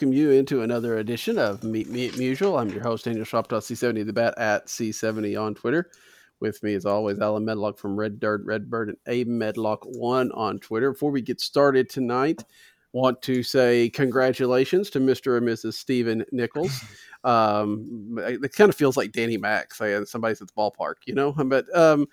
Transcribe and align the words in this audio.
Welcome 0.00 0.16
you 0.16 0.30
into 0.30 0.62
another 0.62 0.96
edition 0.96 1.38
of 1.38 1.62
Meet 1.62 1.90
Me 1.90 2.08
at 2.08 2.14
Musial. 2.14 2.58
I'm 2.58 2.70
your 2.70 2.82
host, 2.82 3.04
Daniel 3.04 3.26
Shoptaw, 3.26 3.58
C70 3.58 4.06
The 4.06 4.14
Bat 4.14 4.38
at 4.38 4.66
C70 4.66 5.38
on 5.38 5.54
Twitter. 5.54 5.90
With 6.40 6.62
me, 6.62 6.72
as 6.72 6.86
always, 6.86 7.20
Alan 7.20 7.44
Medlock 7.44 7.76
from 7.76 8.00
Red 8.00 8.18
Dirt, 8.18 8.40
Redbird, 8.46 8.88
and 8.88 8.96
Abe 9.06 9.28
Medlock1 9.28 10.34
on 10.34 10.58
Twitter. 10.58 10.92
Before 10.92 11.10
we 11.10 11.20
get 11.20 11.38
started 11.38 11.90
tonight, 11.90 12.42
want 12.94 13.20
to 13.20 13.42
say 13.42 13.90
congratulations 13.90 14.88
to 14.88 15.00
Mr. 15.00 15.36
and 15.36 15.46
Mrs. 15.46 15.74
Stephen 15.74 16.24
Nichols. 16.32 16.82
Um, 17.22 18.16
it 18.18 18.54
kind 18.54 18.70
of 18.70 18.76
feels 18.76 18.96
like 18.96 19.12
Danny 19.12 19.36
Mac 19.36 19.74
saying 19.74 20.06
somebody's 20.06 20.40
at 20.40 20.48
the 20.48 20.54
ballpark, 20.54 20.94
you 21.04 21.12
know? 21.12 21.32
But 21.32 21.66
um, 21.76 22.06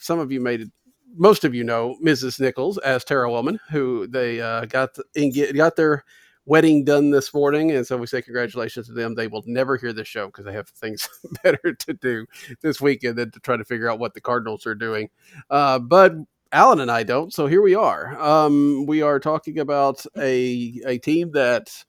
some 0.00 0.18
of 0.18 0.32
you 0.32 0.40
made 0.40 0.62
it 0.62 0.70
most 1.16 1.44
of 1.44 1.54
you 1.54 1.62
know 1.62 1.96
Mrs. 2.04 2.40
Nichols 2.40 2.76
as 2.78 3.04
Tara 3.04 3.30
Woman, 3.30 3.60
who 3.70 4.08
they 4.08 4.40
uh, 4.40 4.64
got 4.64 4.94
the, 4.94 5.52
got 5.54 5.76
their 5.76 6.04
wedding 6.48 6.82
done 6.82 7.10
this 7.10 7.34
morning, 7.34 7.72
and 7.72 7.86
so 7.86 7.96
we 7.98 8.06
say 8.06 8.22
congratulations 8.22 8.86
to 8.86 8.92
them. 8.92 9.14
They 9.14 9.26
will 9.26 9.44
never 9.46 9.76
hear 9.76 9.92
this 9.92 10.08
show 10.08 10.26
because 10.26 10.46
they 10.46 10.52
have 10.54 10.68
things 10.70 11.06
better 11.44 11.74
to 11.74 11.92
do 11.92 12.26
this 12.62 12.80
weekend 12.80 13.16
than 13.16 13.30
to 13.32 13.40
try 13.40 13.58
to 13.58 13.64
figure 13.64 13.90
out 13.90 13.98
what 13.98 14.14
the 14.14 14.20
Cardinals 14.20 14.66
are 14.66 14.74
doing. 14.74 15.10
Uh, 15.50 15.78
but 15.78 16.14
Alan 16.50 16.80
and 16.80 16.90
I 16.90 17.02
don't, 17.02 17.34
so 17.34 17.46
here 17.46 17.60
we 17.60 17.74
are. 17.74 18.18
Um, 18.18 18.86
we 18.86 19.02
are 19.02 19.20
talking 19.20 19.58
about 19.58 20.04
a 20.16 20.80
a 20.86 20.98
team 20.98 21.30
that. 21.32 21.84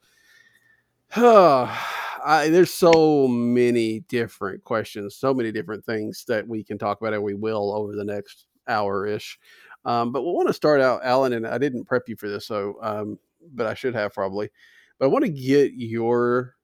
I, 2.21 2.49
there's 2.49 2.73
so 2.73 3.30
many 3.30 4.02
different 4.02 4.61
questions, 4.65 5.15
so 5.15 5.33
many 5.33 5.53
different 5.53 5.85
things 5.85 6.25
that 6.27 6.45
we 6.45 6.65
can 6.65 6.77
talk 6.77 6.99
about, 6.99 7.13
and 7.13 7.23
we 7.23 7.33
will 7.33 7.71
over 7.73 7.95
the 7.95 8.03
next 8.03 8.45
hour 8.67 9.05
ish. 9.05 9.39
Um, 9.85 10.11
but 10.11 10.23
we 10.23 10.31
want 10.33 10.49
to 10.49 10.53
start 10.53 10.81
out, 10.81 10.99
Alan, 11.05 11.31
and 11.31 11.47
I 11.47 11.57
didn't 11.57 11.85
prep 11.85 12.09
you 12.09 12.17
for 12.17 12.27
this, 12.27 12.45
so 12.45 12.77
um, 12.81 13.17
but 13.53 13.65
I 13.65 13.73
should 13.73 13.95
have 13.95 14.13
probably. 14.13 14.49
But 14.97 15.05
I 15.05 15.09
want 15.09 15.25
to 15.25 15.31
get 15.31 15.73
your 15.73 16.55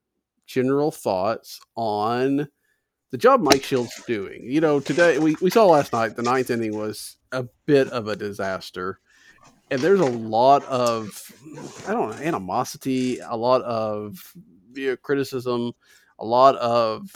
general 0.46 0.92
thoughts 0.92 1.60
on 1.76 2.48
the 3.12 3.18
job 3.18 3.42
Mike 3.42 3.62
Shildt's 3.62 4.04
doing. 4.06 4.44
You 4.44 4.62
know, 4.62 4.80
today 4.80 5.20
we, 5.20 5.36
we 5.42 5.50
saw 5.50 5.66
last 5.66 5.94
night 5.94 6.16
the 6.16 6.24
ninth 6.24 6.50
inning 6.50 6.78
was 6.78 7.18
a 7.32 7.46
bit 7.66 7.88
of 7.90 8.08
a 8.08 8.16
disaster. 8.16 9.00
And 9.72 9.82
there's 9.82 10.00
a 10.00 10.06
lot 10.06 10.64
of 10.66 11.32
I 11.88 11.94
don't 11.94 12.12
know, 12.12 12.24
animosity, 12.24 13.20
a 13.20 13.36
lot 13.36 13.62
of 13.64 14.34
you 14.74 14.90
know, 14.90 14.98
criticism, 14.98 15.72
a 16.20 16.26
lot 16.26 16.56
of 16.58 17.10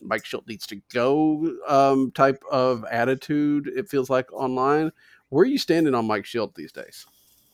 Mike 0.00 0.24
Shildt 0.24 0.48
needs 0.48 0.66
to 0.68 0.80
go 0.92 1.56
um, 1.66 2.10
type 2.12 2.42
of 2.50 2.84
attitude, 2.90 3.68
it 3.68 3.88
feels 3.88 4.10
like 4.10 4.32
online. 4.32 4.90
Where 5.28 5.42
are 5.42 5.46
you 5.46 5.58
standing 5.58 5.94
on 5.94 6.06
Mike 6.06 6.24
Shildt 6.24 6.54
these 6.54 6.72
days? 6.72 7.06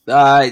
Uh, 0.07 0.49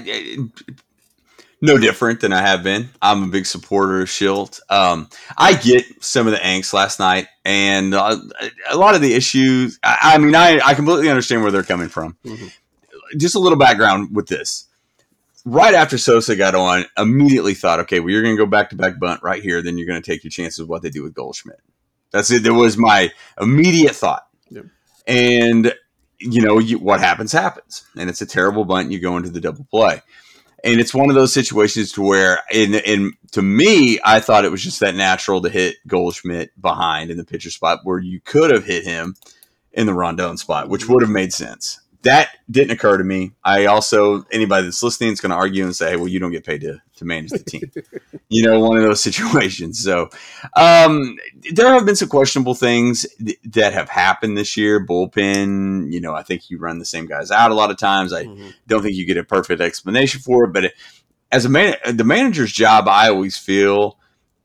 no 1.61 1.77
different 1.77 2.21
than 2.21 2.33
I 2.33 2.41
have 2.41 2.63
been. 2.63 2.89
I'm 3.01 3.23
a 3.23 3.27
big 3.27 3.45
supporter 3.45 4.01
of 4.01 4.07
Shildt. 4.07 4.59
Um, 4.69 5.09
I 5.37 5.53
get 5.53 5.85
some 6.03 6.27
of 6.27 6.33
the 6.33 6.39
angst 6.39 6.73
last 6.73 6.99
night, 6.99 7.27
and 7.45 7.93
uh, 7.93 8.17
a 8.69 8.77
lot 8.77 8.95
of 8.95 9.01
the 9.01 9.13
issues. 9.13 9.79
I, 9.83 9.97
I, 10.13 10.17
mean, 10.17 10.35
I, 10.35 10.59
I 10.63 10.73
completely 10.73 11.09
understand 11.09 11.41
where 11.41 11.51
they're 11.51 11.63
coming 11.63 11.89
from. 11.89 12.17
Mm-hmm. 12.23 12.47
Just 13.17 13.35
a 13.35 13.39
little 13.39 13.57
background 13.57 14.15
with 14.15 14.27
this. 14.27 14.65
Right 15.45 15.73
after 15.73 15.97
Sosa 15.97 16.35
got 16.35 16.55
on, 16.55 16.85
immediately 16.97 17.53
thought, 17.53 17.79
okay, 17.81 18.01
well, 18.01 18.09
you're 18.09 18.21
going 18.21 18.35
to 18.35 18.43
go 18.43 18.49
back 18.49 18.69
to 18.71 18.75
back 18.75 18.99
bunt 18.99 19.23
right 19.23 19.41
here. 19.41 19.61
Then 19.61 19.77
you're 19.77 19.87
going 19.87 20.01
to 20.01 20.05
take 20.05 20.23
your 20.23 20.31
chances 20.31 20.59
with 20.59 20.69
what 20.69 20.81
they 20.81 20.89
do 20.89 21.03
with 21.03 21.13
Goldschmidt. 21.13 21.61
That's 22.11 22.29
it. 22.31 22.43
That 22.43 22.53
was 22.53 22.77
my 22.77 23.11
immediate 23.39 23.95
thought. 23.95 24.27
Yep. 24.49 24.65
And 25.07 25.73
you 26.19 26.41
know, 26.41 26.59
you, 26.59 26.79
what 26.79 26.99
happens 26.99 27.31
happens, 27.31 27.85
and 27.95 28.09
it's 28.09 28.21
a 28.21 28.25
terrible 28.25 28.65
bunt. 28.65 28.91
You 28.91 28.99
go 28.99 29.17
into 29.17 29.29
the 29.29 29.39
double 29.39 29.65
play 29.69 30.01
and 30.63 30.79
it's 30.79 30.93
one 30.93 31.09
of 31.09 31.15
those 31.15 31.33
situations 31.33 31.91
to 31.93 32.01
where 32.01 32.39
in 32.51 32.75
in 32.75 33.13
to 33.31 33.41
me 33.41 33.99
I 34.03 34.19
thought 34.19 34.45
it 34.45 34.51
was 34.51 34.63
just 34.63 34.79
that 34.79 34.95
natural 34.95 35.41
to 35.41 35.49
hit 35.49 35.77
Goldschmidt 35.87 36.59
behind 36.59 37.11
in 37.11 37.17
the 37.17 37.25
pitcher 37.25 37.51
spot 37.51 37.81
where 37.83 37.99
you 37.99 38.19
could 38.21 38.51
have 38.51 38.65
hit 38.65 38.83
him 38.83 39.15
in 39.71 39.85
the 39.85 39.93
Rondon 39.93 40.37
spot, 40.37 40.69
which 40.69 40.87
would 40.89 41.03
have 41.03 41.11
made 41.11 41.31
sense 41.31 41.79
that 42.03 42.29
didn't 42.49 42.71
occur 42.71 42.97
to 42.97 43.03
me. 43.03 43.33
I 43.43 43.65
also 43.65 44.23
anybody 44.31 44.65
that's 44.65 44.83
listening 44.83 45.11
is 45.11 45.19
going 45.19 45.31
to 45.31 45.35
argue 45.35 45.63
and 45.63 45.75
say, 45.75 45.95
"Well, 45.95 46.07
you 46.07 46.19
don't 46.19 46.31
get 46.31 46.45
paid 46.45 46.61
to 46.61 46.79
to 46.97 47.05
manage 47.05 47.31
the 47.31 47.39
team." 47.39 47.71
you 48.29 48.43
know, 48.43 48.59
one 48.59 48.77
of 48.77 48.83
those 48.83 49.01
situations. 49.01 49.83
So, 49.83 50.09
um, 50.55 51.17
there 51.51 51.73
have 51.73 51.85
been 51.85 51.95
some 51.95 52.09
questionable 52.09 52.55
things 52.55 53.05
th- 53.17 53.39
that 53.45 53.73
have 53.73 53.89
happened 53.89 54.37
this 54.37 54.57
year. 54.57 54.85
Bullpen, 54.85 55.91
you 55.91 55.99
know, 55.99 56.13
I 56.13 56.23
think 56.23 56.49
you 56.49 56.59
run 56.59 56.79
the 56.79 56.85
same 56.85 57.07
guys 57.07 57.31
out 57.31 57.51
a 57.51 57.55
lot 57.55 57.71
of 57.71 57.77
times. 57.77 58.13
I 58.13 58.25
mm-hmm. 58.25 58.49
don't 58.67 58.83
think 58.83 58.95
you 58.95 59.05
get 59.05 59.17
a 59.17 59.23
perfect 59.23 59.61
explanation 59.61 60.21
for 60.21 60.45
it, 60.45 60.53
but 60.53 60.65
it, 60.65 60.73
as 61.31 61.45
a 61.45 61.49
man, 61.49 61.75
the 61.93 62.03
manager's 62.03 62.51
job, 62.51 62.87
I 62.87 63.09
always 63.09 63.37
feel 63.37 63.97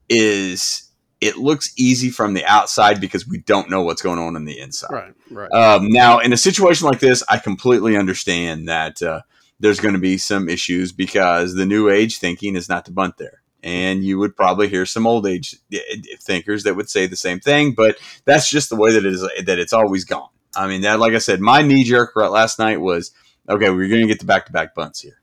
is 0.08 0.90
it 1.22 1.36
looks 1.36 1.72
easy 1.78 2.10
from 2.10 2.34
the 2.34 2.44
outside 2.44 3.00
because 3.00 3.28
we 3.28 3.38
don't 3.38 3.70
know 3.70 3.82
what's 3.82 4.02
going 4.02 4.18
on 4.18 4.34
in 4.34 4.44
the 4.44 4.58
inside. 4.58 4.90
Right, 4.90 5.14
right. 5.30 5.52
Um, 5.52 5.88
now, 5.88 6.18
in 6.18 6.32
a 6.32 6.36
situation 6.36 6.88
like 6.88 6.98
this, 6.98 7.22
I 7.28 7.38
completely 7.38 7.96
understand 7.96 8.68
that 8.68 9.00
uh, 9.00 9.20
there's 9.60 9.78
going 9.78 9.94
to 9.94 10.00
be 10.00 10.18
some 10.18 10.48
issues 10.48 10.90
because 10.90 11.54
the 11.54 11.64
new 11.64 11.88
age 11.88 12.18
thinking 12.18 12.56
is 12.56 12.68
not 12.68 12.86
to 12.86 12.90
bunt 12.90 13.18
there. 13.18 13.40
And 13.62 14.02
you 14.02 14.18
would 14.18 14.34
probably 14.34 14.68
hear 14.68 14.84
some 14.84 15.06
old 15.06 15.24
age 15.24 15.54
eh, 15.72 15.78
eh, 15.92 16.16
thinkers 16.20 16.64
that 16.64 16.74
would 16.74 16.90
say 16.90 17.06
the 17.06 17.14
same 17.14 17.38
thing, 17.38 17.72
but 17.76 17.96
that's 18.24 18.50
just 18.50 18.68
the 18.68 18.76
way 18.76 18.90
that 18.90 19.06
it 19.06 19.12
is 19.12 19.20
that 19.20 19.60
it's 19.60 19.72
always 19.72 20.04
gone. 20.04 20.30
I 20.56 20.66
mean, 20.66 20.80
that 20.80 20.98
like 20.98 21.12
I 21.12 21.18
said, 21.18 21.40
my 21.40 21.62
knee 21.62 21.84
jerk 21.84 22.16
last 22.16 22.58
night 22.58 22.80
was 22.80 23.12
okay. 23.48 23.70
We're 23.70 23.88
going 23.88 24.02
to 24.02 24.08
get 24.08 24.18
the 24.18 24.26
back 24.26 24.46
to 24.46 24.52
back 24.52 24.74
bunts 24.74 25.00
here. 25.00 25.22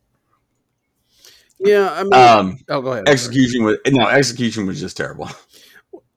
Yeah, 1.59 1.91
I 1.91 2.03
mean, 2.03 2.13
um, 2.13 2.59
oh, 2.69 2.81
go 2.81 2.93
ahead. 2.93 3.09
Execution 3.09 3.65
was 3.65 3.77
no 3.87 4.07
execution 4.07 4.65
was 4.65 4.79
just 4.79 4.95
terrible. 4.95 5.29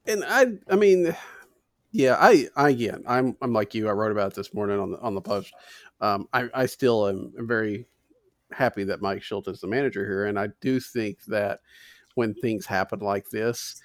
and 0.07 0.25
I, 0.27 0.47
I 0.71 0.77
mean, 0.77 1.17
yeah, 1.93 2.17
I, 2.19 2.49
I 2.57 2.71
again, 2.71 3.05
I'm, 3.07 3.37
I'm 3.41 3.53
like 3.53 3.75
you. 3.75 3.89
I 3.89 3.93
wrote 3.93 4.13
about 4.13 4.35
this 4.35 4.55
morning 4.55 4.81
on 4.81 4.93
the 4.93 4.99
on 5.01 5.15
the 5.15 5.21
post. 5.21 5.53
Um, 6.01 6.29
I, 6.33 6.49
I 6.55 6.67
still 6.67 7.09
am 7.09 7.33
very 7.37 7.87
happy 8.51 8.85
that 8.85 9.03
Mike 9.03 9.23
Shildt 9.23 9.49
is 9.49 9.61
the 9.61 9.67
manager 9.67 10.05
here, 10.05 10.27
and 10.27 10.39
I 10.39 10.49
do 10.61 10.81
think 10.81 11.25
that 11.27 11.61
when 12.15 12.35
things 12.35 12.67
happen 12.67 13.01
like 13.01 13.31
this, 13.31 13.81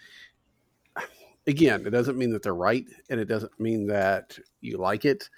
again, 1.48 1.86
it 1.86 1.92
doesn't 1.92 2.18
mean 2.18 2.32
that 2.32 2.44
they're 2.44 2.56
right, 2.56 2.86
and 3.10 3.20
it 3.20 3.26
doesn't 3.26 3.60
mean 3.60 3.88
that 3.88 4.38
you 4.62 4.78
like 4.78 5.06
it, 5.06 5.30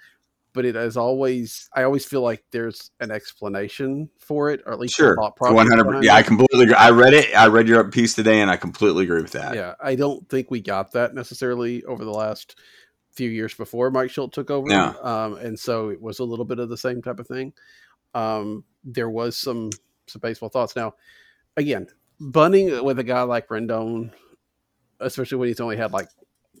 but 0.52 0.64
it 0.64 0.76
is 0.76 0.96
always 0.96 1.68
I 1.74 1.82
always 1.84 2.04
feel 2.04 2.22
like 2.22 2.44
there's 2.50 2.90
an 3.00 3.10
explanation 3.10 4.10
for 4.18 4.50
it, 4.50 4.62
or 4.66 4.72
at 4.72 4.78
least 4.78 4.94
sure, 4.94 5.16
one 5.16 5.66
hundred. 5.68 6.04
Yeah, 6.04 6.14
I 6.14 6.22
completely 6.22 6.64
agree. 6.64 6.74
I 6.74 6.90
read 6.90 7.14
it. 7.14 7.34
I 7.36 7.46
read 7.48 7.68
your 7.68 7.88
piece 7.90 8.14
today, 8.14 8.40
and 8.40 8.50
I 8.50 8.56
completely 8.56 9.04
agree 9.04 9.22
with 9.22 9.32
that. 9.32 9.54
Yeah, 9.54 9.74
I 9.80 9.94
don't 9.94 10.28
think 10.28 10.50
we 10.50 10.60
got 10.60 10.92
that 10.92 11.14
necessarily 11.14 11.84
over 11.84 12.04
the 12.04 12.12
last 12.12 12.58
few 13.12 13.28
years 13.28 13.54
before 13.54 13.90
Mike 13.90 14.10
Shildt 14.10 14.32
took 14.32 14.50
over. 14.50 14.70
Yeah. 14.70 14.94
Um, 15.02 15.34
and 15.34 15.58
so 15.58 15.90
it 15.90 16.00
was 16.00 16.20
a 16.20 16.24
little 16.24 16.44
bit 16.44 16.58
of 16.58 16.68
the 16.68 16.76
same 16.76 17.02
type 17.02 17.18
of 17.18 17.26
thing. 17.26 17.52
Um, 18.14 18.64
there 18.84 19.10
was 19.10 19.36
some 19.36 19.70
some 20.06 20.20
baseball 20.20 20.48
thoughts. 20.48 20.76
Now, 20.76 20.94
again, 21.56 21.86
bunting 22.18 22.84
with 22.84 22.98
a 22.98 23.04
guy 23.04 23.22
like 23.22 23.50
Rondon, 23.50 24.12
especially 25.00 25.38
when 25.38 25.48
he's 25.48 25.60
only 25.60 25.76
had 25.76 25.92
like 25.92 26.08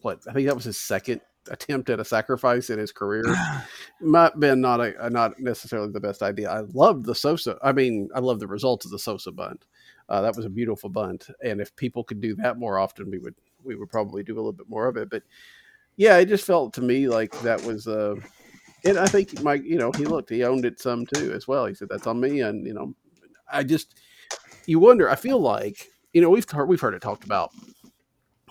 what 0.02 0.20
I 0.28 0.32
think 0.32 0.46
that 0.46 0.54
was 0.54 0.64
his 0.64 0.78
second 0.78 1.20
attempt 1.48 1.90
at 1.90 2.00
a 2.00 2.04
sacrifice 2.04 2.70
in 2.70 2.78
his 2.78 2.92
career 2.92 3.24
might 4.00 4.38
been 4.38 4.60
not 4.60 4.80
a, 4.80 5.06
a, 5.06 5.10
not 5.10 5.38
necessarily 5.38 5.90
the 5.90 6.00
best 6.00 6.22
idea. 6.22 6.50
I 6.50 6.60
loved 6.72 7.06
the 7.06 7.14
Sosa. 7.14 7.58
I 7.62 7.72
mean, 7.72 8.08
I 8.14 8.20
love 8.20 8.40
the 8.40 8.46
results 8.46 8.84
of 8.84 8.90
the 8.90 8.98
Sosa 8.98 9.32
bunt. 9.32 9.64
Uh, 10.08 10.20
that 10.20 10.36
was 10.36 10.44
a 10.44 10.50
beautiful 10.50 10.90
bunt, 10.90 11.28
and 11.44 11.60
if 11.60 11.74
people 11.76 12.02
could 12.02 12.20
do 12.20 12.34
that 12.36 12.58
more 12.58 12.78
often, 12.78 13.10
we 13.10 13.18
would 13.18 13.34
we 13.62 13.76
would 13.76 13.88
probably 13.88 14.22
do 14.22 14.34
a 14.34 14.36
little 14.36 14.52
bit 14.52 14.68
more 14.68 14.88
of 14.88 14.96
it. 14.96 15.08
But 15.08 15.22
yeah, 15.96 16.16
it 16.18 16.26
just 16.26 16.46
felt 16.46 16.72
to 16.74 16.82
me 16.82 17.08
like 17.08 17.38
that 17.42 17.62
was. 17.62 17.86
Uh, 17.86 18.16
and 18.84 18.98
I 18.98 19.06
think 19.06 19.42
Mike, 19.42 19.62
you 19.62 19.76
know, 19.76 19.92
he 19.92 20.06
looked, 20.06 20.30
he 20.30 20.42
owned 20.42 20.64
it 20.64 20.80
some 20.80 21.04
too 21.14 21.32
as 21.32 21.46
well. 21.46 21.66
He 21.66 21.74
said 21.74 21.88
that's 21.90 22.06
on 22.06 22.18
me, 22.18 22.40
and 22.40 22.66
you 22.66 22.74
know, 22.74 22.94
I 23.52 23.62
just 23.62 24.00
you 24.66 24.78
wonder. 24.78 25.08
I 25.08 25.16
feel 25.16 25.38
like 25.38 25.86
you 26.12 26.20
know 26.20 26.30
we've 26.30 26.48
heard 26.48 26.66
we've 26.66 26.80
heard 26.80 26.94
it 26.94 27.02
talked 27.02 27.24
about. 27.24 27.50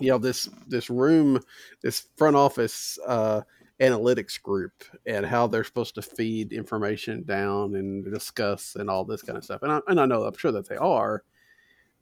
You 0.00 0.10
know 0.10 0.18
this 0.18 0.48
this 0.66 0.90
room, 0.90 1.40
this 1.82 2.06
front 2.16 2.36
office 2.36 2.98
uh, 3.06 3.42
analytics 3.80 4.40
group, 4.40 4.84
and 5.06 5.24
how 5.24 5.46
they're 5.46 5.64
supposed 5.64 5.94
to 5.96 6.02
feed 6.02 6.52
information 6.52 7.22
down 7.24 7.74
and 7.74 8.04
discuss 8.04 8.76
and 8.76 8.90
all 8.90 9.04
this 9.04 9.22
kind 9.22 9.38
of 9.38 9.44
stuff. 9.44 9.62
And 9.62 9.72
I, 9.72 9.80
and 9.88 10.00
I 10.00 10.06
know 10.06 10.24
I'm 10.24 10.36
sure 10.36 10.52
that 10.52 10.68
they 10.68 10.76
are, 10.76 11.22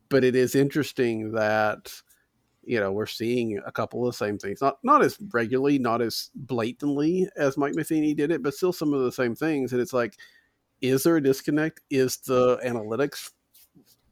but 0.08 0.24
it 0.24 0.34
is 0.34 0.54
interesting 0.54 1.32
that 1.32 1.92
you 2.64 2.80
know 2.80 2.92
we're 2.92 3.06
seeing 3.06 3.60
a 3.66 3.72
couple 3.72 4.06
of 4.06 4.12
the 4.12 4.16
same 4.16 4.38
things. 4.38 4.60
Not 4.60 4.78
not 4.82 5.02
as 5.02 5.18
regularly 5.32 5.78
not 5.78 6.02
as 6.02 6.30
blatantly 6.34 7.28
as 7.36 7.56
mike 7.56 7.74
matheny 7.74 8.14
did 8.14 8.30
it 8.30 8.42
but 8.42 8.54
still 8.54 8.72
some 8.72 8.94
of 8.94 9.02
the 9.02 9.12
same 9.12 9.34
things. 9.34 9.72
And 9.72 9.80
it's 9.80 9.92
like 9.92 10.14
is 10.80 11.02
there 11.02 11.16
a 11.16 11.22
disconnect? 11.22 11.80
Is 11.90 12.18
the 12.18 12.58
analytics 12.58 13.30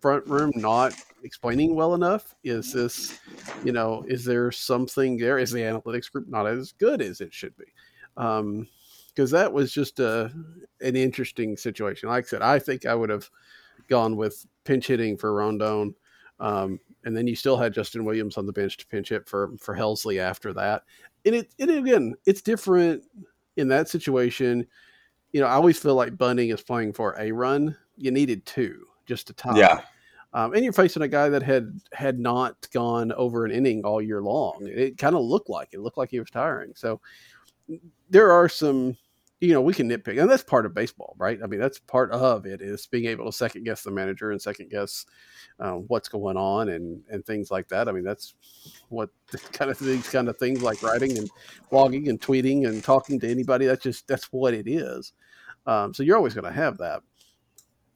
front 0.00 0.26
room 0.26 0.52
not 0.54 0.94
explaining 1.22 1.74
well 1.74 1.94
enough 1.94 2.34
is 2.44 2.72
this 2.72 3.18
you 3.64 3.72
know 3.72 4.04
is 4.06 4.24
there 4.24 4.52
something 4.52 5.16
there 5.16 5.38
is 5.38 5.50
the 5.50 5.60
analytics 5.60 6.10
group 6.10 6.28
not 6.28 6.46
as 6.46 6.72
good 6.72 7.00
as 7.02 7.20
it 7.20 7.32
should 7.32 7.56
be 7.56 7.64
um 8.16 8.66
because 9.08 9.30
that 9.30 9.52
was 9.52 9.72
just 9.72 9.98
a 9.98 10.30
an 10.80 10.94
interesting 10.94 11.56
situation 11.56 12.08
like 12.08 12.24
i 12.24 12.28
said 12.28 12.42
i 12.42 12.58
think 12.58 12.86
i 12.86 12.94
would 12.94 13.10
have 13.10 13.28
gone 13.88 14.16
with 14.16 14.46
pinch 14.64 14.86
hitting 14.86 15.16
for 15.16 15.34
rondon 15.34 15.94
um, 16.38 16.78
and 17.04 17.16
then 17.16 17.26
you 17.26 17.36
still 17.36 17.56
had 17.56 17.72
Justin 17.72 18.04
Williams 18.04 18.36
on 18.36 18.46
the 18.46 18.52
bench 18.52 18.76
to 18.76 18.86
pinch 18.86 19.08
hit 19.08 19.26
for 19.26 19.52
for 19.58 19.74
Helsley 19.74 20.18
after 20.18 20.52
that. 20.52 20.82
And 21.24 21.36
it, 21.36 21.54
and 21.58 21.70
again, 21.70 22.14
it's 22.26 22.42
different 22.42 23.04
in 23.56 23.68
that 23.68 23.88
situation. 23.88 24.66
You 25.32 25.40
know, 25.40 25.46
I 25.46 25.52
always 25.52 25.78
feel 25.78 25.94
like 25.94 26.18
Bunting 26.18 26.50
is 26.50 26.62
playing 26.62 26.92
for 26.92 27.16
a 27.18 27.32
run. 27.32 27.76
You 27.96 28.10
needed 28.10 28.44
two 28.44 28.86
just 29.06 29.26
to 29.28 29.32
tie. 29.32 29.56
Yeah. 29.58 29.80
Um, 30.32 30.52
and 30.52 30.62
you're 30.62 30.72
facing 30.72 31.02
a 31.02 31.08
guy 31.08 31.28
that 31.30 31.42
had 31.42 31.80
had 31.92 32.18
not 32.18 32.68
gone 32.70 33.10
over 33.12 33.46
an 33.46 33.52
inning 33.52 33.84
all 33.84 34.02
year 34.02 34.20
long. 34.20 34.66
It 34.66 34.98
kind 34.98 35.16
of 35.16 35.22
looked 35.22 35.48
like 35.48 35.70
it 35.72 35.80
looked 35.80 35.96
like 35.96 36.10
he 36.10 36.18
was 36.18 36.30
tiring. 36.30 36.72
So 36.74 37.00
there 38.10 38.30
are 38.30 38.48
some, 38.48 38.98
you 39.40 39.54
know, 39.54 39.62
we 39.62 39.72
can 39.72 39.88
nitpick, 39.88 40.20
and 40.20 40.30
that's 40.30 40.42
part 40.42 40.66
of 40.66 40.74
baseball, 40.74 41.14
right? 41.16 41.38
I 41.42 41.46
mean, 41.46 41.58
that's 41.58 41.78
part 41.78 42.10
of 42.10 42.44
it 42.44 42.60
is 42.60 42.86
being 42.86 43.06
able 43.06 43.24
to 43.24 43.32
second 43.32 43.64
guess 43.64 43.82
the 43.82 43.90
manager 43.90 44.30
and 44.30 44.42
second 44.42 44.68
guess 44.70 45.06
uh, 45.58 45.72
what's 45.72 46.08
going 46.08 46.36
on 46.36 46.68
and 46.68 47.02
and 47.10 47.24
things 47.24 47.50
like 47.50 47.68
that. 47.68 47.88
I 47.88 47.92
mean, 47.92 48.04
that's 48.04 48.34
what 48.90 49.08
kind 49.52 49.70
of 49.70 49.78
these 49.78 50.08
kind 50.08 50.28
of 50.28 50.36
things 50.36 50.60
like 50.60 50.82
writing 50.82 51.16
and 51.16 51.30
blogging 51.72 52.10
and 52.10 52.20
tweeting 52.20 52.66
and 52.66 52.84
talking 52.84 53.18
to 53.20 53.30
anybody. 53.30 53.64
That's 53.64 53.82
just 53.82 54.06
that's 54.06 54.30
what 54.32 54.52
it 54.52 54.68
is. 54.68 55.12
Um, 55.66 55.94
so 55.94 56.02
you're 56.02 56.16
always 56.16 56.34
going 56.34 56.44
to 56.44 56.52
have 56.52 56.78
that. 56.78 57.02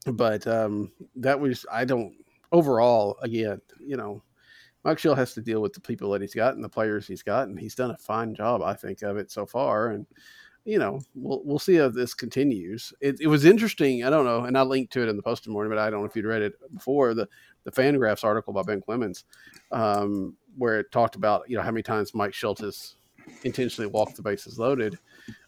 But 0.06 0.46
um, 0.46 0.92
that 1.16 1.38
was 1.38 1.66
I 1.70 1.84
don't 1.84 2.14
overall 2.52 3.18
again, 3.22 3.60
you 3.78 3.96
know, 3.96 4.22
Mike 4.84 4.98
Shildt 4.98 5.18
has 5.18 5.34
to 5.34 5.42
deal 5.42 5.60
with 5.60 5.72
the 5.72 5.80
people 5.80 6.10
that 6.10 6.22
he's 6.22 6.34
got 6.34 6.54
and 6.54 6.64
the 6.64 6.68
players 6.68 7.06
he's 7.06 7.22
got, 7.22 7.48
and 7.48 7.58
he's 7.58 7.74
done 7.74 7.90
a 7.90 7.98
fine 7.98 8.34
job, 8.34 8.62
I 8.62 8.74
think, 8.74 9.02
of 9.02 9.16
it 9.18 9.30
so 9.30 9.44
far. 9.44 9.90
And 9.90 10.06
you 10.64 10.78
know, 10.78 11.00
we'll 11.14 11.42
we'll 11.44 11.58
see 11.58 11.76
how 11.76 11.88
this 11.88 12.14
continues. 12.14 12.92
It, 13.00 13.20
it 13.20 13.26
was 13.26 13.44
interesting. 13.44 14.04
I 14.04 14.10
don't 14.10 14.24
know, 14.24 14.44
and 14.44 14.56
I 14.56 14.62
linked 14.62 14.92
to 14.94 15.02
it 15.02 15.08
in 15.08 15.16
the 15.16 15.22
post 15.22 15.46
morning, 15.48 15.70
but 15.70 15.78
I 15.78 15.90
don't 15.90 16.00
know 16.00 16.06
if 16.06 16.16
you'd 16.16 16.26
read 16.26 16.42
it 16.42 16.54
before 16.72 17.14
the 17.14 17.28
the 17.64 17.72
Fangraphs 17.72 18.24
article 18.24 18.52
by 18.52 18.62
Ben 18.62 18.80
Clemens, 18.80 19.24
um, 19.70 20.36
where 20.56 20.80
it 20.80 20.92
talked 20.92 21.16
about 21.16 21.48
you 21.48 21.56
know 21.56 21.62
how 21.62 21.70
many 21.70 21.82
times 21.82 22.14
Mike 22.14 22.32
Shildt 22.32 22.60
has 22.60 22.96
intentionally 23.42 23.90
walked 23.90 24.16
the 24.16 24.22
bases 24.22 24.58
loaded, 24.58 24.98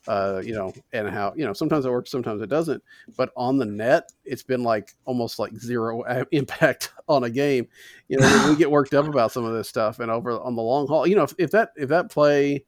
uh, 0.08 0.42
you 0.44 0.54
know, 0.54 0.72
and 0.92 1.08
how 1.08 1.32
you 1.36 1.44
know 1.44 1.52
sometimes 1.52 1.84
it 1.84 1.90
works, 1.90 2.10
sometimes 2.10 2.42
it 2.42 2.48
doesn't. 2.48 2.82
But 3.16 3.30
on 3.36 3.58
the 3.58 3.66
net, 3.66 4.10
it's 4.24 4.42
been 4.42 4.62
like 4.62 4.94
almost 5.04 5.38
like 5.38 5.56
zero 5.56 6.02
impact 6.32 6.92
on 7.08 7.24
a 7.24 7.30
game. 7.30 7.68
You 8.08 8.18
know, 8.18 8.46
we 8.48 8.56
get 8.56 8.70
worked 8.70 8.94
up 8.94 9.06
about 9.06 9.32
some 9.32 9.44
of 9.44 9.54
this 9.54 9.68
stuff, 9.68 10.00
and 10.00 10.10
over 10.10 10.32
on 10.32 10.54
the 10.54 10.62
long 10.62 10.86
haul, 10.86 11.06
you 11.06 11.16
know, 11.16 11.24
if, 11.24 11.34
if 11.38 11.50
that 11.52 11.70
if 11.76 11.88
that 11.88 12.10
play 12.10 12.64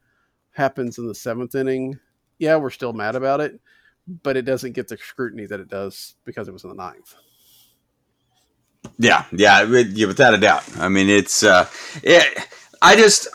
happens 0.53 0.99
in 0.99 1.06
the 1.09 1.15
seventh 1.15 1.55
inning 1.55 1.99
yeah, 2.39 2.56
we're 2.56 2.71
still 2.71 2.93
mad 2.93 3.17
about 3.17 3.41
it, 3.41 3.61
but 4.23 4.37
it 4.37 4.43
doesn't 4.43 4.73
get 4.73 4.89
the 4.89 4.97
scrutiny 4.97 5.47
that 5.47 5.61
it 5.61 5.69
does 5.69 6.15
because 6.25 6.49
it 6.49 6.53
was 6.53 6.65
in 6.65 6.71
the 6.71 6.77
ninth. 6.77 7.15
Yeah, 8.99 9.25
yeah, 9.33 9.62
yeah, 9.62 10.07
without 10.07 10.35
a 10.35 10.39
doubt. 10.39 10.65
I 10.79 10.89
mean, 10.89 11.09
it's 11.09 11.43
uh, 11.43 11.69
it, 12.03 12.39
I 12.83 12.97
just 12.97 13.29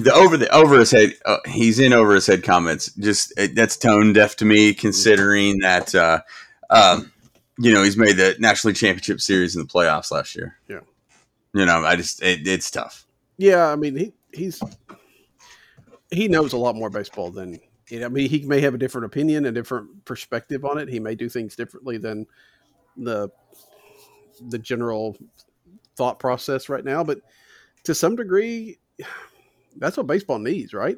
the 0.00 0.12
over 0.14 0.36
the 0.36 0.48
over 0.54 0.78
his 0.78 0.90
head. 0.90 1.14
Uh, 1.24 1.38
he's 1.46 1.78
in 1.78 1.92
over 1.92 2.14
his 2.14 2.26
head 2.26 2.42
comments. 2.42 2.92
Just 2.94 3.32
it, 3.38 3.54
that's 3.54 3.76
tone 3.76 4.12
deaf 4.12 4.36
to 4.36 4.44
me, 4.44 4.74
considering 4.74 5.60
that 5.60 5.94
uh, 5.94 6.20
um, 6.70 7.12
you 7.58 7.72
know 7.72 7.82
he's 7.82 7.96
made 7.96 8.16
the 8.16 8.36
National 8.38 8.70
League 8.70 8.76
Championship 8.76 9.20
Series 9.20 9.56
in 9.56 9.62
the 9.62 9.68
playoffs 9.68 10.10
last 10.10 10.36
year. 10.36 10.56
Yeah, 10.68 10.80
you 11.52 11.64
know, 11.64 11.84
I 11.84 11.96
just 11.96 12.22
it, 12.22 12.46
it's 12.46 12.70
tough. 12.70 13.06
Yeah, 13.36 13.66
I 13.66 13.76
mean 13.76 13.96
he 13.96 14.12
he's 14.32 14.62
he 16.10 16.28
knows 16.28 16.52
a 16.52 16.58
lot 16.58 16.76
more 16.76 16.90
baseball 16.90 17.30
than 17.30 17.60
you 17.90 18.00
know, 18.00 18.06
I 18.06 18.08
mean, 18.08 18.28
he 18.28 18.40
may 18.40 18.60
have 18.60 18.74
a 18.74 18.78
different 18.78 19.06
opinion, 19.06 19.44
a 19.44 19.52
different 19.52 20.04
perspective 20.04 20.64
on 20.64 20.78
it. 20.78 20.88
He 20.88 21.00
may 21.00 21.14
do 21.14 21.28
things 21.28 21.54
differently 21.56 21.98
than 21.98 22.26
the 22.96 23.30
the 24.48 24.58
general 24.58 25.16
thought 25.96 26.18
process 26.18 26.68
right 26.68 26.84
now. 26.84 27.04
But 27.04 27.20
to 27.84 27.94
some 27.94 28.16
degree, 28.16 28.78
that's 29.76 29.96
what 29.96 30.06
baseball 30.06 30.38
needs, 30.38 30.74
right? 30.74 30.96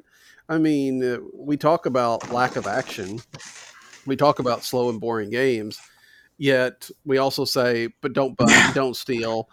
I 0.49 0.59
mean, 0.59 1.03
uh, 1.03 1.19
we 1.35 1.57
talk 1.57 1.87
about 1.87 2.31
lack 2.31 2.57
of 2.57 2.67
action, 2.67 3.21
we 4.07 4.17
talk 4.17 4.39
about 4.39 4.65
slow 4.65 4.89
and 4.91 5.01
boring 5.01 5.31
games, 5.31 5.81
yet 6.39 6.89
we 7.05 7.19
also 7.19 7.45
say, 7.45 7.89
but 8.01 8.13
don't 8.13 8.37
buy, 8.37 8.71
don't 8.75 8.97
steal, 8.97 9.49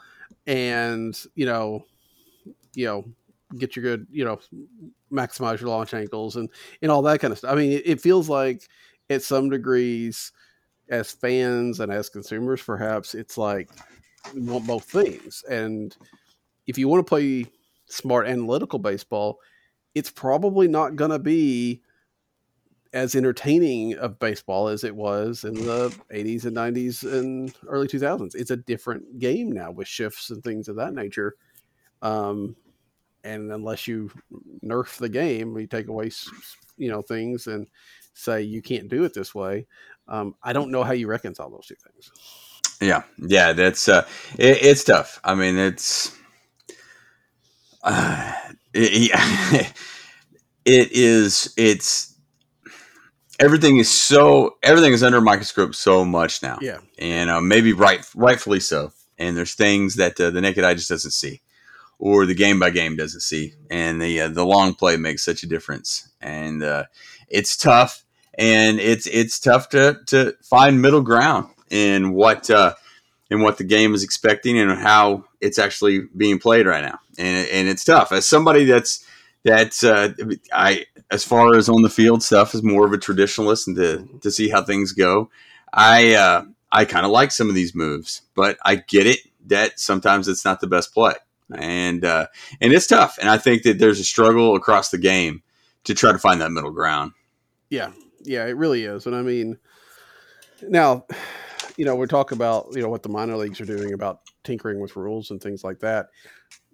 and 0.45 1.19
you 1.35 1.45
know, 1.45 1.85
you 2.75 2.85
know, 2.85 3.05
get 3.57 3.75
your 3.75 3.83
good, 3.83 4.07
you 4.11 4.25
know, 4.25 4.39
maximize 5.11 5.59
your 5.59 5.69
launch 5.69 5.93
angles 5.93 6.35
and 6.35 6.49
and 6.81 6.91
all 6.91 7.01
that 7.03 7.19
kind 7.19 7.31
of 7.31 7.37
stuff. 7.37 7.51
I 7.51 7.55
mean, 7.55 7.71
it, 7.71 7.83
it 7.85 8.01
feels 8.01 8.29
like 8.29 8.67
at 9.09 9.23
some 9.23 9.49
degrees, 9.49 10.31
as 10.89 11.11
fans 11.11 11.79
and 11.79 11.91
as 11.91 12.09
consumers, 12.09 12.61
perhaps 12.61 13.15
it's 13.15 13.37
like 13.37 13.69
we 14.33 14.41
want 14.41 14.67
both 14.67 14.85
things. 14.85 15.43
And 15.49 15.95
if 16.67 16.77
you 16.77 16.87
want 16.87 17.05
to 17.05 17.09
play 17.09 17.45
smart 17.94 18.28
analytical 18.28 18.80
baseball, 18.80 19.40
it's 19.95 20.09
probably 20.09 20.68
not 20.68 20.95
going 20.95 21.12
to 21.12 21.19
be 21.19 21.81
as 22.94 23.16
entertaining 23.16 23.95
of 23.95 24.19
baseball 24.19 24.68
as 24.68 24.83
it 24.83 24.95
was 24.95 25.44
in 25.44 25.54
the 25.54 25.95
80s 26.12 26.45
and 26.45 26.56
90s 26.56 27.04
and 27.12 27.54
early 27.68 27.88
2000s. 27.88 28.35
It's 28.35 28.52
a 28.52 28.57
different 28.57 29.19
game 29.19 29.52
now 29.52 29.71
with 29.71 29.88
shifts 29.88 30.30
and 30.30 30.44
things 30.44 30.68
of 30.68 30.76
that 30.76 30.94
nature. 30.94 31.35
Um, 32.02 32.56
and 33.23 33.52
unless 33.52 33.88
you 33.88 34.12
nerf 34.64 34.97
the 34.97 35.09
game, 35.09 35.57
you 35.57 35.68
take 35.68 35.88
away 35.88 36.12
you 36.78 36.90
know 36.90 37.02
things 37.02 37.47
and 37.47 37.68
say 38.14 38.42
you 38.42 38.62
can't 38.62 38.90
do 38.90 39.04
it 39.06 39.14
this 39.14 39.33
way. 39.33 39.66
Um, 40.07 40.35
I 40.44 40.54
don't 40.54 40.71
know 40.71 40.83
how 40.83 40.92
you 40.92 41.07
reconcile 41.07 41.50
those 41.50 41.68
two 41.68 41.76
things. 41.76 42.12
Yeah, 42.81 43.04
yeah, 43.18 43.54
that's 43.54 43.88
uh, 43.88 44.06
it, 44.38 44.62
it's 44.62 44.83
tough. 44.83 45.19
I 45.23 45.35
mean, 45.35 45.57
it's 45.57 46.18
uh, 47.83 48.33
it, 48.73 49.11
it 50.66 50.92
is 50.92 51.54
it's 51.57 52.16
everything 53.40 53.78
is 53.78 53.90
so 53.90 54.57
everything 54.63 54.94
is 54.94 55.04
under 55.04 55.18
a 55.18 55.21
microscope 55.21 55.75
so 55.75 56.04
much 56.06 56.42
now. 56.42 56.57
Yeah, 56.61 56.80
and 56.97 57.30
uh, 57.30 57.42
maybe 57.42 57.73
right 57.73 58.06
rightfully 58.16 58.59
so. 58.59 58.92
And 59.19 59.37
there's 59.37 59.54
things 59.54 59.95
that 59.95 60.19
uh, 60.19 60.31
the 60.31 60.42
naked 60.42 60.63
eye 60.63 60.73
just 60.73 60.90
doesn't 60.90 61.11
see 61.11 61.42
or 62.04 62.25
the 62.25 62.33
game 62.33 62.59
by 62.59 62.69
game 62.69 62.97
doesn't 62.97 63.21
see. 63.21 63.54
And 63.69 64.02
the 64.02 64.21
uh, 64.21 64.28
the 64.28 64.45
long 64.45 64.73
play 64.73 64.97
makes 64.97 65.23
such 65.23 65.44
a 65.44 65.47
difference, 65.47 66.09
and 66.19 66.61
uh, 66.61 66.85
it's 67.30 67.56
tough, 67.56 68.04
and 68.37 68.80
it's 68.80 69.07
it's 69.07 69.40
tough 69.40 69.69
to 69.69 69.99
to 70.07 70.35
find 70.44 70.81
middle 70.81 71.02
ground 71.02 71.49
in 71.69 72.13
what 72.13 72.49
in 73.30 73.42
what 73.42 73.57
the 73.57 73.63
game 73.63 73.94
is 73.94 74.03
expecting 74.03 74.59
and 74.59 74.71
how 74.71 75.25
it's 75.42 75.59
actually 75.59 76.01
being 76.15 76.39
played 76.39 76.65
right 76.65 76.83
now, 76.83 76.99
and 77.18 77.47
and 77.47 77.68
it's 77.68 77.83
tough 77.83 78.11
as 78.11 78.27
somebody 78.27 78.65
that's 78.65 79.06
that's 79.44 79.83
uh, 79.83 80.13
I 80.53 80.85
as 81.11 81.23
far 81.23 81.56
as 81.56 81.69
on 81.69 81.81
the 81.81 81.89
field 81.89 82.23
stuff 82.23 82.53
is 82.53 82.63
more 82.63 82.85
of 82.85 82.94
a 82.94 82.97
traditionalist 82.97 83.68
and 83.68 83.75
to 83.75 84.19
to 84.21 84.31
see 84.31 84.49
how 84.49 84.63
things 84.63 84.92
go. 84.92 85.30
I 85.73 86.13
uh, 86.13 86.45
I 86.71 86.85
kind 86.85 87.06
of 87.06 87.11
like 87.11 87.31
some 87.31 87.49
of 87.49 87.56
these 87.56 87.75
moves, 87.75 88.21
but 88.35 88.57
I 88.63 88.75
get 88.75 89.07
it 89.07 89.19
that 89.47 89.80
sometimes 89.80 90.27
it's 90.27 90.45
not 90.45 90.61
the 90.61 90.68
best 90.68 90.94
play 90.94 91.13
and 91.56 92.06
uh, 92.06 92.27
and 92.61 92.73
it's 92.73 92.87
tough. 92.87 93.18
And 93.19 93.30
I 93.30 93.37
think 93.37 93.63
that 93.63 93.80
there's 93.80 93.99
a 93.99 94.03
struggle 94.03 94.56
across 94.56 94.89
the 94.89 94.97
game 94.97 95.44
to 95.85 95.94
try 95.94 96.11
to 96.11 96.18
find 96.18 96.42
that 96.42 96.51
middle 96.51 96.71
ground. 96.71 97.11
Yeah, 97.69 97.92
yeah, 98.23 98.45
it 98.45 98.57
really 98.57 98.83
is. 98.83 99.06
And 99.06 99.15
I 99.15 99.21
mean, 99.21 99.57
now 100.61 101.06
you 101.77 101.85
know, 101.85 101.95
we 101.95 102.07
talk 102.07 102.31
about 102.31 102.68
you 102.73 102.81
know 102.81 102.89
what 102.89 103.03
the 103.03 103.09
minor 103.09 103.35
leagues 103.35 103.59
are 103.61 103.65
doing 103.65 103.94
about 103.94 104.21
tinkering 104.44 104.80
with 104.80 104.95
rules 104.95 105.31
and 105.31 105.42
things 105.42 105.63
like 105.63 105.80
that. 105.80 106.07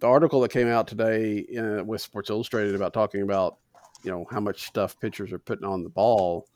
The 0.00 0.06
article 0.06 0.40
that 0.40 0.50
came 0.50 0.68
out 0.68 0.86
today 0.86 1.46
uh, 1.58 1.84
with 1.84 2.00
Sports 2.00 2.30
Illustrated 2.30 2.74
about 2.74 2.92
talking 2.92 3.22
about 3.22 3.58
you 4.02 4.10
know 4.10 4.26
how 4.30 4.40
much 4.40 4.64
stuff 4.64 4.98
pitchers 5.00 5.32
are 5.32 5.38
putting 5.38 5.64
on 5.64 5.82
the 5.82 5.90
ball, 5.90 6.46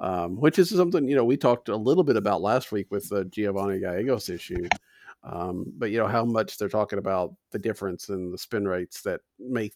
um, 0.00 0.36
which 0.36 0.58
is 0.58 0.70
something 0.70 1.08
you 1.08 1.16
know 1.16 1.24
we 1.24 1.36
talked 1.36 1.68
a 1.68 1.76
little 1.76 2.04
bit 2.04 2.16
about 2.16 2.42
last 2.42 2.72
week 2.72 2.90
with 2.90 3.08
the 3.08 3.24
Giovanni 3.26 3.80
Gallegos 3.80 4.28
issue. 4.28 4.66
Um, 5.24 5.64
but 5.78 5.90
you 5.90 5.98
know 5.98 6.06
how 6.06 6.24
much 6.24 6.58
they're 6.58 6.68
talking 6.68 6.98
about 6.98 7.34
the 7.50 7.58
difference 7.58 8.08
in 8.08 8.30
the 8.30 8.38
spin 8.38 8.66
rates 8.66 9.02
that 9.02 9.20
make 9.38 9.74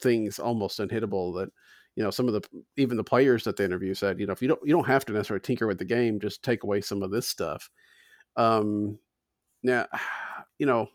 things 0.00 0.38
almost 0.38 0.78
unhittable. 0.78 1.34
That 1.34 1.50
you 1.98 2.04
know 2.04 2.12
some 2.12 2.28
of 2.28 2.32
the 2.32 2.62
even 2.76 2.96
the 2.96 3.02
players 3.02 3.42
that 3.42 3.56
they 3.56 3.64
interview 3.64 3.92
said 3.92 4.20
you 4.20 4.26
know 4.26 4.32
if 4.32 4.40
you 4.40 4.46
don't 4.46 4.60
you 4.64 4.72
don't 4.72 4.86
have 4.86 5.04
to 5.04 5.12
necessarily 5.12 5.42
tinker 5.42 5.66
with 5.66 5.78
the 5.78 5.84
game, 5.84 6.20
just 6.20 6.44
take 6.44 6.62
away 6.62 6.80
some 6.80 7.02
of 7.02 7.10
this 7.10 7.26
stuff. 7.26 7.68
Um, 8.36 9.00
now, 9.64 9.84
you 10.60 10.66
know, 10.66 10.86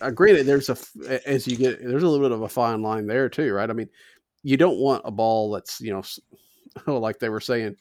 uh, 0.00 0.10
granted, 0.10 0.46
there's 0.46 0.70
a 0.70 1.28
as 1.28 1.46
you 1.46 1.58
get 1.58 1.78
there's 1.86 2.02
a 2.02 2.08
little 2.08 2.26
bit 2.26 2.34
of 2.34 2.40
a 2.40 2.48
fine 2.48 2.80
line 2.80 3.06
there 3.06 3.28
too, 3.28 3.52
right? 3.52 3.68
I 3.68 3.74
mean, 3.74 3.90
you 4.42 4.56
don't 4.56 4.78
want 4.78 5.02
a 5.04 5.10
ball 5.10 5.52
that's 5.52 5.78
you 5.78 5.92
know 5.92 6.02
like 6.98 7.18
they 7.18 7.28
were 7.28 7.38
saying 7.38 7.76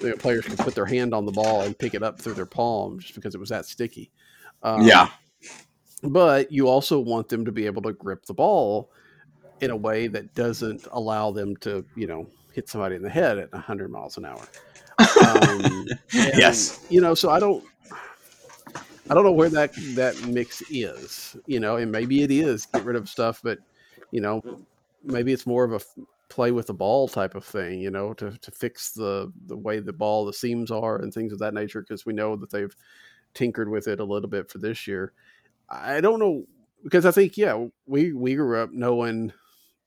the 0.00 0.14
players 0.14 0.46
can 0.46 0.56
put 0.56 0.74
their 0.74 0.86
hand 0.86 1.12
on 1.12 1.26
the 1.26 1.32
ball 1.32 1.60
and 1.60 1.78
pick 1.78 1.92
it 1.92 2.02
up 2.02 2.18
through 2.18 2.32
their 2.32 2.46
palm 2.46 2.98
just 2.98 3.14
because 3.14 3.34
it 3.34 3.40
was 3.40 3.50
that 3.50 3.66
sticky. 3.66 4.10
Um, 4.62 4.86
yeah. 4.86 5.10
But 6.02 6.50
you 6.50 6.66
also 6.66 6.98
want 6.98 7.28
them 7.28 7.44
to 7.44 7.52
be 7.52 7.66
able 7.66 7.82
to 7.82 7.92
grip 7.92 8.24
the 8.24 8.32
ball 8.32 8.90
in 9.60 9.70
a 9.70 9.76
way 9.76 10.06
that 10.08 10.34
doesn't 10.34 10.86
allow 10.92 11.30
them 11.30 11.56
to, 11.58 11.84
you 11.94 12.06
know, 12.06 12.26
hit 12.52 12.68
somebody 12.68 12.96
in 12.96 13.02
the 13.02 13.10
head 13.10 13.38
at 13.38 13.52
100 13.52 13.90
miles 13.90 14.16
an 14.16 14.24
hour. 14.24 14.46
Um, 14.98 15.62
and, 15.62 15.98
yes. 16.12 16.84
You 16.88 17.00
know, 17.00 17.14
so 17.14 17.30
I 17.30 17.40
don't, 17.40 17.64
I 19.08 19.14
don't 19.14 19.24
know 19.24 19.32
where 19.32 19.50
that 19.50 19.72
that 19.94 20.26
mix 20.26 20.62
is. 20.70 21.36
You 21.46 21.60
know, 21.60 21.76
and 21.76 21.92
maybe 21.92 22.22
it 22.22 22.30
is 22.30 22.66
get 22.66 22.84
rid 22.84 22.96
of 22.96 23.08
stuff, 23.08 23.40
but 23.42 23.58
you 24.10 24.20
know, 24.20 24.42
maybe 25.04 25.32
it's 25.32 25.46
more 25.46 25.64
of 25.64 25.72
a 25.72 25.80
play 26.28 26.50
with 26.50 26.66
the 26.66 26.74
ball 26.74 27.08
type 27.08 27.34
of 27.34 27.44
thing, 27.44 27.80
you 27.80 27.90
know, 27.90 28.12
to, 28.14 28.36
to 28.38 28.50
fix 28.50 28.92
the 28.92 29.32
the 29.46 29.56
way 29.56 29.78
the 29.78 29.92
ball 29.92 30.24
the 30.24 30.32
seams 30.32 30.70
are 30.70 30.96
and 30.96 31.12
things 31.12 31.32
of 31.32 31.38
that 31.38 31.54
nature 31.54 31.80
because 31.80 32.04
we 32.04 32.12
know 32.12 32.36
that 32.36 32.50
they've 32.50 32.74
tinkered 33.34 33.68
with 33.68 33.86
it 33.86 34.00
a 34.00 34.04
little 34.04 34.28
bit 34.28 34.50
for 34.50 34.58
this 34.58 34.86
year. 34.86 35.12
I 35.68 36.00
don't 36.00 36.18
know 36.18 36.44
because 36.82 37.06
I 37.06 37.10
think 37.10 37.36
yeah, 37.36 37.66
we 37.86 38.12
we 38.12 38.34
grew 38.34 38.60
up 38.60 38.72
knowing 38.72 39.32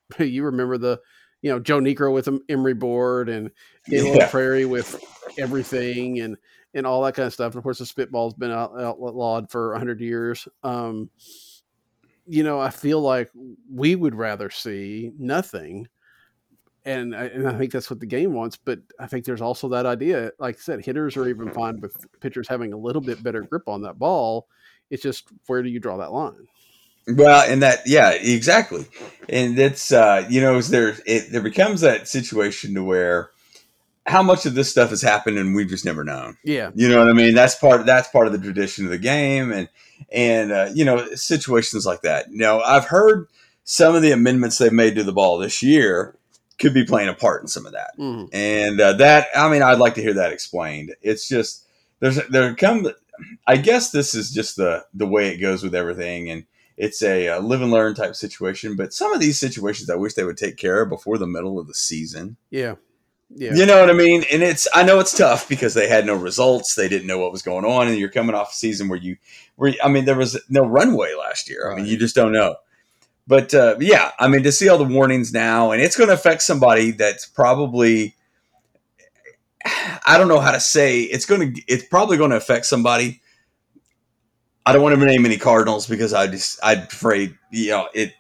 you 0.20 0.44
remember 0.44 0.78
the 0.78 1.00
you 1.42 1.52
know 1.52 1.60
Joe 1.60 1.80
Niekro 1.80 2.14
with 2.14 2.30
emery 2.50 2.74
board 2.74 3.30
and 3.30 3.52
yeah. 3.88 4.30
Perry 4.30 4.66
with 4.66 5.02
everything 5.38 6.20
and 6.22 6.38
and 6.74 6.86
all 6.86 7.02
that 7.04 7.16
kind 7.16 7.28
of 7.28 7.34
stuff. 7.34 7.54
And 7.54 7.58
of 7.58 7.64
course, 7.64 7.80
the 7.80 7.86
spitball's 7.86 8.34
been 8.34 8.52
out, 8.52 8.80
outlawed 8.80 9.50
for 9.50 9.78
hundred 9.78 10.02
years. 10.02 10.48
Um, 10.64 11.10
you 12.28 12.44
know, 12.44 12.60
I 12.60 12.70
feel 12.70 13.02
like 13.02 13.32
we 13.74 13.96
would 13.96 14.14
rather 14.14 14.50
see 14.50 15.12
nothing 15.18 15.88
and 16.86 17.16
I, 17.16 17.26
and 17.26 17.48
I 17.48 17.58
think 17.58 17.72
that's 17.72 17.90
what 17.90 18.00
the 18.00 18.06
game 18.06 18.34
wants. 18.34 18.58
But 18.58 18.80
I 19.00 19.08
think 19.08 19.26
there's 19.26 19.42
also 19.42 19.68
that 19.70 19.86
idea, 19.86 20.32
like 20.40 20.56
I 20.56 20.60
said, 20.60 20.84
hitters 20.84 21.18
are 21.18 21.28
even 21.28 21.52
fine 21.52 21.80
with 21.80 22.06
pitchers 22.20 22.48
having 22.48 22.74
a 22.74 22.78
little 22.78 23.02
bit 23.02 23.22
better 23.22 23.42
grip 23.42 23.68
on 23.68 23.82
that 23.84 24.00
ball. 24.00 24.48
It's 24.90 25.04
just 25.04 25.28
where 25.48 25.62
do 25.62 25.70
you 25.70 25.80
draw 25.80 25.98
that 25.98 26.12
line? 26.12 26.48
Well, 27.08 27.50
and 27.50 27.64
that 27.64 27.80
yeah, 27.86 28.12
exactly, 28.12 28.86
and 29.28 29.58
that's 29.58 29.92
uh, 29.92 30.28
you 30.30 30.42
know, 30.42 30.62
there 30.62 30.96
it, 31.06 31.32
there 31.32 31.42
becomes 31.42 31.82
that 31.82 32.08
situation 32.08 32.74
to 32.76 32.84
where 32.84 33.32
how 34.06 34.24
much 34.24 34.46
of 34.46 34.56
this 34.56 34.72
stuff 34.72 34.90
has 34.90 35.02
happened 35.02 35.38
and 35.38 35.56
we've 35.56 35.70
just 35.70 35.86
never 35.86 36.04
known. 36.04 36.38
Yeah, 36.44 36.72
you 36.76 36.90
know 36.90 37.00
what 37.00 37.10
I 37.10 37.14
mean. 37.14 37.34
That's 37.34 37.56
part 37.56 37.86
that's 37.86 38.10
part 38.10 38.28
of 38.28 38.34
the 38.34 38.40
tradition 38.40 38.86
of 38.86 38.92
the 38.92 38.98
game, 38.98 39.52
and 39.52 39.70
and 40.12 40.52
uh, 40.52 40.70
you 40.74 40.86
know 40.86 41.14
situations 41.16 41.86
like 41.86 42.02
that. 42.02 42.32
You 42.32 42.38
know, 42.38 42.62
I've 42.62 42.86
heard 42.86 43.28
some 43.64 43.96
of 43.96 44.02
the 44.02 44.12
amendments 44.12 44.58
they've 44.58 44.72
made 44.72 44.96
to 44.96 45.04
the 45.04 45.12
ball 45.12 45.38
this 45.38 45.62
year 45.62 46.16
could 46.60 46.74
be 46.74 46.84
playing 46.84 47.10
a 47.10 47.14
part 47.14 47.42
in 47.42 47.48
some 47.48 47.66
of 47.66 47.72
that. 47.72 47.98
Mm-hmm. 47.98 48.26
And 48.34 48.82
uh, 48.82 48.94
that, 48.94 49.28
I 49.36 49.50
mean, 49.50 49.62
I'd 49.62 49.80
like 49.80 49.96
to 49.96 50.02
hear 50.02 50.14
that 50.16 50.34
explained. 50.34 50.96
It's 51.02 51.28
just 51.28 51.66
there's 52.00 52.20
there 52.28 52.54
come. 52.56 52.88
I 53.48 53.58
guess 53.58 53.92
this 53.92 54.14
is 54.14 54.32
just 54.32 54.56
the 54.56 54.86
the 54.94 55.08
way 55.08 55.30
it 55.30 55.38
goes 55.38 55.64
with 55.64 55.76
everything, 55.76 56.30
and 56.30 56.46
it's 56.80 57.04
a, 57.04 57.28
a 57.28 57.40
live 57.40 57.62
and 57.62 57.72
learn 57.72 57.94
type 57.94 58.16
situation. 58.16 58.76
But 58.76 58.94
some 58.94 59.14
of 59.14 59.20
these 59.20 59.38
situations, 59.38 59.90
I 59.90 59.96
wish 59.96 60.16
they 60.16 60.24
would 60.24 60.38
take 60.38 60.58
care 60.58 60.82
of 60.82 60.90
before 60.90 61.20
the 61.20 61.28
middle 61.28 61.60
of 61.60 61.68
the 61.68 61.76
season. 61.76 62.38
Yeah. 62.50 62.76
Yeah. 63.36 63.54
You 63.54 63.68
know 63.68 63.80
what 63.80 63.92
I 63.92 63.94
mean? 63.94 64.24
And 64.32 64.42
it's 64.42 64.68
I 64.74 64.82
know 64.82 65.00
it's 65.00 65.16
tough 65.16 65.48
because 65.48 65.76
they 65.76 65.88
had 65.88 66.08
no 66.08 66.16
results, 66.16 66.74
they 66.74 66.90
didn't 66.90 67.06
know 67.06 67.20
what 67.20 67.32
was 67.32 67.44
going 67.44 67.64
on, 67.64 67.88
and 67.88 67.96
you're 67.98 68.10
coming 68.10 68.34
off 68.34 68.54
a 68.54 68.56
season 68.56 68.90
where 68.90 68.98
you 68.98 69.18
where 69.56 69.76
I 69.84 69.90
mean 69.90 70.06
there 70.06 70.18
was 70.18 70.40
no 70.50 70.66
runway 70.66 71.14
last 71.14 71.48
year. 71.48 71.68
Right. 71.68 71.74
I 71.74 71.76
mean 71.76 71.86
you 71.86 71.98
just 71.98 72.16
don't 72.16 72.32
know. 72.32 72.56
But 73.28 73.54
uh, 73.54 73.76
yeah, 73.80 74.10
I 74.18 74.28
mean, 74.28 74.42
to 74.42 74.52
see 74.52 74.70
all 74.70 74.80
the 74.80 74.84
warnings 74.84 75.32
now, 75.32 75.70
and 75.70 75.80
it's 75.80 75.96
going 75.96 76.08
to 76.08 76.16
affect 76.16 76.42
somebody 76.42 76.90
that's 76.90 77.28
probably, 77.28 78.16
I 79.64 80.18
don't 80.18 80.28
know 80.28 80.40
how 80.40 80.50
to 80.50 80.60
say, 80.60 81.02
it's 81.02 81.28
going 81.28 81.54
to, 81.54 81.62
it's 81.68 81.84
probably 81.84 82.18
going 82.18 82.32
to 82.32 82.38
affect 82.38 82.66
somebody. 82.66 83.22
I 84.66 84.74
don't 84.74 84.82
want 84.82 85.00
to 85.00 85.06
name 85.06 85.26
any 85.26 85.38
Cardinals 85.38 85.88
because 85.88 86.14
I 86.14 86.28
just, 86.28 86.60
I'm 86.62 86.80
afraid, 86.80 87.38
you 87.52 87.72
know, 87.72 87.90
it, 87.94 88.14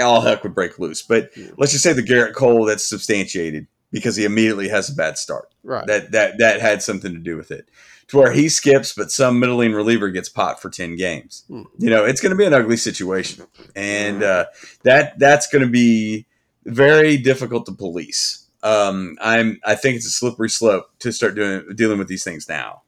all 0.00 0.20
heck 0.20 0.42
would 0.42 0.54
break 0.54 0.78
loose. 0.78 1.02
But 1.02 1.30
yeah. 1.36 1.48
let's 1.56 1.72
just 1.72 1.84
say 1.84 1.92
the 1.92 2.02
Gerrit 2.02 2.34
Cole 2.34 2.64
that's 2.64 2.86
substantiated 2.86 3.66
because 3.90 4.16
he 4.16 4.24
immediately 4.24 4.68
has 4.68 4.90
a 4.90 4.94
bad 4.94 5.16
start. 5.18 5.50
Right. 5.62 5.86
That 5.86 6.12
that 6.12 6.38
that 6.38 6.60
had 6.60 6.82
something 6.82 7.12
to 7.12 7.18
do 7.18 7.36
with 7.36 7.50
it 7.50 7.68
to 8.08 8.16
where 8.16 8.32
he 8.32 8.48
skips, 8.48 8.94
but 8.94 9.10
some 9.10 9.38
middling 9.38 9.72
reliever 9.72 10.08
gets 10.10 10.28
pot 10.28 10.60
for 10.60 10.70
ten 10.70 10.96
games. 10.96 11.44
Hmm. 11.48 11.62
You 11.78 11.90
know, 11.90 12.04
it's 12.04 12.20
going 12.20 12.30
to 12.30 12.36
be 12.36 12.44
an 12.44 12.54
ugly 12.54 12.76
situation, 12.76 13.46
and 13.76 14.22
uh, 14.22 14.46
that 14.82 15.18
that's 15.18 15.46
going 15.46 15.64
to 15.64 15.70
be 15.70 16.26
very 16.64 17.16
difficult 17.16 17.66
to 17.66 17.72
police. 17.72 18.46
Um, 18.62 19.16
I'm 19.20 19.60
I 19.64 19.74
think 19.74 19.96
it's 19.96 20.06
a 20.06 20.10
slippery 20.10 20.50
slope 20.50 20.90
to 21.00 21.12
start 21.12 21.34
doing 21.34 21.74
dealing 21.74 21.98
with 21.98 22.08
these 22.08 22.24
things 22.24 22.48
now. 22.48 22.82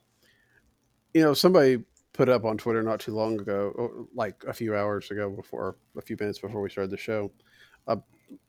You 1.14 1.22
know, 1.22 1.34
somebody 1.34 1.84
put 2.20 2.28
up 2.28 2.44
on 2.44 2.58
Twitter 2.58 2.82
not 2.82 3.00
too 3.00 3.14
long 3.14 3.40
ago, 3.40 4.06
like 4.14 4.44
a 4.46 4.52
few 4.52 4.76
hours 4.76 5.10
ago, 5.10 5.30
before 5.30 5.76
a 5.96 6.02
few 6.02 6.18
minutes 6.20 6.38
before 6.38 6.60
we 6.60 6.68
started 6.68 6.90
the 6.90 6.96
show, 6.98 7.32
a 7.86 7.98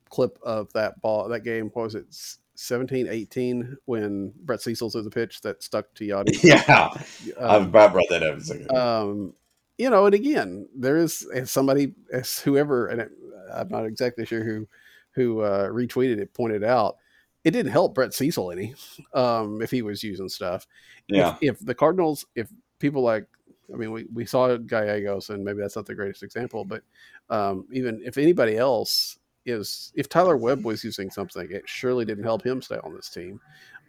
clip 0.10 0.38
of 0.44 0.68
that 0.74 1.02
ball 1.02 1.30
that 1.30 1.46
game. 1.46 1.70
What 1.74 1.84
was 1.84 1.96
it? 1.96 2.14
17, 2.56 3.08
18 3.08 3.78
when 3.86 4.34
Brett 4.44 4.62
Cecil 4.62 4.90
threw 4.90 5.04
the 5.04 5.10
pitch 5.10 5.40
that 5.40 5.64
stuck 5.64 5.86
to 5.94 6.04
Yadi. 6.10 6.44
Yeah, 6.44 6.90
um, 7.38 7.74
I 7.74 7.88
brought 7.88 8.10
that 8.10 8.24
up. 8.24 8.40
a 8.40 8.78
Um, 8.78 9.36
you 9.78 9.90
know, 9.90 10.06
and 10.06 10.16
again, 10.16 10.68
there 10.76 10.98
is 10.98 11.26
somebody, 11.46 11.94
as 12.12 12.40
whoever, 12.40 12.88
and 12.88 13.00
it, 13.00 13.12
I'm 13.54 13.70
not 13.70 13.86
exactly 13.86 14.26
sure 14.26 14.44
who 14.44 14.68
who 15.12 15.40
uh, 15.40 15.70
retweeted 15.70 16.18
it, 16.18 16.34
pointed 16.34 16.66
out 16.66 16.98
it 17.46 17.52
didn't 17.52 17.72
help 17.72 17.96
Brett 17.96 18.14
Cecil 18.14 18.52
any 18.52 18.76
um, 19.14 19.62
if 19.62 19.72
he 19.72 19.82
was 19.82 20.04
using 20.04 20.28
stuff. 20.28 20.68
Yeah. 21.08 21.38
If, 21.40 21.62
if, 21.62 21.66
the 21.66 21.74
Cardinals, 21.74 22.26
if 22.36 22.50
people 22.80 23.02
like, 23.02 23.28
I 23.74 23.78
mean, 23.78 23.92
we, 23.92 24.06
we 24.14 24.26
saw 24.26 24.56
Gallegos, 24.58 25.30
and 25.30 25.44
maybe 25.44 25.60
that's 25.60 25.76
not 25.76 25.86
the 25.86 25.96
greatest 25.96 26.24
example, 26.24 26.66
but 26.66 26.84
um, 27.30 27.66
even 27.72 28.02
if 28.04 28.18
anybody 28.18 28.58
else 28.58 29.18
is 29.46 29.92
if 29.96 30.08
Tyler 30.08 30.38
Webb 30.38 30.64
was 30.64 30.84
using 30.84 31.10
something, 31.10 31.48
it 31.52 31.64
surely 31.66 32.06
didn't 32.06 32.24
help 32.24 32.46
him 32.46 32.62
stay 32.62 32.78
on 32.84 32.96
this 32.96 33.10
team. 33.10 33.40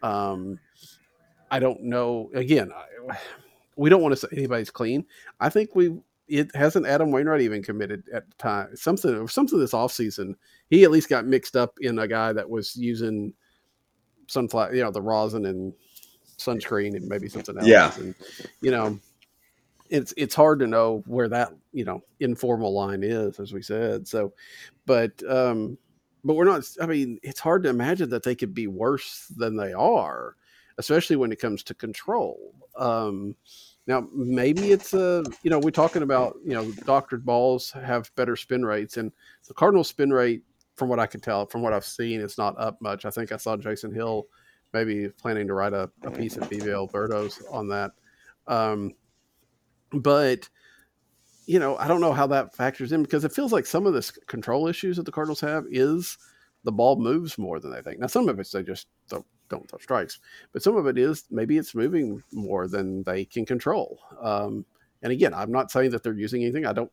Um, 0.01 0.59
I 1.51 1.59
don't 1.59 1.83
know. 1.83 2.31
Again, 2.33 2.71
I, 2.73 3.17
we 3.75 3.89
don't 3.89 4.01
want 4.01 4.13
to 4.13 4.17
say 4.17 4.27
anybody's 4.31 4.71
clean. 4.71 5.05
I 5.39 5.49
think 5.49 5.75
we 5.75 5.97
it 6.27 6.55
hasn't 6.55 6.87
Adam 6.87 7.11
Wainwright 7.11 7.41
even 7.41 7.61
committed 7.61 8.03
at 8.13 8.27
the 8.27 8.35
time. 8.37 8.75
Something 8.75 9.27
something 9.27 9.59
this 9.59 9.73
offseason, 9.73 10.35
he 10.69 10.83
at 10.83 10.91
least 10.91 11.09
got 11.09 11.25
mixed 11.25 11.55
up 11.55 11.77
in 11.81 11.99
a 11.99 12.07
guy 12.07 12.33
that 12.33 12.49
was 12.49 12.75
using 12.75 13.33
sunflower, 14.27 14.73
you 14.73 14.83
know, 14.83 14.91
the 14.91 15.01
rosin 15.01 15.45
and 15.45 15.73
sunscreen 16.37 16.95
and 16.95 17.07
maybe 17.07 17.29
something 17.29 17.57
else. 17.57 17.67
Yeah. 17.67 17.93
And, 17.97 18.15
you 18.61 18.71
know, 18.71 18.99
it's 19.93 20.11
it's 20.17 20.33
hard 20.33 20.59
to 20.59 20.67
know 20.67 21.03
where 21.05 21.29
that 21.29 21.53
you 21.71 21.85
know 21.85 22.03
informal 22.19 22.73
line 22.73 23.03
is, 23.03 23.39
as 23.39 23.53
we 23.53 23.61
said. 23.61 24.07
So, 24.07 24.33
but 24.87 25.21
um, 25.29 25.77
but 26.23 26.33
we're 26.33 26.45
not. 26.45 26.63
I 26.81 26.87
mean, 26.87 27.19
it's 27.21 27.39
hard 27.39 27.61
to 27.63 27.69
imagine 27.69 28.09
that 28.09 28.23
they 28.23 28.33
could 28.33 28.55
be 28.55 28.65
worse 28.65 29.31
than 29.37 29.55
they 29.55 29.71
are, 29.71 30.35
especially 30.79 31.15
when 31.15 31.31
it 31.31 31.39
comes 31.39 31.61
to 31.63 31.75
control. 31.75 32.55
Um, 32.75 33.35
now, 33.85 34.07
maybe 34.11 34.71
it's 34.71 34.95
a 34.95 35.23
you 35.43 35.51
know 35.51 35.59
we're 35.59 35.69
talking 35.69 36.01
about 36.01 36.37
you 36.43 36.55
know 36.55 36.71
doctored 36.85 37.23
balls 37.23 37.69
have 37.71 38.13
better 38.15 38.35
spin 38.35 38.65
rates, 38.65 38.97
and 38.97 39.11
the 39.47 39.53
Cardinal 39.53 39.83
spin 39.83 40.11
rate, 40.11 40.41
from 40.75 40.89
what 40.89 40.99
I 40.99 41.05
can 41.05 41.21
tell, 41.21 41.45
from 41.45 41.61
what 41.61 41.71
I've 41.71 41.85
seen, 41.85 42.19
it's 42.19 42.39
not 42.39 42.59
up 42.59 42.81
much. 42.81 43.05
I 43.05 43.11
think 43.11 43.31
I 43.31 43.37
saw 43.37 43.55
Jason 43.57 43.93
Hill 43.93 44.25
maybe 44.73 45.07
planning 45.09 45.45
to 45.45 45.53
write 45.53 45.73
a, 45.73 45.87
a 46.01 46.09
piece 46.09 46.35
at 46.35 46.49
Viva 46.49 46.71
El 46.71 46.87
Birdos 46.87 47.43
on 47.51 47.67
that. 47.67 47.91
Um, 48.47 48.93
but 49.93 50.49
you 51.45 51.59
know, 51.59 51.75
I 51.77 51.87
don't 51.87 52.01
know 52.01 52.13
how 52.13 52.27
that 52.27 52.55
factors 52.55 52.91
in 52.93 53.03
because 53.03 53.25
it 53.25 53.33
feels 53.33 53.51
like 53.51 53.65
some 53.65 53.85
of 53.85 53.93
the 53.93 54.19
control 54.27 54.67
issues 54.67 54.97
that 54.97 55.03
the 55.03 55.11
Cardinals 55.11 55.41
have 55.41 55.65
is 55.69 56.17
the 56.63 56.71
ball 56.71 56.95
moves 56.95 57.37
more 57.37 57.59
than 57.59 57.71
they 57.71 57.81
think. 57.81 57.99
Now, 57.99 58.07
some 58.07 58.29
of 58.29 58.39
it's 58.39 58.51
they 58.51 58.63
just 58.63 58.87
the 59.09 59.23
don't 59.49 59.69
throw 59.69 59.79
strikes. 59.79 60.19
But 60.51 60.63
some 60.63 60.75
of 60.75 60.87
it 60.87 60.97
is 60.97 61.25
maybe 61.29 61.57
it's 61.57 61.75
moving 61.75 62.23
more 62.31 62.67
than 62.67 63.03
they 63.03 63.25
can 63.25 63.45
control. 63.45 63.99
Um, 64.21 64.65
and 65.01 65.11
again, 65.11 65.33
I'm 65.33 65.51
not 65.51 65.71
saying 65.71 65.91
that 65.91 66.03
they're 66.03 66.13
using 66.13 66.43
anything. 66.43 66.65
I 66.65 66.73
don't. 66.73 66.91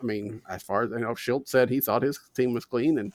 I 0.00 0.04
mean, 0.04 0.42
as 0.48 0.62
far 0.62 0.82
as 0.82 0.90
you 0.90 0.98
know, 0.98 1.14
Shildt 1.14 1.48
said 1.48 1.70
he 1.70 1.80
thought 1.80 2.02
his 2.02 2.20
team 2.34 2.52
was 2.52 2.66
clean, 2.66 2.98
and 2.98 3.14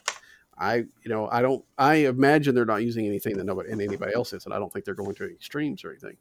I, 0.58 0.76
you 0.76 1.08
know, 1.08 1.28
I 1.30 1.40
don't. 1.40 1.64
I 1.78 1.94
imagine 1.94 2.54
they're 2.54 2.64
not 2.64 2.82
using 2.82 3.06
anything 3.06 3.36
that 3.36 3.44
nobody 3.44 3.70
and 3.70 3.80
anybody 3.80 4.12
else 4.14 4.32
is, 4.32 4.44
and 4.44 4.54
I 4.54 4.58
don't 4.58 4.72
think 4.72 4.84
they're 4.84 4.94
going 4.94 5.14
to 5.16 5.30
extremes 5.30 5.84
or 5.84 5.90
anything. 5.90 6.16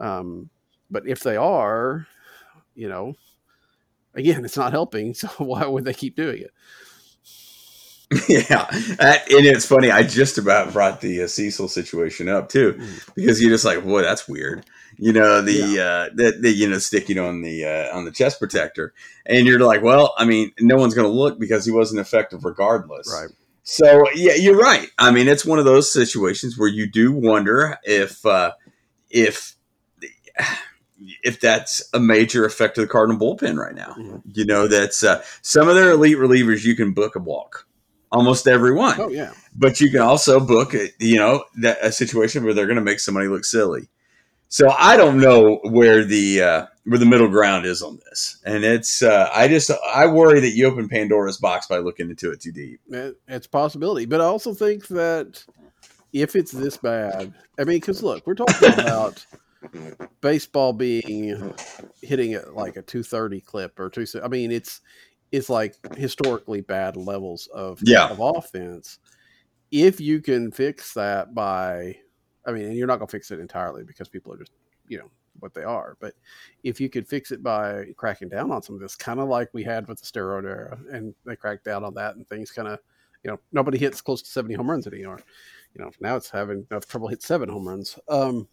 Um, 0.00 0.50
but 0.90 1.06
if 1.06 1.20
they 1.20 1.36
are, 1.36 2.06
you 2.74 2.88
know, 2.88 3.14
again, 4.14 4.44
it's 4.44 4.56
not 4.56 4.72
helping. 4.72 5.14
So 5.14 5.28
why 5.38 5.66
would 5.66 5.84
they 5.84 5.94
keep 5.94 6.16
doing 6.16 6.42
it? 6.42 6.52
yeah, 8.28 8.66
and 8.70 9.46
it's 9.46 9.64
funny. 9.64 9.90
I 9.90 10.02
just 10.02 10.36
about 10.36 10.74
brought 10.74 11.00
the 11.00 11.22
uh, 11.22 11.26
Cecil 11.26 11.68
situation 11.68 12.28
up 12.28 12.50
too, 12.50 12.74
mm. 12.74 13.14
because 13.14 13.40
you're 13.40 13.50
just 13.50 13.64
like, 13.64 13.82
boy, 13.82 14.02
that's 14.02 14.28
weird. 14.28 14.66
You 14.98 15.14
know 15.14 15.40
the 15.40 15.52
yeah. 15.52 15.82
uh, 15.82 16.08
the, 16.14 16.38
the, 16.38 16.50
you 16.50 16.68
know 16.68 16.78
sticking 16.78 17.18
on 17.18 17.40
the 17.40 17.64
uh, 17.64 17.96
on 17.96 18.04
the 18.04 18.10
chest 18.10 18.38
protector, 18.38 18.92
and 19.24 19.46
you're 19.46 19.60
like, 19.60 19.82
well, 19.82 20.14
I 20.18 20.26
mean, 20.26 20.52
no 20.60 20.76
one's 20.76 20.92
going 20.92 21.08
to 21.08 21.12
look 21.12 21.38
because 21.38 21.64
he 21.64 21.70
wasn't 21.70 22.00
effective 22.00 22.44
regardless. 22.44 23.10
Right. 23.10 23.30
So 23.62 24.04
yeah, 24.14 24.34
you're 24.34 24.58
right. 24.58 24.88
I 24.98 25.10
mean, 25.10 25.28
it's 25.28 25.46
one 25.46 25.58
of 25.58 25.64
those 25.64 25.90
situations 25.90 26.58
where 26.58 26.68
you 26.68 26.90
do 26.90 27.12
wonder 27.12 27.78
if 27.84 28.26
uh, 28.26 28.52
if 29.08 29.56
if 31.22 31.40
that's 31.40 31.82
a 31.92 32.00
major 32.00 32.44
effect 32.44 32.78
of 32.78 32.82
the 32.82 32.88
Cardinal 32.88 33.18
bullpen 33.18 33.56
right 33.56 33.74
now. 33.74 33.94
Mm-hmm. 33.98 34.16
You 34.32 34.44
know, 34.44 34.68
that's 34.68 35.04
uh, 35.04 35.22
some 35.42 35.68
of 35.68 35.74
their 35.74 35.92
elite 35.92 36.16
relievers 36.16 36.64
you 36.64 36.76
can 36.76 36.92
book 36.92 37.16
a 37.16 37.18
walk, 37.18 37.66
almost 38.10 38.46
every 38.46 38.72
one. 38.72 39.00
Oh 39.00 39.08
yeah, 39.08 39.32
but 39.54 39.80
you 39.80 39.90
can 39.90 40.00
also 40.00 40.40
book 40.40 40.74
a, 40.74 40.88
you 40.98 41.16
know 41.16 41.44
that 41.60 41.78
a 41.82 41.92
situation 41.92 42.44
where 42.44 42.54
they're 42.54 42.66
going 42.66 42.76
to 42.76 42.82
make 42.82 43.00
somebody 43.00 43.28
look 43.28 43.44
silly. 43.44 43.88
So 44.48 44.68
I 44.68 44.98
don't 44.98 45.18
know 45.18 45.60
where 45.64 46.04
the 46.04 46.42
uh, 46.42 46.66
where 46.84 46.98
the 46.98 47.06
middle 47.06 47.28
ground 47.28 47.64
is 47.64 47.80
on 47.80 47.98
this, 48.04 48.38
and 48.44 48.64
it's 48.64 49.02
uh, 49.02 49.30
I 49.32 49.48
just 49.48 49.70
I 49.94 50.06
worry 50.06 50.40
that 50.40 50.50
you 50.50 50.66
open 50.66 50.88
Pandora's 50.88 51.38
box 51.38 51.66
by 51.66 51.78
looking 51.78 52.10
into 52.10 52.30
it 52.30 52.42
too 52.42 52.52
deep. 52.52 52.80
It's 52.90 53.46
a 53.46 53.50
possibility, 53.50 54.04
but 54.04 54.20
I 54.20 54.24
also 54.24 54.52
think 54.52 54.88
that 54.88 55.42
if 56.12 56.36
it's 56.36 56.52
this 56.52 56.76
bad, 56.76 57.32
I 57.58 57.64
mean, 57.64 57.78
because 57.78 58.02
look, 58.02 58.26
we're 58.26 58.34
talking 58.34 58.74
about 58.74 59.24
baseball 60.20 60.72
being 60.72 61.54
hitting 62.02 62.32
it 62.32 62.54
like 62.54 62.76
a 62.76 62.82
230 62.82 63.40
clip 63.40 63.78
or 63.78 63.90
two. 63.90 64.06
I 64.22 64.28
mean, 64.28 64.50
it's 64.50 64.80
it's 65.30 65.48
like 65.48 65.76
historically 65.96 66.60
bad 66.60 66.96
levels 66.96 67.48
of 67.48 67.80
yeah. 67.82 68.08
of 68.08 68.20
offense. 68.20 68.98
If 69.70 70.00
you 70.00 70.20
can 70.20 70.50
fix 70.52 70.92
that 70.94 71.34
by, 71.34 71.96
I 72.46 72.52
mean, 72.52 72.64
and 72.64 72.76
you're 72.76 72.86
not 72.86 72.98
going 72.98 73.08
to 73.08 73.12
fix 73.12 73.30
it 73.30 73.40
entirely 73.40 73.84
because 73.84 74.08
people 74.08 74.32
are 74.32 74.38
just 74.38 74.52
you 74.88 74.98
know 74.98 75.10
what 75.40 75.54
they 75.54 75.64
are. 75.64 75.96
But 76.00 76.14
if 76.62 76.80
you 76.80 76.88
could 76.88 77.08
fix 77.08 77.32
it 77.32 77.42
by 77.42 77.86
cracking 77.96 78.28
down 78.28 78.50
on 78.50 78.62
some 78.62 78.74
of 78.74 78.80
this, 78.80 78.96
kind 78.96 79.20
of 79.20 79.28
like 79.28 79.48
we 79.52 79.62
had 79.62 79.88
with 79.88 80.00
the 80.00 80.06
steroid 80.06 80.44
era, 80.44 80.78
and 80.90 81.14
they 81.24 81.36
cracked 81.36 81.64
down 81.64 81.84
on 81.84 81.94
that, 81.94 82.16
and 82.16 82.28
things 82.28 82.50
kind 82.50 82.68
of, 82.68 82.78
you 83.24 83.30
know, 83.30 83.38
nobody 83.52 83.78
hits 83.78 84.00
close 84.00 84.22
to 84.22 84.30
70 84.30 84.54
home 84.54 84.70
runs 84.70 84.86
anymore. 84.86 85.20
You 85.74 85.82
know, 85.84 85.90
now 86.00 86.16
it's 86.16 86.28
having 86.28 86.66
enough 86.70 86.86
trouble 86.86 87.08
hit 87.08 87.22
seven 87.22 87.48
home 87.48 87.66
runs. 87.66 87.98
Um, 88.08 88.46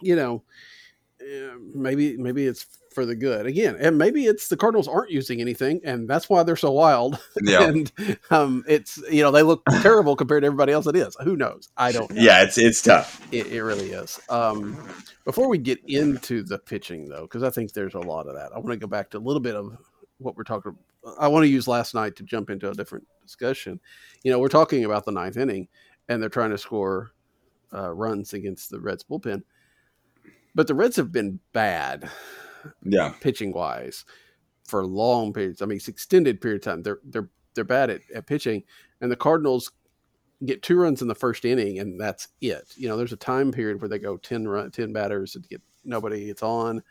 you 0.00 0.16
know, 0.16 0.42
eh, 1.20 1.50
maybe 1.74 2.16
maybe 2.16 2.46
it's 2.46 2.66
for 2.96 3.04
the 3.04 3.14
good 3.14 3.44
again, 3.44 3.76
and 3.78 3.98
maybe 3.98 4.24
it's 4.24 4.48
the 4.48 4.56
Cardinals 4.56 4.88
aren't 4.88 5.10
using 5.10 5.40
anything, 5.42 5.82
and 5.84 6.08
that's 6.08 6.30
why 6.30 6.42
they're 6.42 6.56
so 6.56 6.72
wild. 6.72 7.18
Yeah. 7.42 7.62
and 7.68 7.92
um, 8.30 8.64
it's 8.66 8.96
you 9.10 9.22
know 9.22 9.30
they 9.30 9.42
look 9.42 9.62
terrible 9.82 10.16
compared 10.16 10.42
to 10.42 10.46
everybody 10.46 10.72
else. 10.72 10.86
It 10.86 10.96
is 10.96 11.14
who 11.22 11.36
knows? 11.36 11.68
I 11.76 11.92
don't. 11.92 12.10
Know. 12.10 12.20
Yeah, 12.20 12.42
it's 12.42 12.56
it's 12.56 12.80
tough. 12.80 13.20
It, 13.30 13.48
it 13.48 13.62
really 13.62 13.90
is. 13.90 14.18
Um, 14.30 14.82
before 15.24 15.48
we 15.48 15.58
get 15.58 15.78
into 15.86 16.42
the 16.42 16.58
pitching 16.58 17.08
though, 17.08 17.22
because 17.22 17.42
I 17.42 17.50
think 17.50 17.72
there's 17.72 17.94
a 17.94 18.00
lot 18.00 18.26
of 18.26 18.34
that, 18.34 18.52
I 18.54 18.58
want 18.58 18.70
to 18.70 18.76
go 18.78 18.86
back 18.86 19.10
to 19.10 19.18
a 19.18 19.20
little 19.20 19.40
bit 19.40 19.54
of 19.54 19.76
what 20.18 20.36
we're 20.36 20.44
talking. 20.44 20.72
About. 21.02 21.18
I 21.20 21.28
want 21.28 21.44
to 21.44 21.48
use 21.48 21.68
last 21.68 21.94
night 21.94 22.16
to 22.16 22.22
jump 22.22 22.48
into 22.48 22.70
a 22.70 22.74
different 22.74 23.06
discussion. 23.22 23.78
You 24.24 24.32
know, 24.32 24.38
we're 24.38 24.48
talking 24.48 24.84
about 24.86 25.04
the 25.04 25.12
ninth 25.12 25.36
inning, 25.36 25.68
and 26.08 26.22
they're 26.22 26.30
trying 26.30 26.50
to 26.50 26.58
score 26.58 27.10
uh, 27.74 27.92
runs 27.92 28.32
against 28.32 28.70
the 28.70 28.80
Reds 28.80 29.04
bullpen 29.04 29.42
but 30.56 30.66
the 30.66 30.74
Reds 30.74 30.96
have 30.96 31.12
been 31.12 31.38
bad, 31.52 32.10
yeah, 32.82 33.12
pitching 33.20 33.52
wise, 33.52 34.06
for 34.64 34.84
long 34.86 35.34
periods. 35.34 35.60
I 35.60 35.66
mean, 35.66 35.76
it's 35.76 35.86
extended 35.86 36.40
period 36.40 36.62
of 36.62 36.64
time. 36.64 36.82
They're 36.82 36.98
they're 37.04 37.28
they're 37.54 37.64
bad 37.64 37.90
at, 37.90 38.00
at 38.14 38.26
pitching, 38.26 38.64
and 39.00 39.12
the 39.12 39.16
Cardinals 39.16 39.70
get 40.44 40.62
two 40.62 40.78
runs 40.78 41.02
in 41.02 41.08
the 41.08 41.14
first 41.14 41.44
inning, 41.44 41.78
and 41.78 42.00
that's 42.00 42.28
it. 42.40 42.72
You 42.76 42.88
know, 42.88 42.96
there's 42.96 43.12
a 43.12 43.18
time 43.18 43.52
period 43.52 43.80
where 43.80 43.88
they 43.88 43.98
go 43.98 44.16
10 44.16 44.48
run, 44.48 44.70
10 44.70 44.92
batters 44.92 45.34
and 45.34 45.48
get 45.48 45.62
nobody 45.84 46.28
It's 46.30 46.42
on. 46.42 46.82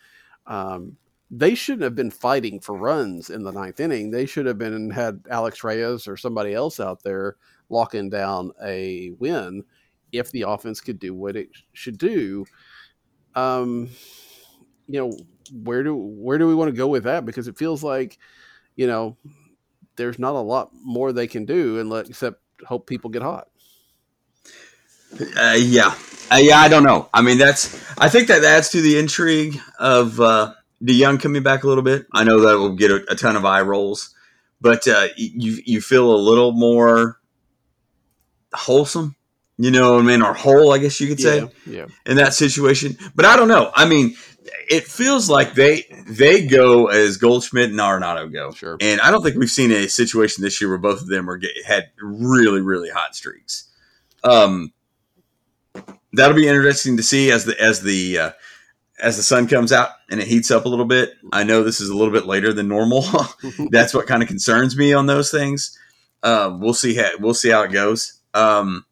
Um, 0.48 0.98
they 1.32 1.56
shouldn't 1.56 1.84
have 1.84 1.96
been 1.96 2.12
fighting 2.12 2.60
for 2.60 2.76
runs 2.76 3.30
in 3.30 3.44
the 3.44 3.52
ninth 3.52 3.80
inning. 3.80 4.12
They 4.12 4.26
should 4.26 4.46
have 4.46 4.58
been 4.58 4.92
had 4.92 5.22
Alex 5.30 5.64
Reyes 5.64 6.08
or 6.08 6.18
somebody 6.18 6.54
else 6.54 6.80
out 6.80 7.04
there 7.04 7.36
locking 7.70 8.10
down 8.10 8.52
a 8.64 9.12
win 9.20 9.64
if 10.12 10.32
the 10.32 10.44
offense 10.44 10.82
could 10.82 11.00
do 11.00 11.14
what 11.14 11.36
it 11.36 11.50
should 11.74 11.98
do 11.98 12.46
um, 13.36 13.90
you 14.88 15.00
know, 15.00 15.18
where 15.52 15.84
do 15.84 15.96
where 15.96 16.38
do 16.38 16.48
we 16.48 16.56
want 16.56 16.70
to 16.70 16.78
go 16.78 16.88
with 16.88 17.04
that? 17.04 17.26
Because 17.26 17.48
it 17.48 17.58
feels 17.58 17.84
like, 17.84 18.18
you 18.76 18.88
know, 18.88 19.18
there's 19.96 20.20
not 20.20 20.36
a 20.36 20.40
lot 20.40 20.72
more 20.74 21.12
they 21.12 21.28
can 21.28 21.46
do 21.46 21.80
and 21.80 21.90
let 21.90 22.10
except 22.10 22.42
hope 22.66 22.88
people 22.88 23.10
get 23.10 23.22
hot. 23.22 23.48
Uh, 25.38 25.56
yeah, 25.58 25.96
uh, 26.32 26.38
yeah. 26.38 26.58
I 26.58 26.68
don't 26.68 26.84
know. 26.84 27.10
I 27.14 27.22
mean, 27.22 27.38
that's. 27.38 27.74
I 27.98 28.10
think 28.10 28.28
that 28.28 28.44
adds 28.44 28.70
to 28.70 28.82
the 28.82 28.98
intrigue 28.98 29.60
of 29.80 30.20
uh, 30.20 30.54
young 30.82 31.18
coming 31.18 31.44
back 31.44 31.64
a 31.64 31.68
little 31.68 31.84
bit. 31.84 32.06
I 32.12 32.24
know 32.24 32.42
that 32.42 32.58
will 32.58 32.76
get 32.76 32.92
a, 32.92 33.06
a 33.10 33.16
ton 33.16 33.36
of 33.36 33.46
eye 33.46 33.62
rolls, 33.62 34.14
but 34.60 34.88
uh, 34.88 35.08
you 35.16 35.62
you 35.66 35.82
feel 35.82 36.14
a 36.14 36.18
little 36.18 36.52
more 36.52 37.20
wholesome 38.54 39.15
you 39.58 39.72
know 39.72 39.94
what 39.94 40.02
I 40.02 40.06
mean, 40.06 40.22
or 40.22 40.34
whole, 40.34 40.74
I 40.74 40.80
guess 40.80 41.00
you 41.00 41.08
could 41.08 41.20
say, 41.20 41.40
yeah, 41.40 41.48
yeah. 41.66 41.86
in 42.06 42.18
that 42.18 42.34
situation. 42.34 42.98
But 43.16 43.26
I 43.26 43.38
don't 43.38 43.48
know. 43.48 43.72
I 43.74 43.88
mean, 43.88 44.16
it 44.70 44.84
feels 44.84 45.30
like 45.30 45.54
they 45.54 45.86
they 46.08 46.46
go 46.46 46.88
as 46.88 47.18
Goldschmidt 47.18 47.70
and 47.70 47.80
Arenado 47.80 48.32
go. 48.32 48.52
Sure. 48.52 48.78
And 48.82 49.00
I 49.02 49.12
don't 49.12 49.24
think 49.24 49.38
we've 49.38 49.50
seen 49.50 49.72
a 49.72 49.88
situation 49.88 50.44
this 50.44 50.60
year 50.60 50.70
where 50.70 50.78
both 50.78 51.02
of 51.02 51.08
them 51.08 51.30
are 51.30 51.38
get, 51.38 51.52
had 51.66 51.92
really 52.00 52.62
really 52.62 52.90
hot 52.90 53.16
streaks. 53.16 53.70
Um, 54.24 54.74
that'll 56.14 56.36
be 56.36 56.48
interesting 56.48 56.98
to 56.98 57.04
see 57.04 57.32
as 57.32 57.46
the 57.46 57.60
as 57.62 57.82
the 57.82 58.20
uh, 58.20 58.32
as 59.00 59.18
the 59.18 59.24
sun 59.24 59.48
comes 59.48 59.72
out 59.72 59.90
and 60.10 60.20
it 60.20 60.28
heats 60.28 60.52
up 60.52 60.66
a 60.66 60.70
little 60.70 60.86
bit. 60.86 61.14
I 61.32 61.44
know 61.44 61.64
this 61.64 61.82
is 61.82 61.90
a 61.90 61.96
little 61.96 62.14
bit 62.14 62.26
later 62.26 62.54
than 62.54 62.68
normal. 62.68 63.06
That's 63.70 63.94
what 63.94 64.08
kind 64.08 64.22
of 64.22 64.28
concerns 64.28 64.78
me 64.78 64.94
on 64.94 65.06
those 65.06 65.32
things. 65.32 65.78
Um, 66.24 66.60
we'll 66.60 66.74
see 66.74 66.96
how 66.96 67.10
we'll 67.20 67.34
see 67.34 67.50
how 67.50 67.64
it 67.64 67.72
goes. 67.72 68.22
Um, 68.34 68.86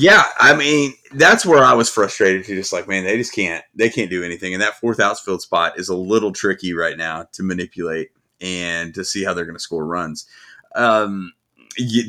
yeah, 0.00 0.26
I 0.38 0.54
mean 0.54 0.94
that's 1.10 1.44
where 1.44 1.64
I 1.64 1.72
was 1.72 1.90
frustrated 1.90 2.44
to 2.44 2.54
just 2.54 2.72
like, 2.72 2.86
man, 2.86 3.02
they 3.02 3.16
just 3.16 3.34
can't 3.34 3.64
they 3.74 3.90
can't 3.90 4.08
do 4.08 4.22
anything, 4.22 4.54
and 4.54 4.62
that 4.62 4.78
fourth 4.78 5.00
outfield 5.00 5.42
spot 5.42 5.76
is 5.76 5.88
a 5.88 5.96
little 5.96 6.30
tricky 6.30 6.72
right 6.72 6.96
now 6.96 7.26
to 7.32 7.42
manipulate 7.42 8.10
and 8.40 8.94
to 8.94 9.04
see 9.04 9.24
how 9.24 9.34
they're 9.34 9.44
going 9.44 9.56
to 9.56 9.60
score 9.60 9.84
runs. 9.84 10.28
Um, 10.76 11.32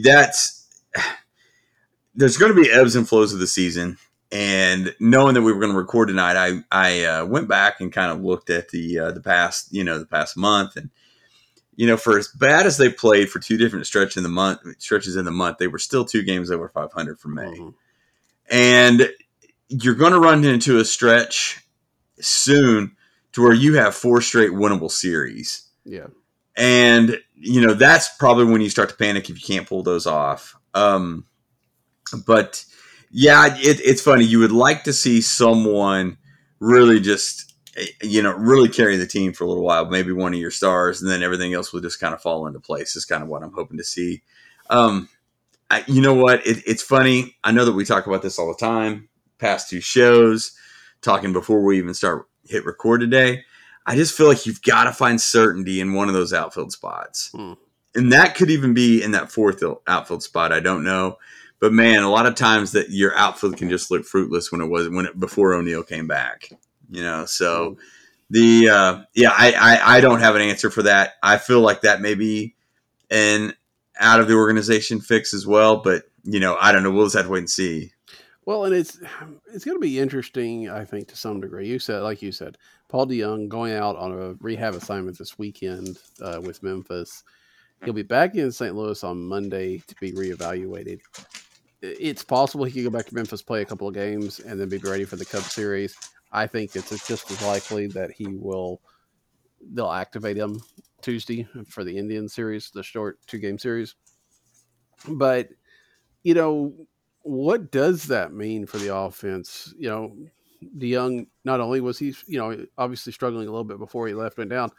that's 0.04 0.68
there's 2.14 2.38
going 2.38 2.54
to 2.56 2.62
be 2.62 2.70
ebbs 2.70 2.96
and 2.96 3.10
flows 3.10 3.34
of 3.34 3.40
the 3.40 3.48
season, 3.48 3.98
and 4.32 4.94
knowing 5.00 5.34
that 5.34 5.42
we 5.42 5.52
were 5.52 5.60
going 5.60 5.72
to 5.72 5.78
record 5.78 6.10
tonight, 6.10 6.38
I 6.38 6.60
I 6.72 7.06
uh, 7.06 7.26
went 7.26 7.48
back 7.48 7.82
and 7.82 7.92
kind 7.92 8.12
of 8.12 8.24
looked 8.24 8.52
at 8.52 8.70
the 8.70 9.00
uh, 9.00 9.12
the 9.14 9.22
past 9.22 9.74
you 9.74 9.84
know 9.84 9.98
the 9.98 10.06
past 10.06 10.38
month 10.38 10.76
and 10.76 10.92
you 11.80 11.88
know, 11.88 11.96
for 11.96 12.18
as 12.18 12.28
bad 12.28 12.66
as 12.66 12.76
they 12.76 12.90
played 12.90 13.30
for 13.30 13.40
two 13.40 13.56
different 13.56 13.88
stretches 13.88 14.18
in 14.18 14.24
the 14.24 14.28
month, 14.28 14.60
stretches 14.80 15.16
in 15.16 15.24
the 15.24 15.32
month, 15.32 15.60
they 15.60 15.68
were 15.68 15.80
still 15.80 16.04
two 16.04 16.24
games 16.24 16.52
over 16.52 16.68
500 16.68 17.18
for 17.18 17.30
May. 17.30 17.44
Mm-hmm. 17.44 17.70
And 18.52 19.10
you're 19.70 19.96
going 19.96 20.12
to 20.12 20.20
run 20.20 20.44
into 20.44 20.80
a 20.80 20.84
stretch 20.84 21.66
soon 22.20 22.98
to 23.32 23.42
where 23.42 23.54
you 23.54 23.76
have 23.76 23.96
four 23.96 24.20
straight 24.20 24.52
winnable 24.52 24.92
series. 24.92 25.70
Yeah. 25.86 26.08
And, 26.58 27.18
you 27.36 27.66
know, 27.66 27.76
that's 27.76 28.10
probably 28.18 28.52
when 28.52 28.60
you 28.60 28.70
start 28.70 28.90
to 28.90 28.96
panic 28.96 29.30
if 29.30 29.38
you 29.38 29.56
can't 29.56 29.66
pull 29.66 29.82
those 29.82 30.06
off. 30.06 30.58
Um, 30.74 31.28
but 32.28 32.66
yeah, 33.10 33.56
it, 33.56 33.80
it's 33.80 34.02
funny. 34.02 34.26
You 34.26 34.40
would 34.40 34.52
like 34.52 34.84
to 34.84 34.92
see 34.92 35.22
someone 35.22 36.18
really 36.60 37.00
just 37.00 37.49
you 38.02 38.22
know, 38.22 38.34
really 38.34 38.70
carry 38.70 38.98
the 38.98 39.08
team 39.08 39.34
for 39.34 39.44
a 39.44 39.48
little 39.48 39.64
while, 39.64 39.86
maybe 39.86 40.12
one 40.12 40.34
of 40.34 40.40
your 40.40 40.52
stars, 40.52 41.02
and 41.02 41.10
then 41.10 41.24
everything 41.24 41.54
else 41.54 41.72
will 41.72 41.82
just 41.82 42.00
kind 42.00 42.14
of 42.14 42.22
fall 42.22 42.48
into 42.48 42.60
place. 42.60 42.96
Is 42.96 43.06
kind 43.06 43.24
of 43.24 43.30
what 43.30 43.44
I'm 43.44 43.54
hoping 43.54 43.78
to 43.78 43.84
see. 43.84 44.22
Um, 44.70 45.10
I, 45.70 45.84
you 45.88 46.02
know 46.02 46.14
what? 46.16 46.46
It, 46.46 46.64
it's 46.66 46.84
funny. 46.84 47.38
I 47.44 47.52
know 47.52 47.66
that 47.66 47.74
we 47.74 47.86
talk 47.86 48.08
about 48.08 48.22
this 48.22 48.40
all 48.40 48.48
the 48.48 48.66
time. 48.66 49.10
Past 49.38 49.70
two 49.70 49.82
shows, 49.82 50.52
talking 51.02 51.32
before 51.32 51.64
we 51.64 51.78
even 51.78 51.94
start 51.94 52.28
hit 52.48 52.66
record 52.66 53.02
today. 53.02 53.44
I 53.86 53.96
just 53.96 54.16
feel 54.16 54.28
like 54.28 54.46
you've 54.46 54.62
got 54.62 54.84
to 54.84 54.92
find 54.92 55.20
certainty 55.20 55.80
in 55.80 55.94
one 55.94 56.10
of 56.10 56.14
those 56.14 56.34
outfield 56.34 56.72
spots, 56.72 57.32
hmm. 57.34 57.54
and 57.96 58.12
that 58.12 58.36
could 58.36 58.50
even 58.50 58.74
be 58.74 59.02
in 59.02 59.12
that 59.12 59.32
fourth 59.32 59.64
outfield 59.88 60.22
spot. 60.24 60.52
I 60.52 60.60
don't 60.60 60.84
know, 60.84 61.18
But 61.60 61.74
man, 61.74 62.04
a 62.04 62.10
lot 62.10 62.26
of 62.26 62.36
times 62.36 62.72
that 62.72 62.90
your 62.90 63.16
outfield 63.16 63.58
can 63.58 63.70
just 63.70 63.92
look 63.92 64.06
fruitless 64.06 64.52
when 64.52 64.62
it 64.62 64.68
was 64.68 64.90
when 64.90 65.06
it 65.06 65.20
before 65.20 65.54
O'Neill 65.54 65.84
came 65.84 66.08
back. 66.08 66.50
You 66.90 67.04
know, 67.04 67.26
so 67.26 67.78
the 68.30 68.70
uh, 68.70 69.02
yeah, 69.14 69.32
I, 69.32 69.54
I 69.54 69.98
I 69.98 70.02
don't 70.02 70.20
have 70.20 70.36
an 70.36 70.42
answer 70.42 70.70
for 70.70 70.84
that. 70.84 71.14
I 71.22 71.38
feel 71.38 71.62
like 71.62 71.82
that 71.82 72.02
may 72.02 72.16
be 72.16 72.56
an 73.10 73.54
out 74.00 74.20
of 74.20 74.28
the 74.28 74.36
organization 74.36 75.00
fix 75.00 75.34
as 75.34 75.46
well, 75.46 75.78
but 75.78 76.04
you 76.24 76.40
know, 76.40 76.58
I 76.60 76.72
don't 76.72 76.84
know. 76.84 76.92
We'll 76.92 77.06
just 77.06 77.16
have 77.16 77.26
to 77.26 77.32
wait 77.32 77.40
and 77.40 77.50
see. 77.50 77.92
Well, 78.46 78.66
and 78.66 78.74
it's 78.74 79.00
it's 79.54 79.66
going 79.66 79.78
to 79.78 79.82
be 79.82 80.00
interesting, 80.00 80.70
I 80.70 80.86
think, 80.86 81.08
to 81.10 81.18
some 81.18 81.42
degree. 81.42 81.68
You 81.68 81.80
said, 81.80 82.02
like 82.02 82.22
you 82.22 82.32
said, 82.32 82.58
Paul 82.88 83.08
DeJong 83.08 83.48
going 83.48 83.74
out 83.74 83.96
on 83.96 84.12
a 84.12 84.34
rehab 84.40 84.74
assignment 84.74 85.18
this 85.18 85.38
weekend 85.38 86.00
uh, 86.22 86.42
with 86.44 86.64
Memphis. 86.64 87.24
He'll 87.86 87.94
be 87.94 88.02
back 88.02 88.36
in 88.36 88.52
St. 88.52 88.76
Louis 88.76 89.04
on 89.04 89.22
Monday 89.22 89.78
to 89.88 89.96
be 90.02 90.12
reevaluated. 90.12 91.00
It's 91.82 92.24
possible 92.24 92.66
he 92.66 92.72
could 92.72 92.92
go 92.92 92.98
back 92.98 93.06
to 93.06 93.16
Memphis, 93.16 93.42
play 93.42 93.62
a 93.62 93.66
couple 93.66 93.88
of 93.88 93.94
games, 93.94 94.40
and 94.40 94.60
then 94.60 94.68
be 94.68 94.80
ready 94.80 95.06
for 95.06 95.16
the 95.16 95.26
Cubs 95.26 95.54
Series. 95.54 95.96
I 96.32 96.48
think 96.48 96.76
it's 96.76 97.08
just 97.08 97.32
as 97.32 97.42
likely 97.42 97.88
that 97.88 98.12
he 98.12 98.28
will. 98.28 98.82
They'll 99.74 99.92
activate 99.92 100.38
him 100.38 100.62
Tuesday 101.02 101.48
for 101.68 101.84
the 101.84 101.98
Indian 101.98 102.30
series, 102.30 102.72
the 102.72 102.84
short 102.84 103.20
two 103.28 103.40
game 103.40 103.58
series. 103.58 103.96
But 105.08 105.50
you 106.24 106.34
know, 106.34 106.74
what 107.24 107.72
does 107.72 108.06
that 108.08 108.34
mean 108.34 108.66
for 108.66 108.78
the 108.78 108.96
offense? 108.96 109.74
You 109.78 109.90
know, 109.90 110.18
DeJong 110.78 111.28
not 111.46 111.60
only 111.60 111.82
was 111.82 112.00
he, 112.00 112.14
you 112.28 112.38
know, 112.38 112.66
obviously 112.78 113.14
struggling 113.14 113.48
a 113.48 113.52
little 113.52 113.64
bit 113.64 113.80
before 113.80 114.08
he 114.08 114.14
left 114.14 114.38
went 114.38 114.50
down, 114.50 114.72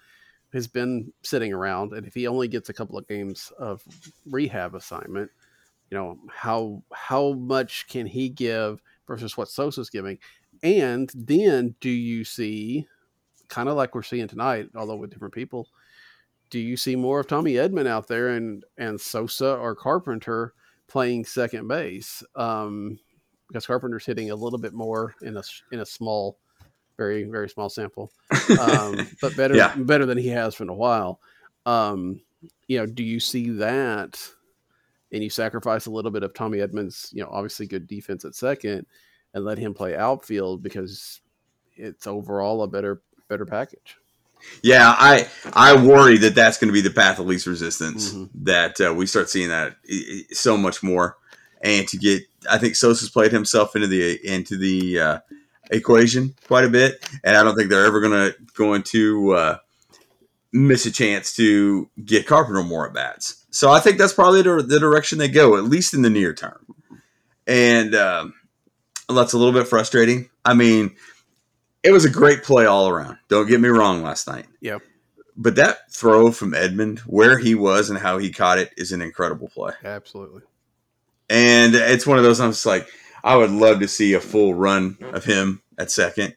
has 0.53 0.67
been 0.67 1.13
sitting 1.23 1.53
around, 1.53 1.93
and 1.93 2.07
if 2.07 2.15
he 2.15 2.27
only 2.27 2.49
gets 2.49 2.69
a 2.69 2.75
couple 2.75 2.99
of 2.99 3.09
games 3.09 3.53
of 3.59 3.83
rehab 4.27 4.75
assignment, 4.75 5.31
you 5.91 5.99
know, 5.99 6.19
how 6.31 6.83
how 6.93 7.33
much 7.33 7.87
can 7.89 8.07
he 8.07 8.29
give 8.29 8.83
versus 9.07 9.37
what 9.37 9.49
Sosa's 9.49 9.91
giving? 9.91 10.19
And 10.63 11.11
then 11.15 11.75
do 11.81 11.91
you 11.91 12.25
see, 12.25 12.87
kind 13.49 13.69
of 13.69 13.77
like 13.77 13.95
we're 13.95 14.03
seeing 14.03 14.29
tonight, 14.29 14.69
although 14.75 14.97
with 14.97 15.11
different 15.11 15.35
people, 15.35 15.69
do 16.51 16.59
you 16.59 16.77
see 16.77 16.97
more 16.97 17.21
of 17.21 17.29
Tommy 17.29 17.55
Edman 17.55 17.87
out 17.87 18.09
there 18.09 18.31
and 18.31 18.65
and 18.77 19.01
Sosa 19.01 19.55
or 19.55 19.75
Carpenter 19.75 20.53
playing 20.89 21.25
second 21.25 21.69
base? 21.69 22.23
Um, 22.35 22.99
because 23.49 23.67
Carpenter's 23.67 24.07
hitting 24.07 24.31
a 24.31 24.37
little 24.37 24.59
bit 24.59 24.75
more 24.75 25.15
in 25.23 25.37
a 25.37 25.43
in 25.73 25.81
a 25.81 25.87
small, 25.87 26.39
very 26.97 27.25
very 27.25 27.49
small 27.49 27.69
sample, 27.69 28.13
um, 28.61 29.09
but 29.21 29.37
better 29.37 29.57
yeah. 29.57 29.75
better 29.77 30.07
than 30.07 30.19
he 30.19 30.29
has 30.29 30.55
for 30.55 30.65
a 30.65 30.75
while. 30.75 31.21
Um, 31.67 32.21
you 32.69 32.79
know, 32.79 32.87
do 32.87 33.03
you 33.03 33.21
see 33.21 33.51
that? 33.51 34.21
And 35.13 35.25
you 35.25 35.31
sacrifice 35.31 35.87
a 35.87 35.91
little 35.91 36.13
bit 36.13 36.23
of 36.23 36.33
Tommy 36.35 36.59
Edman's, 36.59 37.11
you 37.13 37.21
know, 37.21 37.29
obviously 37.33 37.67
good 37.67 37.89
defense 37.89 38.25
at 38.25 38.37
second, 38.37 38.87
and 39.35 39.45
let 39.45 39.59
him 39.59 39.75
play 39.75 39.97
outfield 39.97 40.63
because 40.63 41.21
it's 41.77 42.07
overall 42.07 42.63
a 42.63 42.69
better 42.69 43.03
better 43.29 43.47
package. 43.47 43.97
Yeah, 44.63 44.95
I 44.97 45.29
I 45.53 45.83
worry 45.83 46.19
that 46.19 46.35
that's 46.35 46.59
going 46.59 46.69
to 46.69 46.73
be 46.73 46.81
the 46.81 46.91
path 46.91 47.19
of 47.19 47.27
least 47.27 47.47
resistance. 47.47 48.13
Mm-hmm. 48.13 48.45
That 48.45 48.81
uh, 48.81 48.95
we 48.95 49.07
start 49.07 49.31
seeing 49.31 49.49
that 49.49 49.77
so 50.33 50.57
much 50.57 50.83
more, 50.83 51.17
and 51.61 51.87
to 51.89 51.97
get 51.97 52.23
I 52.51 52.59
think 52.59 52.77
Sosa's 52.77 53.11
played 53.11 53.33
himself 53.33 53.75
into 53.77 53.89
the 53.89 54.19
into 54.27 54.57
the 54.57 55.01
uh, 55.01 55.19
equation 55.71 56.35
quite 56.47 56.65
a 56.65 56.71
bit, 56.71 57.07
and 57.23 57.37
I 57.37 57.43
don't 57.43 57.57
think 57.57 57.71
they're 57.71 57.87
ever 57.87 58.01
going 58.01 58.33
to 58.33 58.37
going 58.55 58.83
to 58.85 59.33
uh, 59.33 59.59
miss 60.53 60.87
a 60.87 60.91
chance 60.91 61.35
to 61.37 61.89
get 62.05 62.27
Carpenter 62.27 62.63
more 62.63 62.89
at 62.89 62.95
bats. 62.95 63.47
So 63.51 63.71
I 63.71 63.81
think 63.81 63.99
that's 63.99 64.13
probably 64.13 64.43
the, 64.43 64.63
the, 64.63 64.79
direction 64.79 65.19
they 65.19 65.29
go, 65.29 65.57
at 65.57 65.65
least 65.65 65.93
in 65.93 66.03
the 66.03 66.11
near 66.11 66.33
term, 66.33 66.65
and 67.47 67.95
um, 67.95 68.35
that's 69.15 69.33
a 69.33 69.39
little 69.39 69.55
bit 69.55 69.69
frustrating. 69.69 70.31
I 70.45 70.55
mean 70.55 70.97
it 71.83 71.93
was 71.93 72.05
a 72.05 72.11
great 72.11 72.43
play 72.43 72.67
all 72.67 72.89
around. 72.89 73.19
Don't 73.29 73.49
get 73.49 73.61
me 73.61 73.69
wrong 73.69 74.03
last 74.03 74.29
night. 74.29 74.47
Yeah. 74.61 74.79
But 75.37 75.57
that 75.57 75.91
throw 75.91 76.31
from 76.31 76.53
Edman, 76.53 76.99
where 77.01 77.39
he 77.39 77.55
was 77.55 77.89
and 77.89 77.99
how 77.99 78.19
he 78.19 78.31
caught 78.31 78.59
it, 78.59 78.71
is 78.77 78.93
an 78.93 79.01
incredible 79.01 79.49
play. 79.49 79.73
Absolutely. 79.83 80.43
And 81.31 81.75
it's 81.75 82.07
one 82.07 82.19
of 82.19 82.25
those 82.25 82.41
I'm 82.41 82.51
just 82.51 82.67
like, 82.67 82.89
I 83.23 83.37
would 83.37 83.51
love 83.51 83.81
to 83.81 83.89
see 83.89 84.15
a 84.15 84.21
full 84.21 84.55
run 84.55 84.99
of 85.01 85.25
him 85.25 85.63
at 85.79 85.91
second 85.91 86.37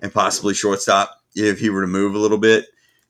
and 0.00 0.12
possibly 0.12 0.54
shortstop 0.54 1.16
if 1.34 1.60
he 1.60 1.70
were 1.70 1.82
to 1.82 1.86
move 1.86 2.14
a 2.14 2.18
little 2.18 2.38
bit 2.38 2.66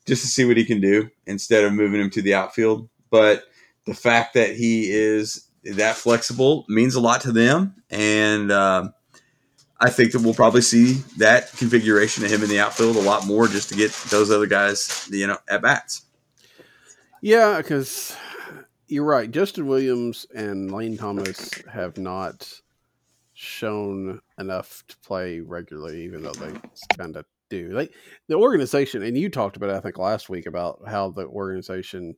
just 0.06 0.22
to 0.22 0.28
see 0.28 0.44
what 0.44 0.56
he 0.56 0.64
can 0.64 0.80
do 0.80 1.08
instead 1.26 1.64
of 1.64 1.72
moving 1.72 2.00
him 2.00 2.10
to 2.10 2.22
the 2.22 2.34
outfield. 2.34 2.88
But 3.10 3.44
the 3.86 3.94
fact 3.94 4.34
that 4.34 4.56
he 4.56 4.90
is 4.90 5.48
that 5.64 5.96
flexible 5.96 6.64
means 6.68 6.94
a 6.94 7.00
lot 7.00 7.22
to 7.22 7.32
them. 7.32 7.74
And, 7.90 8.50
uh, 8.50 8.90
I 9.80 9.90
think 9.90 10.12
that 10.12 10.22
we'll 10.22 10.34
probably 10.34 10.62
see 10.62 11.02
that 11.18 11.52
configuration 11.56 12.24
of 12.24 12.30
him 12.30 12.42
in 12.44 12.48
the 12.48 12.60
outfield 12.60 12.94
a 12.94 13.00
lot 13.00 13.26
more 13.26 13.48
just 13.48 13.68
to 13.70 13.74
get 13.74 13.90
those 14.10 14.30
other 14.30 14.46
guys, 14.46 15.08
you 15.10 15.26
know, 15.26 15.38
at 15.48 15.60
bats. 15.60 16.02
Yeah, 17.20 17.56
because 17.58 18.16
you're 18.86 19.04
right. 19.04 19.28
Justin 19.28 19.66
Williams 19.66 20.24
and 20.34 20.70
Lane 20.70 20.96
Thomas 20.96 21.50
have 21.72 21.98
not 21.98 22.60
shown 23.34 24.20
enough 24.38 24.84
to 24.86 24.96
play 24.98 25.40
regularly, 25.40 26.04
even 26.04 26.22
though 26.22 26.32
they 26.32 26.52
kind 26.96 27.16
of 27.16 27.24
do. 27.48 27.70
Like 27.70 27.92
the 28.28 28.34
organization, 28.34 29.02
and 29.02 29.18
you 29.18 29.30
talked 29.30 29.56
about, 29.56 29.70
it, 29.70 29.76
I 29.76 29.80
think, 29.80 29.98
last 29.98 30.28
week 30.28 30.46
about 30.46 30.82
how 30.86 31.10
the 31.10 31.26
organization 31.26 32.14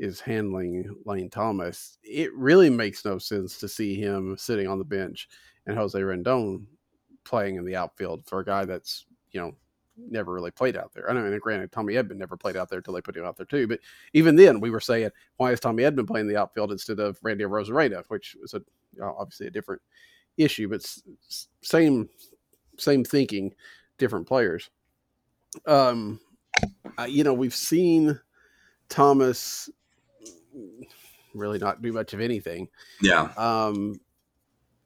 is 0.00 0.18
handling 0.18 0.96
Lane 1.04 1.28
Thomas. 1.28 1.98
It 2.02 2.34
really 2.34 2.70
makes 2.70 3.04
no 3.04 3.18
sense 3.18 3.58
to 3.58 3.68
see 3.68 3.94
him 3.94 4.34
sitting 4.38 4.66
on 4.66 4.78
the 4.78 4.84
bench 4.84 5.28
and 5.66 5.76
Jose 5.76 6.00
Rondon 6.02 6.66
playing 7.24 7.56
in 7.56 7.66
the 7.66 7.76
outfield 7.76 8.24
for 8.26 8.40
a 8.40 8.44
guy 8.44 8.64
that's 8.64 9.04
you 9.30 9.40
know 9.40 9.54
never 10.08 10.32
really 10.32 10.50
played 10.50 10.74
out 10.74 10.90
there. 10.94 11.08
I 11.08 11.12
know, 11.12 11.24
and 11.24 11.40
granted, 11.40 11.70
Tommy 11.70 11.94
Edman 11.94 12.16
never 12.16 12.38
played 12.38 12.56
out 12.56 12.70
there 12.70 12.78
until 12.78 12.94
they 12.94 13.02
put 13.02 13.14
him 13.14 13.26
out 13.26 13.36
there 13.36 13.44
too. 13.44 13.68
But 13.68 13.80
even 14.14 14.36
then, 14.36 14.58
we 14.58 14.70
were 14.70 14.80
saying, 14.80 15.10
why 15.36 15.52
is 15.52 15.60
Tommy 15.60 15.82
Edman 15.82 16.06
playing 16.06 16.28
the 16.28 16.38
outfield 16.38 16.72
instead 16.72 16.98
of 16.98 17.18
Randy 17.22 17.44
Arozarena, 17.44 18.02
which 18.08 18.36
was 18.40 18.54
a 18.54 18.62
obviously 19.02 19.48
a 19.48 19.50
different 19.50 19.82
issue, 20.38 20.68
but 20.68 20.82
same 21.60 22.08
same 22.78 23.04
thinking, 23.04 23.54
different 23.98 24.26
players. 24.26 24.70
Um, 25.66 26.20
you 27.06 27.22
know, 27.22 27.34
we've 27.34 27.54
seen 27.54 28.18
Thomas 28.88 29.68
really 31.34 31.58
not 31.58 31.82
do 31.82 31.92
much 31.92 32.12
of 32.12 32.20
anything. 32.20 32.68
Yeah. 33.00 33.32
Um, 33.36 34.00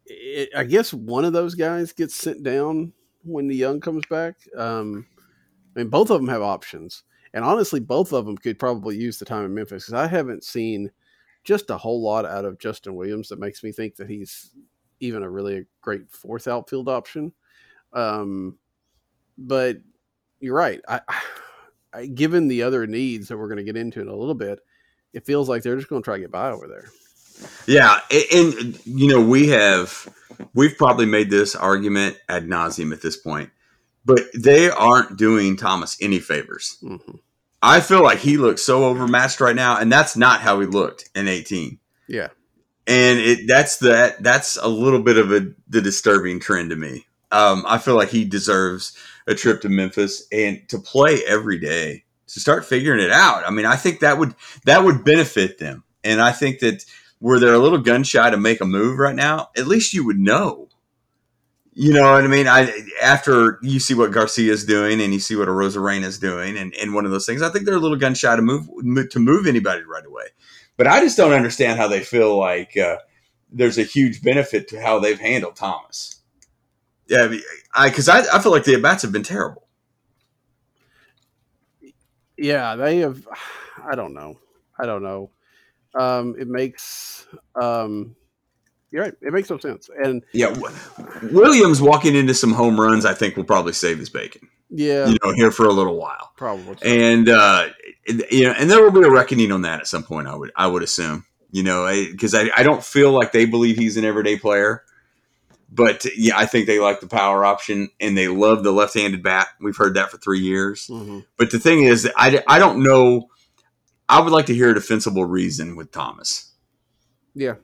it, 0.06 0.50
I 0.56 0.64
guess 0.64 0.92
one 0.92 1.24
of 1.24 1.32
those 1.32 1.54
guys 1.54 1.92
gets 1.92 2.14
sent 2.14 2.42
down 2.42 2.92
when 3.22 3.48
DeJong 3.48 3.82
comes 3.82 4.04
back. 4.10 4.36
Um, 4.56 5.06
I 5.74 5.80
mean, 5.80 5.88
both 5.88 6.10
of 6.10 6.20
them 6.20 6.28
have 6.28 6.42
options, 6.42 7.04
and 7.32 7.44
honestly, 7.44 7.80
both 7.80 8.12
of 8.12 8.26
them 8.26 8.36
could 8.36 8.58
probably 8.58 8.96
use 8.96 9.18
the 9.18 9.24
time 9.24 9.44
in 9.44 9.54
Memphis 9.54 9.84
because 9.84 9.94
I 9.94 10.06
haven't 10.06 10.44
seen 10.44 10.90
just 11.42 11.70
a 11.70 11.76
whole 11.76 12.02
lot 12.02 12.24
out 12.24 12.44
of 12.44 12.58
Justin 12.58 12.94
Williams 12.94 13.28
that 13.28 13.38
makes 13.38 13.62
me 13.62 13.72
think 13.72 13.96
that 13.96 14.08
he's 14.08 14.50
even 15.00 15.22
a 15.22 15.30
really 15.30 15.66
great 15.80 16.10
fourth 16.10 16.48
outfield 16.48 16.88
option. 16.88 17.32
Um, 17.92 18.58
but 19.36 19.78
you're 20.40 20.54
right. 20.54 20.80
I, 20.88 21.00
I, 21.92 22.06
given 22.06 22.48
the 22.48 22.62
other 22.62 22.86
needs 22.86 23.28
that 23.28 23.36
we're 23.36 23.48
going 23.48 23.58
to 23.58 23.64
get 23.64 23.76
into 23.76 24.00
in 24.00 24.08
a 24.08 24.14
little 24.14 24.34
bit, 24.34 24.60
it 25.14 25.24
feels 25.24 25.48
like 25.48 25.62
they're 25.62 25.76
just 25.76 25.88
going 25.88 26.02
to 26.02 26.04
try 26.04 26.16
to 26.16 26.20
get 26.20 26.30
by 26.30 26.50
over 26.50 26.66
there. 26.66 26.90
Yeah, 27.66 28.00
and, 28.10 28.54
and, 28.54 28.86
you 28.86 29.08
know 29.08 29.20
we 29.20 29.48
have 29.48 30.08
we've 30.54 30.76
probably 30.76 31.06
made 31.06 31.30
this 31.30 31.54
argument 31.54 32.18
ad 32.28 32.46
nauseum 32.46 32.92
at 32.92 33.02
this 33.02 33.16
point, 33.16 33.50
but 34.04 34.20
they 34.34 34.70
aren't 34.70 35.16
doing 35.16 35.56
Thomas 35.56 35.96
any 36.00 36.18
favors. 36.18 36.78
Mm-hmm. 36.82 37.16
I 37.62 37.80
feel 37.80 38.02
like 38.02 38.18
he 38.18 38.36
looks 38.36 38.62
so 38.62 38.84
overmatched 38.84 39.40
right 39.40 39.56
now, 39.56 39.78
and 39.78 39.90
that's 39.90 40.16
not 40.16 40.42
how 40.42 40.60
he 40.60 40.66
looked 40.66 41.08
in 41.14 41.26
eighteen. 41.26 41.78
Yeah, 42.06 42.28
and 42.86 43.18
it 43.18 43.48
that's 43.48 43.78
that 43.78 44.22
that's 44.22 44.56
a 44.56 44.68
little 44.68 45.02
bit 45.02 45.16
of 45.16 45.32
a 45.32 45.52
the 45.68 45.80
disturbing 45.80 46.40
trend 46.40 46.70
to 46.70 46.76
me. 46.76 47.06
Um, 47.32 47.64
I 47.66 47.78
feel 47.78 47.96
like 47.96 48.10
he 48.10 48.24
deserves 48.24 48.96
a 49.26 49.34
trip 49.34 49.62
to 49.62 49.68
Memphis 49.68 50.26
and 50.30 50.68
to 50.68 50.78
play 50.78 51.20
every 51.26 51.58
day 51.58 52.03
to 52.26 52.40
start 52.40 52.64
figuring 52.64 53.02
it 53.02 53.10
out. 53.10 53.46
I 53.46 53.50
mean, 53.50 53.66
I 53.66 53.76
think 53.76 54.00
that 54.00 54.18
would 54.18 54.34
that 54.64 54.84
would 54.84 55.04
benefit 55.04 55.58
them, 55.58 55.84
and 56.02 56.20
I 56.20 56.32
think 56.32 56.60
that 56.60 56.84
where 57.18 57.38
they're 57.38 57.54
a 57.54 57.58
little 57.58 57.78
gun 57.78 58.04
shy 58.04 58.28
to 58.30 58.36
make 58.36 58.60
a 58.60 58.66
move 58.66 58.98
right 58.98 59.14
now, 59.14 59.50
at 59.56 59.66
least 59.66 59.94
you 59.94 60.04
would 60.04 60.18
know. 60.18 60.68
You 61.72 61.92
know 61.92 62.12
what 62.12 62.22
I 62.22 62.28
mean? 62.28 62.46
I 62.46 62.72
after 63.02 63.58
you 63.62 63.80
see 63.80 63.94
what 63.94 64.12
Garcia's 64.12 64.64
doing 64.64 65.00
and 65.00 65.12
you 65.12 65.18
see 65.18 65.34
what 65.34 65.48
a 65.48 65.50
Arozarena 65.50 66.04
is 66.04 66.18
doing, 66.18 66.56
and, 66.56 66.72
and 66.74 66.94
one 66.94 67.04
of 67.04 67.10
those 67.10 67.26
things, 67.26 67.42
I 67.42 67.48
think 67.48 67.64
they're 67.64 67.74
a 67.74 67.80
little 67.80 67.96
gun 67.96 68.14
shy 68.14 68.36
to 68.36 68.42
move 68.42 68.68
to 69.10 69.18
move 69.18 69.46
anybody 69.46 69.82
right 69.82 70.06
away. 70.06 70.26
But 70.76 70.86
I 70.86 71.00
just 71.00 71.16
don't 71.16 71.32
understand 71.32 71.78
how 71.78 71.88
they 71.88 72.00
feel 72.00 72.38
like 72.38 72.76
uh, 72.76 72.98
there's 73.50 73.78
a 73.78 73.82
huge 73.82 74.22
benefit 74.22 74.68
to 74.68 74.80
how 74.80 74.98
they've 74.98 75.18
handled 75.18 75.56
Thomas. 75.56 76.20
Yeah, 77.08 77.34
I 77.74 77.88
because 77.88 78.08
I, 78.08 78.20
I 78.32 78.40
feel 78.40 78.52
like 78.52 78.64
the 78.64 78.74
at 78.74 78.82
bats 78.82 79.02
have 79.02 79.12
been 79.12 79.22
terrible. 79.24 79.63
Yeah, 82.36 82.76
they 82.76 82.98
have. 82.98 83.26
I 83.84 83.94
don't 83.94 84.14
know. 84.14 84.38
I 84.78 84.86
don't 84.86 85.02
know 85.02 85.30
um, 85.94 86.34
it 86.38 86.48
makes 86.48 87.26
um, 87.54 88.14
You're 88.90 89.04
right. 89.04 89.14
It 89.22 89.32
makes 89.32 89.50
no 89.50 89.58
sense. 89.58 89.88
And 90.02 90.22
Yeah, 90.32 90.54
Williams 91.30 91.80
walking 91.80 92.14
into 92.14 92.34
some 92.34 92.52
home 92.52 92.80
runs, 92.80 93.04
I 93.04 93.14
think 93.14 93.36
will 93.36 93.44
probably 93.44 93.72
save 93.72 93.98
his 93.98 94.10
bacon. 94.10 94.48
yeah, 94.70 95.06
You 95.06 95.16
know, 95.22 95.32
here 95.34 95.50
for 95.50 95.66
a 95.66 95.72
little 95.72 95.96
while, 95.96 96.32
probably. 96.36 96.76
and 96.82 97.28
uh, 97.28 97.68
you 98.06 98.44
know, 98.44 98.54
and 98.58 98.70
there 98.70 98.82
will 98.82 98.90
be 98.90 99.06
a 99.06 99.10
reckoning 99.10 99.52
on 99.52 99.62
that 99.62 99.80
at 99.80 99.86
some 99.86 100.02
point. 100.02 100.26
I 100.26 100.34
would, 100.34 100.50
I 100.56 100.66
would 100.66 100.82
assume. 100.82 101.24
You 101.50 101.62
know, 101.62 101.86
because 102.10 102.34
I, 102.34 102.50
I, 102.56 102.64
don't 102.64 102.82
feel 102.82 103.12
like 103.12 103.30
they 103.30 103.44
believe 103.44 103.76
he's 103.76 103.96
an 103.96 104.04
everyday 104.04 104.36
player, 104.36 104.82
but 105.74 106.06
yeah, 106.16 106.38
I 106.38 106.46
think 106.46 106.66
they 106.66 106.78
like 106.78 107.00
the 107.00 107.06
power 107.08 107.44
option 107.44 107.88
and 108.00 108.16
they 108.16 108.28
love 108.28 108.62
the 108.62 108.70
left-handed 108.72 109.22
bat. 109.22 109.48
We've 109.60 109.76
heard 109.76 109.94
that 109.94 110.10
for 110.10 110.18
three 110.18 110.40
years. 110.40 110.86
Mhm. 110.86 111.24
But 111.36 111.50
the 111.50 111.58
thing 111.58 111.82
is, 111.82 112.08
I, 112.16 112.42
I 112.46 112.58
don't 112.58 112.82
know. 112.82 113.28
I 114.08 114.20
would 114.20 114.32
like 114.32 114.46
to 114.46 114.54
hear 114.54 114.70
a 114.70 114.74
defensible 114.74 115.24
reason 115.24 115.74
with 115.76 115.90
Thomas. 115.90 116.52
Yeah, 117.34 117.54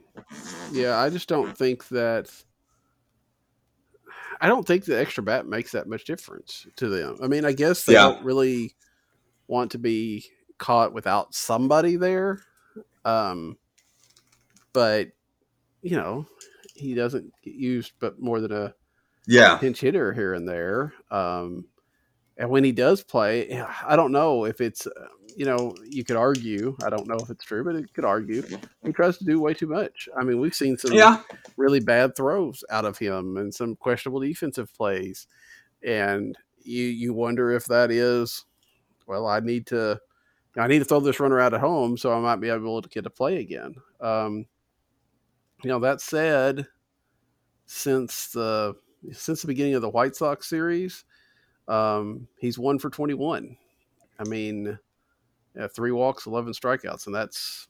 yeah. 0.71 0.97
I 0.99 1.09
just 1.09 1.29
don't 1.29 1.57
think 1.57 1.87
that. 1.89 2.29
I 4.41 4.47
don't 4.47 4.65
think 4.67 4.85
the 4.85 4.99
extra 4.99 5.23
bat 5.23 5.45
makes 5.45 5.71
that 5.71 5.87
much 5.87 6.03
difference 6.03 6.65
to 6.77 6.89
them. 6.89 7.17
I 7.23 7.27
mean, 7.27 7.45
I 7.45 7.53
guess 7.53 7.85
they 7.85 7.93
Yeah. 7.93 8.09
don't 8.09 8.25
really 8.25 8.75
want 9.47 9.71
to 9.71 9.77
be 9.77 10.25
caught 10.57 10.93
without 10.93 11.35
somebody 11.35 11.95
there. 11.95 12.41
Um, 13.05 13.57
but 14.73 15.09
you 15.83 15.95
know, 15.95 16.25
he 16.81 16.95
doesn't 16.95 17.33
get 17.43 17.55
used, 17.55 17.93
but 17.99 18.19
more 18.21 18.41
than 18.41 18.51
a 18.51 18.75
Yeah, 19.27 19.61
pinch 19.61 19.81
hitter 19.81 20.13
here 20.13 20.33
and 20.33 20.47
there. 20.47 20.93
Um, 21.11 21.67
and 22.37 22.49
when 22.49 22.63
he 22.63 22.71
does 22.71 23.03
play, 23.03 23.61
I 23.85 23.95
don't 23.95 24.11
know 24.11 24.45
if 24.45 24.61
it's, 24.61 24.87
uh, 24.87 24.91
you 25.35 25.45
know, 25.45 25.75
you 25.87 26.03
could 26.03 26.17
argue. 26.17 26.77
I 26.83 26.89
don't 26.89 27.07
know 27.07 27.21
if 27.21 27.29
it's 27.29 27.45
true, 27.45 27.63
but 27.63 27.75
it 27.75 27.93
could 27.93 28.05
argue 28.05 28.43
he 28.83 28.91
tries 28.93 29.17
to 29.19 29.25
do 29.25 29.39
way 29.41 29.53
too 29.53 29.67
much. 29.67 30.09
I 30.17 30.23
mean, 30.23 30.39
we've 30.39 30.55
seen 30.55 30.77
some 30.77 30.93
yeah, 30.93 31.21
really 31.57 31.79
bad 31.81 32.15
throws 32.15 32.63
out 32.69 32.85
of 32.85 32.97
him 32.97 33.37
and 33.37 33.53
some 33.53 33.75
questionable 33.75 34.21
defensive 34.21 34.73
plays, 34.73 35.27
and 35.83 36.37
you 36.63 36.85
you 36.85 37.13
wonder 37.13 37.51
if 37.51 37.65
that 37.67 37.91
is, 37.91 38.45
well, 39.07 39.27
I 39.27 39.39
need 39.41 39.67
to. 39.67 39.99
I 40.57 40.67
need 40.67 40.79
to 40.79 40.85
throw 40.85 40.99
this 40.99 41.19
runner 41.19 41.39
out 41.39 41.53
at 41.53 41.61
home, 41.61 41.97
so 41.97 42.13
I 42.13 42.19
might 42.19 42.41
be 42.41 42.49
able 42.49 42.81
to 42.81 42.89
get 42.89 43.03
to 43.05 43.09
play 43.09 43.37
again. 43.39 43.75
Um, 44.01 44.47
you 45.63 45.69
know, 45.69 45.79
that 45.79 46.01
said, 46.01 46.67
since 47.65 48.27
the 48.29 48.75
since 49.11 49.41
the 49.41 49.47
beginning 49.47 49.75
of 49.75 49.81
the 49.81 49.89
White 49.89 50.15
Sox 50.15 50.47
series, 50.47 51.05
um, 51.67 52.27
he's 52.37 52.59
one 52.59 52.79
for 52.79 52.89
twenty 52.89 53.13
one. 53.13 53.55
I 54.19 54.27
mean, 54.27 54.77
yeah, 55.55 55.67
three 55.67 55.91
walks, 55.91 56.25
eleven 56.25 56.53
strikeouts, 56.53 57.05
and 57.05 57.15
that's 57.15 57.67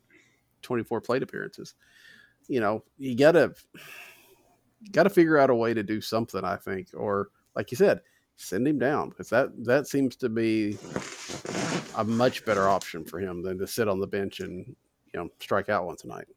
twenty 0.62 0.84
four 0.84 1.02
plate 1.02 1.24
appearances. 1.24 1.76
You 2.48 2.60
know, 2.60 2.84
you 2.98 3.16
gotta 3.16 3.54
got 4.92 5.04
to 5.04 5.10
figure 5.10 5.38
out 5.38 5.50
a 5.50 5.56
way 5.56 5.74
to 5.74 5.84
do 5.84 6.02
something. 6.02 6.44
I 6.44 6.56
think, 6.56 6.90
or 6.94 7.30
like 7.56 7.72
you 7.72 7.78
said, 7.78 8.02
send 8.36 8.68
him 8.68 8.80
down 8.80 9.10
because 9.10 9.30
that 9.30 9.50
that 9.66 9.88
seems 9.88 10.16
to 10.18 10.30
be 10.30 10.78
a 11.98 12.04
much 12.04 12.46
better 12.46 12.68
option 12.68 13.06
for 13.06 13.20
him 13.20 13.44
than 13.44 13.58
to 13.60 13.68
sit 13.68 13.88
on 13.88 14.00
the 14.00 14.08
bench 14.08 14.40
and 14.40 14.66
you 15.14 15.20
know 15.20 15.30
strike 15.40 15.70
out 15.70 15.86
once 15.86 16.04
a 16.04 16.08
night. 16.08 16.28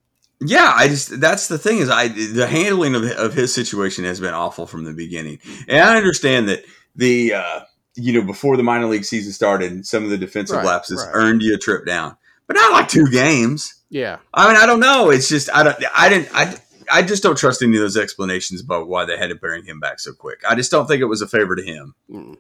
Yeah. 0.45 0.73
I 0.77 0.89
just 0.89 1.21
that's 1.21 1.49
the 1.49 1.59
thing 1.59 1.79
is 1.79 1.91
I 1.91 2.09
the 2.09 2.47
handling 2.47 2.95
of, 2.95 3.05
of 3.05 3.35
his 3.35 3.53
situation 3.55 4.05
has 4.05 4.21
been 4.21 4.35
awful 4.35 4.67
from 4.67 4.85
the 4.85 4.93
beginning, 4.93 5.39
and 5.69 5.79
I 5.79 5.97
understand 5.97 6.49
that 6.49 6.65
the 6.97 7.35
uh, 7.35 7.61
you 7.95 8.13
know 8.13 8.27
before 8.27 8.57
the 8.57 8.63
minor 8.63 8.87
league 8.87 9.05
season 9.05 9.33
started, 9.33 9.87
some 9.87 10.05
of 10.05 10.11
the 10.11 10.19
defensive 10.19 10.57
Right, 10.59 10.67
lapses 10.67 11.05
right. 11.05 11.11
earned 11.15 11.43
you 11.43 11.55
a 11.55 11.59
trip 11.59 11.87
down, 11.87 12.17
but 12.47 12.55
not 12.57 12.73
like 12.73 12.89
two 12.89 13.07
games. 13.11 13.75
Yeah, 13.91 14.19
I 14.33 14.49
mean, 14.49 14.57
I 14.57 14.67
don't 14.67 14.81
know. 14.81 15.11
It's 15.11 15.29
just 15.29 15.49
I 15.55 15.63
don't. 15.63 15.77
I 15.97 16.09
didn't. 16.09 16.29
I. 16.35 16.57
I 16.93 17.01
just 17.01 17.23
don't 17.23 17.39
trust 17.39 17.63
any 17.63 17.77
of 17.77 17.81
those 17.81 17.97
explanations 17.97 18.61
about 18.61 18.89
why 18.89 19.07
they 19.07 19.17
had 19.17 19.31
to 19.31 19.35
bring 19.35 19.65
him 19.65 19.81
back 19.81 19.99
so 20.01 20.13
quick. 20.13 20.43
I 20.47 20.55
just 20.55 20.71
don't 20.71 20.87
think 20.87 21.01
it 21.01 21.07
was 21.07 21.23
a 21.23 21.27
favor 21.27 21.57
to 21.57 21.63
him. 21.63 21.95
Mm. 22.11 22.37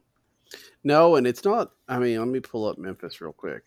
no, 0.84 1.16
and 1.16 1.26
it's 1.26 1.44
not. 1.44 1.70
I 1.88 1.98
mean, 1.98 2.18
let 2.18 2.28
me 2.28 2.40
pull 2.40 2.66
up 2.66 2.76
Memphis 2.76 3.22
real 3.22 3.32
quick. 3.32 3.62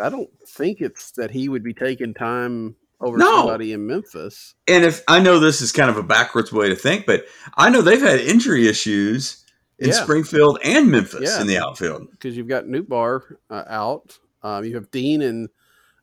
I 0.00 0.08
don't 0.10 0.30
think 0.46 0.80
it's 0.80 1.10
that 1.12 1.32
he 1.32 1.48
would 1.48 1.64
be 1.64 1.74
taking 1.74 2.14
time 2.14 2.76
over 3.04 3.18
No. 3.18 3.36
somebody 3.38 3.72
in 3.72 3.86
Memphis. 3.86 4.54
And 4.66 4.84
if 4.84 5.02
I 5.08 5.20
know 5.20 5.38
this 5.38 5.60
is 5.60 5.72
kind 5.72 5.90
of 5.90 5.96
a 5.96 6.02
backwards 6.02 6.52
way 6.52 6.68
to 6.68 6.76
think, 6.76 7.06
but 7.06 7.24
I 7.56 7.70
know 7.70 7.82
they've 7.82 8.00
had 8.00 8.20
injury 8.20 8.66
issues 8.66 9.44
in 9.78 9.88
Yeah. 9.88 10.02
Springfield 10.02 10.58
and 10.64 10.90
Memphis 10.90 11.30
Yeah. 11.34 11.40
in 11.40 11.46
the 11.46 11.58
outfield. 11.58 12.10
because 12.10 12.36
you've 12.36 12.48
got 12.48 12.64
Nootbaar 12.64 13.36
uh, 13.50 13.64
out. 13.68 14.18
Um, 14.42 14.64
you 14.64 14.74
have 14.76 14.90
Dean 14.90 15.22
and 15.22 15.48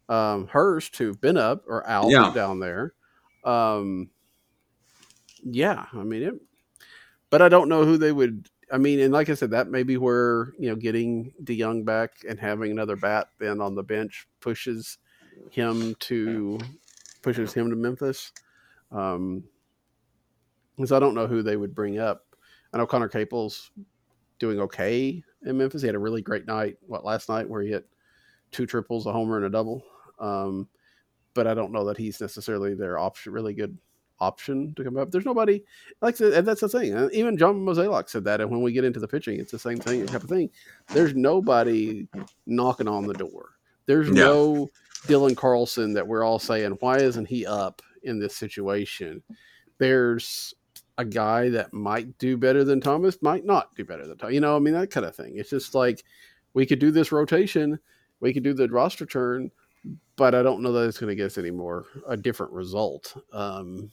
um, 0.09 0.47
Hurst 0.47 0.97
who've 0.97 1.19
been 1.19 1.37
up 1.37 1.63
or 1.67 1.87
out 1.87 2.09
Yeah. 2.11 2.31
down 2.33 2.59
there. 2.59 2.93
Um, 3.45 4.09
yeah, 5.43 5.85
I 5.93 6.03
mean 6.03 6.23
it, 6.23 6.33
but 7.29 7.41
I 7.41 7.49
don't 7.49 7.69
know 7.69 7.85
who 7.85 7.97
they 7.97 8.11
would. 8.11 8.47
I 8.71 8.77
mean, 8.77 8.99
and 8.99 9.11
like 9.13 9.29
I 9.29 9.33
said, 9.33 9.51
that 9.51 9.69
may 9.69 9.83
be 9.83 9.97
where 9.97 10.53
you 10.59 10.69
know 10.69 10.75
getting 10.75 11.33
DeJong 11.43 11.83
back 11.85 12.11
and 12.27 12.39
having 12.39 12.71
another 12.71 12.95
bat 12.95 13.29
then 13.39 13.59
on 13.61 13.75
the 13.75 13.83
bench 13.83 14.27
pushes 14.39 14.97
him 15.49 15.95
to 16.01 16.59
pushes 17.21 17.53
him 17.53 17.69
to 17.69 17.75
Memphis. 17.75 18.31
Um, 18.91 19.43
because 20.75 20.91
I 20.91 20.99
don't 20.99 21.15
know 21.15 21.27
who 21.27 21.43
they 21.43 21.57
would 21.57 21.75
bring 21.75 21.99
up. 21.99 22.25
I 22.73 22.77
know 22.77 22.88
Connor 22.88 23.10
Capel's 23.10 23.71
doing 24.39 24.60
okay 24.62 25.23
in 25.43 25.57
Memphis. 25.57 25.81
He 25.81 25.88
had 25.88 25.95
a 25.95 25.99
really 25.99 26.21
great 26.21 26.47
night. 26.47 26.77
What 26.88 27.05
last 27.05 27.29
night 27.29 27.47
where 27.47 27.62
he 27.62 27.69
hit 27.69 27.88
two 28.51 28.65
triples, 28.65 29.05
a 29.05 29.12
homer, 29.12 29.38
and 29.38 29.45
a 29.45 29.49
double. 29.49 29.84
Um, 30.19 30.67
but 31.34 31.47
I 31.47 31.53
don't 31.53 31.71
know 31.71 31.86
that 31.86 31.97
he's 31.97 32.19
necessarily 32.19 32.73
their 32.73 32.97
option, 32.97 33.34
really 33.34 33.53
good 33.53 33.77
option 34.19 34.73
to 34.75 34.84
come 34.84 34.97
up. 34.97 35.12
There's 35.12 35.25
nobody 35.25 35.63
like, 36.01 36.19
and 36.19 36.45
that's 36.47 36.62
the 36.62 36.69
thing. 36.69 36.93
Uh, 36.95 37.10
Even 37.12 37.38
John 37.38 37.55
Mozeliak 37.65 38.10
said 38.10 38.23
that. 38.25 38.41
And 38.41 38.49
when 38.49 38.62
we 38.62 38.71
get 38.71 38.84
into 38.84 38.99
the 38.99 39.07
pitching, 39.07 39.39
it's 39.39 39.51
the 39.51 39.60
same 39.60 39.77
thing, 39.77 40.05
type 40.05 40.23
of 40.23 40.29
thing. 40.29 40.49
There's 40.93 41.13
nobody 41.15 42.07
knocking 42.45 42.88
on 42.88 43.05
the 43.07 43.13
door. 43.13 43.51
There's 43.86 44.07
Yeah. 44.07 44.25
no 44.25 44.69
Dylan 45.07 45.35
Carlson 45.35 45.93
that 45.93 46.07
we're 46.07 46.23
all 46.23 46.39
saying, 46.39 46.77
why 46.79 46.97
isn't 46.97 47.27
he 47.27 47.45
up 47.45 47.81
in 48.03 48.19
this 48.19 48.35
situation? 48.35 49.21
There's 49.77 50.53
a 50.97 51.05
guy 51.05 51.49
that 51.49 51.73
might 51.73 52.17
do 52.17 52.37
better 52.37 52.63
than 52.63 52.81
Thomas, 52.81 53.21
might 53.21 53.45
not 53.45 53.73
do 53.75 53.83
better 53.83 54.05
than 54.05 54.17
Thomas. 54.17 54.33
You 54.33 54.41
know, 54.41 54.55
I 54.55 54.59
mean, 54.59 54.73
that 54.73 54.91
kind 54.91 55.05
of 55.05 55.15
thing. 55.15 55.37
It's 55.37 55.49
just 55.49 55.73
like 55.73 56.03
we 56.53 56.65
could 56.65 56.79
do 56.79 56.91
this 56.91 57.11
rotation, 57.11 57.79
we 58.19 58.33
could 58.33 58.43
do 58.43 58.53
the 58.53 58.67
roster 58.67 59.05
turn, 59.05 59.51
but 60.15 60.35
I 60.35 60.43
don't 60.43 60.61
know 60.61 60.71
that 60.73 60.87
it's 60.87 60.99
going 60.99 61.09
to 61.09 61.15
get 61.15 61.25
us 61.25 61.37
any 61.37 61.49
more 61.49 61.85
a 62.07 62.15
different 62.15 62.51
result. 62.51 63.15
Um, 63.33 63.89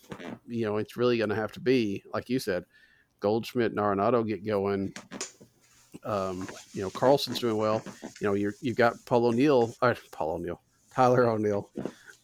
you 0.46 0.66
know, 0.66 0.76
it's 0.76 0.96
really 0.96 1.16
going 1.16 1.30
to 1.30 1.36
have 1.36 1.52
to 1.52 1.60
be, 1.60 2.04
like 2.12 2.28
you 2.28 2.38
said, 2.38 2.64
Goldschmidt 3.20 3.72
and 3.72 3.80
Arenado 3.80 4.26
get 4.26 4.44
going. 4.44 4.92
Um, 6.04 6.46
you 6.72 6.82
know, 6.82 6.90
Carlson's 6.90 7.38
doing 7.38 7.56
well. 7.56 7.82
You 8.20 8.26
know, 8.26 8.34
you're, 8.34 8.54
you've 8.60 8.76
got 8.76 8.94
Paul 9.06 9.26
O'Neill, 9.26 9.74
uh, 9.80 9.94
Paul 10.12 10.32
O'Neill, 10.32 10.60
Tyler 10.98 11.28
O'Neill. 11.28 11.70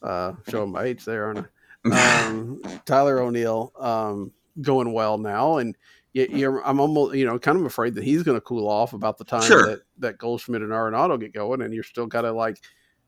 Uh, 0.03 0.33
showing 0.49 0.73
my 0.73 0.83
age 0.83 1.05
there, 1.05 1.27
aren't 1.27 1.47
I? 1.87 2.27
um, 2.27 2.61
Tyler 2.85 3.21
O'Neill 3.21 3.73
um, 3.79 4.33
going 4.61 4.93
well 4.93 5.17
now, 5.17 5.59
and 5.59 5.77
you, 6.13 6.27
you're, 6.29 6.67
I'm 6.67 6.81
almost 6.81 7.15
you 7.15 7.25
know 7.25 7.39
kind 7.39 7.57
of 7.57 7.67
afraid 7.67 7.95
that 7.95 8.05
he's 8.05 8.25
going 8.25 8.37
to 8.37 8.41
cool 8.41 8.69
off 8.69 8.93
about 8.93 9.17
the 9.17 9.25
time 9.25 9.43
Sure. 9.43 9.67
that 9.67 9.81
that 9.99 10.19
Goldschmidt 10.19 10.63
and 10.63 10.73
Arenado 10.73 11.19
get 11.21 11.33
going, 11.33 11.63
and 11.63 11.73
you're 11.73 11.85
still 11.85 12.09
kind 12.09 12.27
of 12.27 12.35
like 12.35 12.61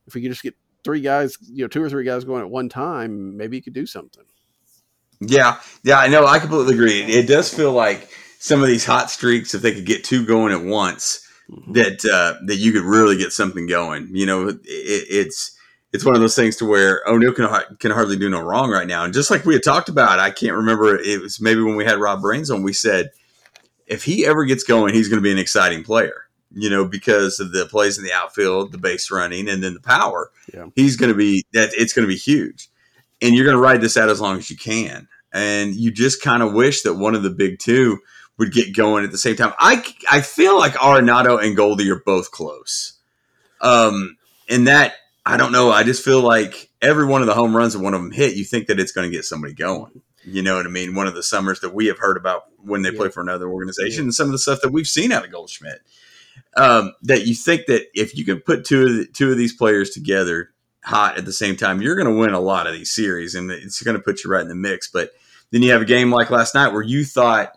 if 0.06 0.14
we 0.14 0.22
could 0.22 0.30
just 0.30 0.44
get 0.44 0.54
three 0.84 1.00
guys, 1.00 1.36
you 1.42 1.64
know, 1.64 1.68
two 1.68 1.82
or 1.82 1.90
three 1.90 2.04
guys 2.04 2.24
going 2.24 2.42
at 2.42 2.50
one 2.50 2.68
time, 2.68 3.36
maybe 3.36 3.56
you 3.56 3.62
could 3.62 3.74
do 3.74 3.86
something. 3.86 4.24
Yeah, 5.20 5.58
yeah, 5.82 5.98
I 5.98 6.06
know. 6.06 6.26
I 6.26 6.38
completely 6.38 6.74
agree. 6.74 7.02
It 7.02 7.26
does 7.26 7.52
feel 7.52 7.72
like 7.72 8.08
some 8.38 8.62
of 8.62 8.68
these 8.68 8.84
hot 8.84 9.10
streaks, 9.10 9.52
if 9.52 9.62
they 9.62 9.74
could 9.74 9.86
get 9.86 10.04
two 10.04 10.24
going 10.24 10.52
at 10.52 10.62
once, 10.62 11.26
that 11.72 12.04
uh, 12.04 12.38
that 12.46 12.56
you 12.56 12.72
could 12.72 12.84
really 12.84 13.16
get 13.16 13.32
something 13.32 13.66
going. 13.66 14.10
You 14.12 14.26
know, 14.26 14.48
it, 14.48 14.60
it's 14.64 15.55
it's 15.96 16.04
one 16.04 16.14
of 16.14 16.20
those 16.20 16.36
things 16.36 16.56
to 16.56 16.66
where 16.66 17.00
O'Neill 17.08 17.32
can 17.32 17.48
can 17.78 17.90
hardly 17.90 18.18
do 18.18 18.28
no 18.28 18.40
wrong 18.40 18.70
right 18.70 18.86
now. 18.86 19.04
And 19.04 19.14
just 19.14 19.30
like 19.30 19.46
we 19.46 19.54
had 19.54 19.62
talked 19.62 19.88
about, 19.88 20.18
I 20.18 20.30
can't 20.30 20.54
remember. 20.54 20.94
It 20.94 21.22
was 21.22 21.40
maybe 21.40 21.62
when 21.62 21.74
we 21.74 21.86
had 21.86 21.98
Rob 21.98 22.22
Rains 22.22 22.50
on. 22.50 22.62
We 22.62 22.74
said 22.74 23.12
if 23.86 24.04
he 24.04 24.26
ever 24.26 24.44
gets 24.44 24.62
going, 24.62 24.92
he's 24.92 25.08
going 25.08 25.16
to 25.18 25.26
be 25.26 25.32
an 25.32 25.38
exciting 25.38 25.82
player. 25.82 26.24
You 26.52 26.68
know, 26.68 26.84
because 26.84 27.40
of 27.40 27.52
the 27.52 27.64
plays 27.64 27.96
in 27.96 28.04
the 28.04 28.12
outfield, 28.12 28.72
the 28.72 28.78
base 28.78 29.10
running, 29.10 29.48
and 29.48 29.64
then 29.64 29.72
the 29.72 29.80
power. 29.80 30.30
Yeah. 30.52 30.66
He's 30.74 30.96
going 30.96 31.10
to 31.10 31.16
be 31.16 31.44
that. 31.54 31.70
It's 31.72 31.94
going 31.94 32.06
to 32.06 32.12
be 32.12 32.18
huge, 32.18 32.68
and 33.22 33.34
you're 33.34 33.46
going 33.46 33.56
to 33.56 33.62
ride 33.62 33.80
this 33.80 33.96
out 33.96 34.10
as 34.10 34.20
long 34.20 34.36
as 34.36 34.50
you 34.50 34.56
can. 34.56 35.08
And 35.32 35.74
you 35.74 35.90
just 35.90 36.22
kind 36.22 36.42
of 36.42 36.52
wish 36.52 36.82
that 36.82 36.94
one 36.94 37.14
of 37.14 37.22
the 37.22 37.30
big 37.30 37.58
two 37.58 37.98
would 38.38 38.52
get 38.52 38.76
going 38.76 39.04
at 39.04 39.12
the 39.12 39.18
same 39.18 39.36
time. 39.36 39.54
I, 39.58 39.82
I 40.10 40.20
feel 40.20 40.58
like 40.58 40.74
Arenado 40.74 41.42
and 41.42 41.56
Goldie 41.56 41.90
are 41.90 42.02
both 42.04 42.30
close. 42.30 42.98
Um, 43.60 44.16
and 44.48 44.66
that 44.66 44.94
I 45.26 45.36
don't 45.36 45.50
know. 45.52 45.70
I 45.70 45.82
just 45.82 46.04
feel 46.04 46.20
like 46.22 46.70
every 46.80 47.04
one 47.04 47.20
of 47.20 47.26
the 47.26 47.34
home 47.34 47.56
runs 47.56 47.72
that 47.72 47.80
one 47.80 47.94
of 47.94 48.00
them 48.00 48.12
hit, 48.12 48.36
you 48.36 48.44
think 48.44 48.68
that 48.68 48.78
it's 48.78 48.92
going 48.92 49.10
to 49.10 49.14
get 49.14 49.24
somebody 49.24 49.52
going. 49.54 50.00
You 50.24 50.40
know 50.42 50.56
what 50.56 50.66
I 50.66 50.70
mean? 50.70 50.94
One 50.94 51.06
of 51.08 51.14
the 51.14 51.22
summers 51.22 51.60
that 51.60 51.74
we 51.74 51.86
have 51.86 51.98
heard 51.98 52.16
about 52.16 52.44
when 52.58 52.82
they 52.82 52.92
play 52.92 53.08
for 53.08 53.20
another 53.20 53.48
organization, 53.48 53.98
Yeah. 53.98 54.06
and 54.06 54.14
some 54.14 54.26
of 54.26 54.32
the 54.32 54.38
stuff 54.38 54.60
that 54.62 54.72
we've 54.72 54.86
seen 54.86 55.10
out 55.12 55.24
of 55.24 55.32
Goldschmidt. 55.32 55.80
Um, 56.56 56.92
that 57.02 57.26
you 57.26 57.34
think 57.34 57.66
that 57.66 57.86
if 57.94 58.16
you 58.16 58.24
can 58.24 58.40
put 58.40 58.64
two 58.64 58.82
of 58.82 58.88
the, 58.96 59.06
two 59.06 59.30
of 59.30 59.36
these 59.38 59.52
players 59.52 59.90
together, 59.90 60.50
hot 60.84 61.18
at 61.18 61.24
the 61.24 61.32
same 61.32 61.56
time, 61.56 61.82
you're 61.82 61.96
going 61.96 62.12
to 62.12 62.18
win 62.20 62.32
a 62.34 62.40
lot 62.40 62.66
of 62.66 62.72
these 62.72 62.90
series, 62.92 63.34
and 63.34 63.50
it's 63.50 63.82
going 63.82 63.96
to 63.96 64.02
put 64.02 64.22
you 64.24 64.30
right 64.30 64.42
in 64.42 64.48
the 64.48 64.54
mix. 64.54 64.88
But 64.90 65.10
then 65.50 65.62
you 65.62 65.72
have 65.72 65.82
a 65.82 65.86
game 65.86 66.10
like 66.10 66.30
last 66.30 66.54
night 66.54 66.72
where 66.72 66.82
you 66.82 67.04
thought 67.04 67.52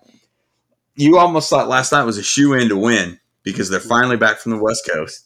you 0.95 1.17
almost 1.17 1.49
thought 1.49 1.67
last 1.69 1.91
night 1.91 2.03
was 2.03 2.17
a 2.17 2.23
shoe 2.23 2.53
in 2.53 2.69
to 2.69 2.77
win 2.77 3.19
because 3.43 3.69
they're 3.69 3.79
finally 3.79 4.17
back 4.17 4.37
from 4.39 4.51
the 4.51 4.61
West 4.61 4.87
Coast. 4.91 5.25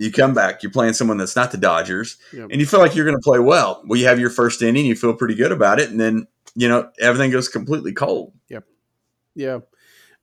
You 0.00 0.10
come 0.10 0.32
back, 0.32 0.62
you're 0.62 0.72
playing 0.72 0.94
someone 0.94 1.18
that's 1.18 1.36
not 1.36 1.52
the 1.52 1.58
Dodgers, 1.58 2.16
Yep. 2.32 2.48
and 2.50 2.58
you 2.60 2.66
feel 2.66 2.80
like 2.80 2.96
you're 2.96 3.04
going 3.04 3.18
to 3.18 3.22
play 3.22 3.38
well. 3.38 3.82
Well, 3.86 4.00
you 4.00 4.06
have 4.06 4.18
your 4.18 4.30
first 4.30 4.62
inning, 4.62 4.86
you 4.86 4.96
feel 4.96 5.14
pretty 5.14 5.34
good 5.34 5.52
about 5.52 5.78
it, 5.78 5.90
and 5.90 6.00
then 6.00 6.26
you 6.54 6.68
know 6.68 6.90
everything 6.98 7.30
goes 7.30 7.48
completely 7.48 7.92
cold. 7.92 8.32
Yep. 8.48 8.64
Yeah. 9.34 9.58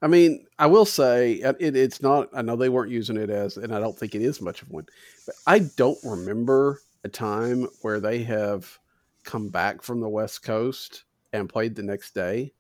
I 0.02 0.08
mean, 0.08 0.46
I 0.60 0.66
will 0.68 0.86
say 0.86 1.42
uh, 1.42 1.54
it, 1.60 1.76
it's 1.76 2.02
not, 2.02 2.30
I 2.34 2.42
know 2.42 2.56
they 2.56 2.70
weren't 2.70 2.92
using 2.92 3.18
it 3.18 3.30
as, 3.30 3.58
and 3.58 3.74
I 3.74 3.80
don't 3.80 3.98
think 3.98 4.14
it 4.14 4.22
is 4.22 4.42
much 4.42 4.62
of 4.62 4.70
one, 4.70 4.86
but 5.26 5.36
I 5.48 5.60
don't 5.60 5.98
remember 6.04 6.82
a 7.04 7.10
time 7.10 7.68
where 7.82 8.00
they 8.00 8.24
have 8.24 8.80
come 9.24 9.50
back 9.50 9.82
from 9.82 10.00
the 10.00 10.10
West 10.10 10.44
Coast 10.44 11.04
and 11.34 11.50
played 11.50 11.76
the 11.76 11.84
next 11.84 12.14
day, 12.14 12.54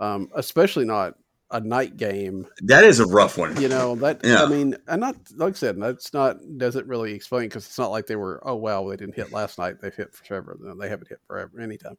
um, 0.00 0.28
especially 0.34 0.84
not 0.84 1.14
a 1.50 1.60
night 1.60 1.96
game. 1.96 2.46
That 2.62 2.84
is 2.84 2.98
a 3.00 3.06
rough 3.06 3.38
one. 3.38 3.60
You 3.60 3.68
know, 3.68 3.94
that, 3.96 4.20
Yeah. 4.24 4.42
I 4.42 4.48
mean, 4.48 4.76
and 4.88 5.00
not, 5.00 5.16
like 5.36 5.54
I 5.54 5.56
said, 5.56 5.80
that's 5.80 6.12
not, 6.12 6.36
doesn't 6.58 6.86
really 6.88 7.12
explain 7.12 7.44
because 7.48 7.66
it's 7.66 7.78
not 7.78 7.90
like 7.90 8.06
they 8.06 8.16
were, 8.16 8.40
oh, 8.44 8.56
well, 8.56 8.86
they 8.86 8.96
didn't 8.96 9.14
hit 9.14 9.32
last 9.32 9.58
night. 9.58 9.80
They've 9.80 9.94
hit 9.94 10.12
forever. 10.14 10.56
No, 10.60 10.74
They 10.74 10.88
haven't 10.88 11.08
hit 11.08 11.20
forever, 11.26 11.60
anytime. 11.60 11.96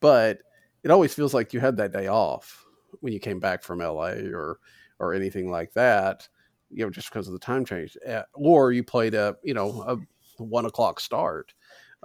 But 0.00 0.40
it 0.82 0.90
always 0.90 1.14
feels 1.14 1.32
like 1.32 1.52
you 1.54 1.60
had 1.60 1.76
that 1.78 1.92
day 1.92 2.08
off 2.08 2.64
when 3.00 3.12
you 3.12 3.20
came 3.20 3.40
back 3.40 3.62
from 3.62 3.78
LA 3.78 4.14
or 4.34 4.58
or 4.98 5.14
anything 5.14 5.50
like 5.50 5.72
that, 5.72 6.28
you 6.70 6.84
know, 6.84 6.90
just 6.90 7.08
because 7.10 7.26
of 7.26 7.32
the 7.32 7.38
time 7.38 7.64
change, 7.64 7.96
Uh, 8.06 8.22
or 8.34 8.72
you 8.72 8.84
played 8.84 9.14
a 9.14 9.36
you 9.42 9.54
know 9.54 9.82
a 9.82 9.96
one 10.42 10.66
o'clock 10.66 11.00
start. 11.00 11.54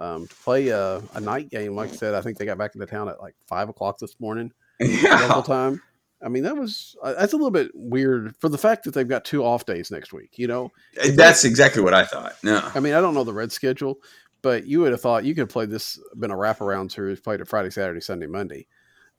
Um, 0.00 0.28
to 0.28 0.34
play 0.36 0.68
a, 0.68 1.02
a 1.14 1.20
night 1.20 1.50
game, 1.50 1.74
like 1.74 1.90
I 1.90 1.96
said, 1.96 2.14
I 2.14 2.20
think 2.20 2.38
they 2.38 2.44
got 2.44 2.56
back 2.56 2.74
into 2.76 2.86
town 2.86 3.08
at 3.08 3.20
like 3.20 3.34
five 3.48 3.68
o'clock 3.68 3.98
this 3.98 4.14
morning 4.20 4.52
local 4.80 4.96
Yeah. 5.02 5.42
time. 5.44 5.82
I 6.22 6.28
mean, 6.28 6.42
that 6.42 6.56
was 6.56 6.96
uh, 7.02 7.14
that's 7.14 7.32
a 7.32 7.36
little 7.36 7.50
bit 7.50 7.70
weird 7.74 8.34
for 8.40 8.48
the 8.48 8.58
fact 8.58 8.84
that 8.84 8.94
they've 8.94 9.08
got 9.08 9.24
two 9.24 9.44
off 9.44 9.66
days 9.66 9.90
next 9.90 10.12
week. 10.12 10.36
You 10.36 10.48
know, 10.48 10.72
That's 11.14 11.44
exactly 11.44 11.82
what 11.82 11.94
I 11.94 12.04
thought. 12.04 12.34
No. 12.42 12.68
I 12.74 12.80
mean, 12.80 12.94
I 12.94 13.00
don't 13.00 13.14
know 13.14 13.24
the 13.24 13.32
red 13.32 13.52
schedule, 13.52 13.98
but 14.42 14.66
you 14.66 14.80
would 14.80 14.92
have 14.92 15.00
thought 15.00 15.24
you 15.24 15.34
could 15.34 15.42
have 15.42 15.48
played 15.48 15.70
this, 15.70 15.98
been 16.18 16.30
a 16.30 16.36
wraparound 16.36 16.90
series, 16.90 17.20
played 17.20 17.40
it 17.40 17.48
Friday, 17.48 17.70
Saturday, 17.70 18.00
Sunday, 18.00 18.26
Monday, 18.26 18.66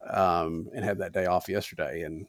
um, 0.10 0.68
and 0.76 0.84
had 0.84 0.98
that 1.00 1.14
day 1.14 1.26
off 1.26 1.48
yesterday. 1.48 2.04
And, 2.04 2.28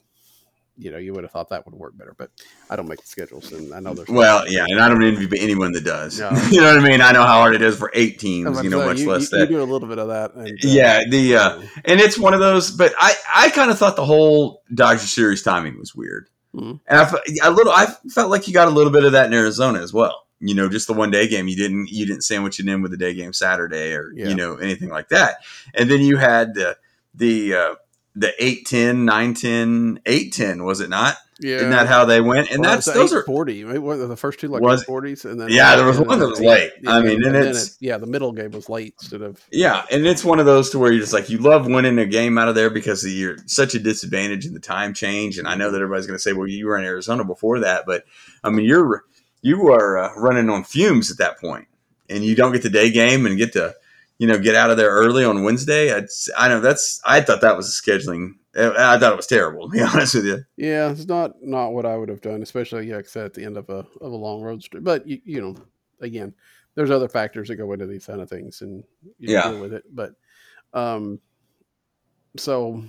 you 0.81 0.91
know, 0.91 0.97
you 0.99 1.13
would 1.13 1.25
have 1.25 1.31
thought 1.31 1.51
that 1.51 1.67
would 1.67 1.75
work 1.75 1.97
better, 1.97 2.15
but 2.17 2.31
I 2.71 2.77
don't 2.77 2.89
make 2.89 3.01
the 3.01 3.07
schedules. 3.07 3.53
And 3.53 3.75
I 3.75 3.81
know 3.81 3.93
there's, 3.95 4.09
Well, 4.09 4.49
yeah, 4.51 4.65
and 4.69 4.81
I 4.81 4.89
don't 4.89 5.03
envy 5.03 5.29
anyone 5.39 5.73
that 5.73 5.85
does. 5.85 6.19
No. 6.19 6.31
you 6.51 6.61
know 6.61 6.75
what 6.75 6.85
I 6.85 6.89
mean? 6.89 7.01
I 7.01 7.13
know 7.13 7.23
how 7.23 7.39
hard 7.41 7.55
it 7.55 7.63
is 7.63 7.77
for 7.77 7.91
eight 7.95 8.19
teams, 8.19 8.63
you 8.63 8.71
know, 8.71 8.81
say, 8.81 8.87
much 8.87 8.99
you, 9.01 9.11
less 9.11 9.31
you, 9.31 9.39
that. 9.39 9.51
you 9.51 9.57
do 9.57 9.63
a 9.63 9.65
little 9.71 9.89
bit 9.89 9.99
of 9.99 10.09
that. 10.09 10.35
And, 10.35 10.49
uh, 10.49 10.53
Yeah, 10.63 11.03
the 11.09 11.37
uh, 11.37 11.63
and 11.85 12.01
it's 12.01 12.19
one 12.19 12.33
of 12.35 12.41
those. 12.41 12.71
But 12.71 12.95
I, 12.99 13.15
I 13.35 13.51
kind 13.51 13.71
of 13.71 13.79
thought 13.79 13.97
the 13.97 14.05
whole 14.07 14.63
Dodger 14.75 14.99
series 15.07 15.43
timing 15.43 15.79
was 15.79 15.95
weird, 15.95 16.29
Mhm. 16.57 16.81
and 16.87 16.99
I, 16.99 17.13
a 17.45 17.51
little, 17.51 17.73
I 17.73 17.87
felt 18.11 18.31
like 18.31 18.49
you 18.49 18.55
got 18.55 18.67
a 18.69 18.73
little 18.73 18.93
bit 18.93 19.05
of 19.05 19.13
that 19.13 19.27
in 19.27 19.35
Arizona 19.35 19.81
as 19.81 19.93
well. 19.93 20.25
You 20.41 20.55
know, 20.55 20.71
just 20.71 20.87
the 20.87 20.95
one 20.95 21.11
day 21.11 21.29
game. 21.29 21.49
You 21.49 21.57
didn't, 21.57 21.91
you 21.91 22.07
didn't 22.07 22.23
sandwich 22.23 22.59
it 22.61 22.67
in 22.67 22.81
with 22.81 22.91
the 22.93 22.97
day 22.97 23.13
game 23.13 23.35
Saturday 23.35 23.93
or 23.93 24.11
Yeah. 24.17 24.29
you 24.29 24.35
know 24.35 24.57
anything 24.57 24.89
like 24.89 25.11
that. 25.11 25.37
And 25.75 25.91
then 25.91 26.01
you 26.01 26.17
had 26.17 26.55
the 26.55 26.79
the 27.15 27.55
uh, 27.55 27.75
the 28.17 28.33
8-10, 28.41 29.09
9-10, 29.09 30.03
8-10, 30.05 30.65
was 30.65 30.81
it 30.81 30.91
not? 30.91 31.17
yeah. 31.43 31.57
Isn't 31.57 31.71
that 31.71 31.87
how 31.87 32.05
they 32.05 32.21
went? 32.21 32.51
And 32.51 32.61
Well, 32.61 32.71
that's 32.73 32.85
those 32.85 33.15
are 33.15 33.23
40. 33.25 33.65
Maybe 33.65 33.79
what, 33.79 33.97
the 33.97 34.17
first 34.17 34.41
two 34.41 34.49
like 34.49 34.61
Was- 34.61 34.85
forties, 34.85 35.25
and 35.25 35.41
then 35.41 35.49
Yeah, 35.49 35.75
there 35.77 35.87
was 35.87 35.99
one 35.99 36.19
that 36.19 36.29
was 36.29 36.39
late. 36.41 36.71
I 36.87 36.99
Yeah, 36.99 37.03
mean, 37.03 37.25
and 37.25 37.35
then 37.35 37.43
it's- 37.47 37.69
it- 37.69 37.77
yeah, 37.81 37.97
the 37.97 38.07
middle 38.07 38.33
game 38.33 38.51
was 38.51 38.69
late 38.69 38.95
instead 39.01 39.23
of 39.23 39.41
Yeah, 39.51 39.83
and 39.91 40.07
it's 40.07 40.23
one 40.23 40.39
of 40.39 40.45
those 40.45 40.69
to 40.71 40.79
where 40.79 40.93
you're 40.93 41.01
just 41.01 41.15
like 41.15 41.31
you 41.31 41.39
love 41.39 41.67
winning 41.67 41.99
a 41.99 42.05
game 42.05 42.37
out 42.37 42.49
of 42.49 42.55
there 42.57 42.69
because 42.69 43.05
you're 43.07 43.37
such 43.47 43.75
a 43.75 43.79
disadvantage 43.79 44.45
in 44.45 44.53
the 44.53 44.61
time 44.61 44.93
change. 44.93 45.39
And 45.39 45.49
I 45.49 45.55
know 45.55 45.71
that 45.71 45.81
everybody's 45.81 46.07
going 46.07 46.19
to 46.19 46.23
say, 46.23 46.35
"Well, 46.35 46.47
you 46.47 46.67
were 46.67 46.77
in 46.77 46.85
Arizona 46.85 47.25
before 47.25 47.61
that," 47.61 47.85
but 47.87 48.05
I 48.45 48.51
mean, 48.51 48.67
you're 48.67 49.05
you 49.41 49.69
are 49.73 49.97
uh, 49.97 50.11
running 50.17 50.51
on 50.51 50.65
fumes 50.65 51.11
at 51.11 51.17
that 51.19 51.41
point, 51.41 51.69
and 52.11 52.23
you 52.23 52.35
don't 52.35 52.53
get 52.53 52.63
the 52.63 52.69
day 52.69 52.91
game 52.91 53.25
and 53.25 53.39
get 53.39 53.55
to 53.55 53.75
you 54.21 54.27
know 54.29 54.39
get 54.39 54.55
out 54.55 54.71
of 54.71 54.77
there 54.77 54.91
early 54.91 55.25
on 55.25 55.43
Wednesday. 55.43 55.89
It's, 55.89 56.29
I 56.37 56.49
know 56.49 56.61
that's 56.61 57.01
I 57.05 57.23
thought 57.23 57.41
that 57.41 57.57
was 57.57 57.67
a 57.69 57.83
scheduling. 57.83 58.35
I 58.55 58.99
thought 58.99 59.13
it 59.15 59.17
was 59.17 59.27
terrible. 59.27 59.69
To 59.69 59.73
be 59.73 59.81
honest 59.93 60.15
with 60.15 60.27
you, 60.27 60.45
Yeah, 60.57 60.91
it's 60.91 61.07
not 61.07 61.33
not 61.43 61.71
what 61.71 61.87
I 61.87 61.97
would 61.97 62.09
have 62.11 62.21
done, 62.21 62.43
especially 62.43 62.87
yeah, 62.89 62.99
at 62.99 63.35
the 63.35 63.45
end 63.45 63.57
of 63.57 63.69
a 63.71 63.87
of 64.01 64.13
a 64.13 64.17
long 64.17 64.43
road 64.43 64.63
trip. 64.63 64.85
But 64.85 65.07
you, 65.07 65.21
you 65.25 65.41
know, 65.41 65.57
again, 66.01 66.35
there's 66.75 66.91
other 66.91 67.09
factors 67.09 67.49
that 67.49 67.57
go 67.57 67.73
into 67.73 67.87
these 67.87 68.07
kind 68.07 68.21
of 68.21 68.29
things, 68.29 68.61
and 68.61 68.85
you 69.19 69.33
Yeah. 69.35 69.49
deal 69.51 69.61
with 69.61 69.73
it. 69.73 69.85
But 69.93 70.13
um, 70.75 71.19
so, 72.37 72.85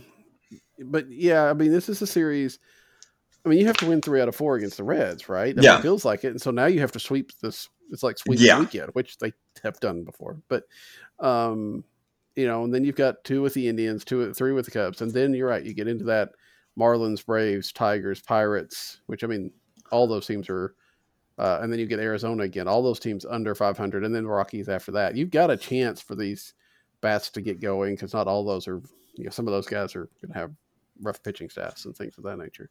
but 0.80 1.10
yeah, 1.10 1.50
I 1.50 1.54
mean, 1.54 1.72
this 1.72 1.89
is 1.89 2.02
a 2.02 2.08
series. 2.08 2.60
I 3.46 3.50
mean, 3.50 3.60
you 3.60 3.65
have 3.65 3.78
to 3.78 3.88
win 3.88 4.02
three 4.02 4.22
out 4.22 4.28
of 4.28 4.36
four 4.36 4.56
against 4.56 4.78
the 4.78 4.84
Reds, 4.84 5.28
right? 5.28 5.58
I 5.58 5.62
Yeah. 5.62 5.78
it 5.80 5.82
feels 5.82 6.06
like 6.06 6.24
it. 6.24 6.28
And 6.32 6.41
so 6.41 6.52
now 6.52 6.67
you 6.67 6.80
have 6.82 6.91
to 6.91 7.00
sweep 7.00 7.32
this. 7.41 7.67
It's 7.89 8.04
like 8.04 8.17
sweep 8.20 8.39
Yeah. 8.39 8.56
the 8.56 8.62
weekend, 8.62 8.89
which 8.94 9.17
they 9.17 9.34
have 9.63 9.80
done 9.80 10.04
before. 10.04 10.38
But, 10.48 10.63
um, 11.21 11.84
you 12.36 12.45
know, 12.45 12.63
and 12.63 12.73
then 12.73 12.84
you've 12.84 12.95
got 12.95 13.23
two 13.23 13.41
with 13.41 13.53
the 13.53 13.67
Indians, 13.67 14.03
two, 14.03 14.34
three 14.34 14.51
with 14.51 14.65
the 14.65 14.71
Cubs, 14.71 15.01
and 15.01 15.12
then 15.12 15.34
you're 15.34 15.47
right. 15.47 15.63
You 15.63 15.73
get 15.73 15.88
into 15.88 16.05
that 16.05 16.31
Marlins, 16.77 17.25
Braves, 17.25 17.71
Tigers, 17.71 18.21
Pirates, 18.21 19.01
which 19.07 19.23
I 19.23 19.27
mean, 19.27 19.51
all 19.91 20.07
those 20.07 20.27
teams 20.27 20.49
are. 20.49 20.75
Uh, 21.38 21.60
and 21.62 21.71
then 21.71 21.79
you 21.79 21.88
get 21.88 21.99
Arizona 21.99 22.43
again. 22.43 22.67
All 22.67 22.84
those 22.84 22.99
teams 22.99 23.25
under 23.25 23.55
500, 23.55 24.03
and 24.03 24.13
then 24.13 24.27
Rockies 24.27 24.69
after 24.69 24.91
that. 24.91 25.15
You've 25.15 25.31
got 25.31 25.49
a 25.49 25.57
chance 25.57 25.99
for 26.01 26.15
these 26.15 26.53
bats 26.99 27.29
to 27.31 27.41
get 27.41 27.60
going 27.60 27.95
because 27.95 28.13
not 28.13 28.27
all 28.27 28.45
those 28.45 28.67
are. 28.67 28.81
You 29.15 29.25
know, 29.25 29.29
some 29.29 29.47
of 29.47 29.51
those 29.51 29.67
guys 29.67 29.95
are 29.95 30.10
going 30.21 30.34
to 30.34 30.39
have 30.39 30.51
rough 31.01 31.21
pitching 31.23 31.49
staffs 31.49 31.86
and 31.86 31.95
things 31.95 32.17
of 32.17 32.23
that 32.23 32.38
nature. 32.38 32.69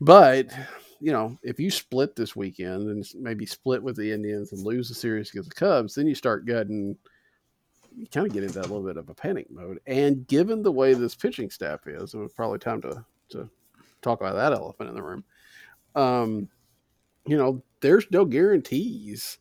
But 0.00 0.52
you 1.00 1.12
know, 1.12 1.38
if 1.42 1.58
you 1.58 1.70
split 1.70 2.16
this 2.16 2.36
weekend 2.36 2.88
and 2.88 3.04
maybe 3.14 3.46
split 3.46 3.82
with 3.82 3.96
the 3.96 4.12
Indians 4.12 4.52
and 4.52 4.62
lose 4.62 4.88
the 4.88 4.94
series 4.94 5.30
against 5.30 5.50
the 5.50 5.54
Cubs, 5.54 5.94
then 5.94 6.06
you 6.06 6.14
start 6.14 6.46
getting 6.46 6.96
you 7.96 8.06
kind 8.06 8.26
of 8.26 8.32
get 8.32 8.44
into 8.44 8.60
a 8.60 8.62
little 8.62 8.82
bit 8.82 8.96
of 8.96 9.08
a 9.08 9.14
panic 9.14 9.50
mode. 9.50 9.80
And 9.86 10.26
given 10.26 10.62
the 10.62 10.72
way 10.72 10.94
this 10.94 11.14
pitching 11.14 11.50
staff 11.50 11.86
is, 11.86 12.14
it 12.14 12.18
was 12.18 12.32
probably 12.32 12.58
time 12.58 12.80
to 12.82 13.04
to 13.30 13.48
talk 14.02 14.20
about 14.20 14.34
that 14.34 14.52
elephant 14.52 14.88
in 14.88 14.94
the 14.94 15.02
room. 15.02 15.24
Um, 15.94 16.48
you 17.26 17.36
know, 17.36 17.62
there's 17.80 18.06
no 18.10 18.24
guarantees 18.24 19.38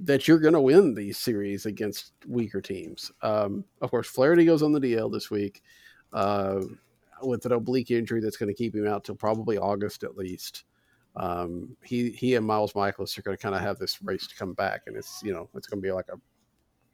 that 0.00 0.28
you're 0.28 0.38
going 0.38 0.54
to 0.54 0.60
win 0.60 0.94
these 0.94 1.18
series 1.18 1.66
against 1.66 2.12
weaker 2.26 2.60
teams. 2.60 3.10
Um, 3.22 3.64
of 3.80 3.90
course, 3.90 4.06
Flaherty 4.06 4.44
goes 4.44 4.62
on 4.62 4.72
the 4.72 4.80
DL 4.80 5.10
this 5.10 5.30
week 5.30 5.62
uh, 6.12 6.60
with 7.22 7.46
an 7.46 7.52
oblique 7.52 7.90
injury 7.90 8.20
that's 8.20 8.36
going 8.36 8.48
to 8.48 8.54
keep 8.54 8.74
him 8.74 8.86
out 8.86 9.04
till 9.04 9.14
probably 9.14 9.58
August 9.58 10.04
at 10.04 10.16
least. 10.16 10.64
Um, 11.16 11.76
he 11.82 12.10
he 12.10 12.34
and 12.34 12.46
Miles 12.46 12.74
Mikolas 12.74 13.16
are 13.16 13.22
going 13.22 13.36
to 13.36 13.42
kind 13.42 13.54
of 13.54 13.62
have 13.62 13.78
this 13.78 14.02
race 14.02 14.26
to 14.26 14.36
come 14.36 14.52
back, 14.52 14.82
and 14.86 14.96
it's 14.96 15.22
you 15.22 15.32
know 15.32 15.48
it's 15.54 15.66
going 15.66 15.80
to 15.80 15.86
be 15.86 15.92
like 15.92 16.08
a 16.12 16.18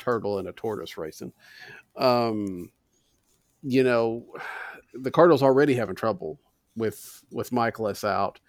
turtle 0.03 0.39
and 0.39 0.49
a 0.49 0.53
tortoise 0.53 0.99
racing. 0.99 1.33
Um, 1.97 2.71
you 3.63 3.85
know, 3.85 4.27
the 4.95 5.11
Cardinals 5.11 5.43
already 5.43 5.75
having 5.75 5.95
trouble 5.95 6.39
with 6.77 7.23
with 7.31 7.51
Mikolas 7.51 8.05
out. 8.05 8.41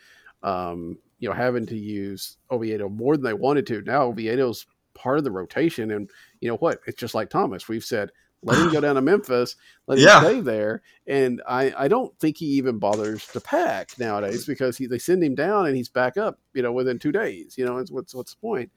Um, 0.42 0.98
you 1.20 1.30
know, 1.30 1.36
having 1.36 1.66
to 1.68 1.78
use 1.78 2.38
Oviedo 2.52 2.90
more 2.90 3.16
than 3.16 3.24
they 3.24 3.34
wanted 3.34 3.66
to. 3.68 3.82
Now 3.84 4.04
Oviedo's 4.04 4.66
part 4.94 5.18
of 5.18 5.24
the 5.24 5.32
rotation, 5.32 5.92
and 5.92 6.10
you 6.42 6.50
know 6.50 6.58
what? 6.58 6.80
It's 6.88 7.00
just 7.00 7.16
like 7.16 7.30
Thomas. 7.30 7.68
We've 7.68 7.84
said 7.86 8.10
let 8.46 8.58
him 8.58 8.74
go 8.74 8.82
down 8.82 8.96
to 8.96 9.02
Memphis, 9.12 9.56
let 9.88 10.00
him 10.00 10.06
Yeah. 10.06 10.20
stay 10.20 10.42
there, 10.42 10.82
and 11.08 11.42
I 11.48 11.74
I 11.78 11.88
don't 11.88 12.18
think 12.20 12.38
he 12.38 12.46
even 12.48 12.78
bothers 12.80 13.26
to 13.30 13.40
pack 13.40 13.98
nowadays 14.00 14.46
because 14.46 14.76
he, 14.78 14.86
they 14.86 15.00
send 15.00 15.24
him 15.24 15.36
down 15.36 15.68
and 15.68 15.78
he's 15.78 15.88
back 15.90 16.18
up. 16.18 16.40
You 16.54 16.64
know, 16.64 16.74
within 16.74 17.00
two 17.00 17.14
days. 17.14 17.58
You 17.58 17.66
know, 17.66 17.78
it's, 17.78 17.92
what's 17.92 18.14
what's 18.14 18.34
the 18.34 18.42
point? 18.42 18.70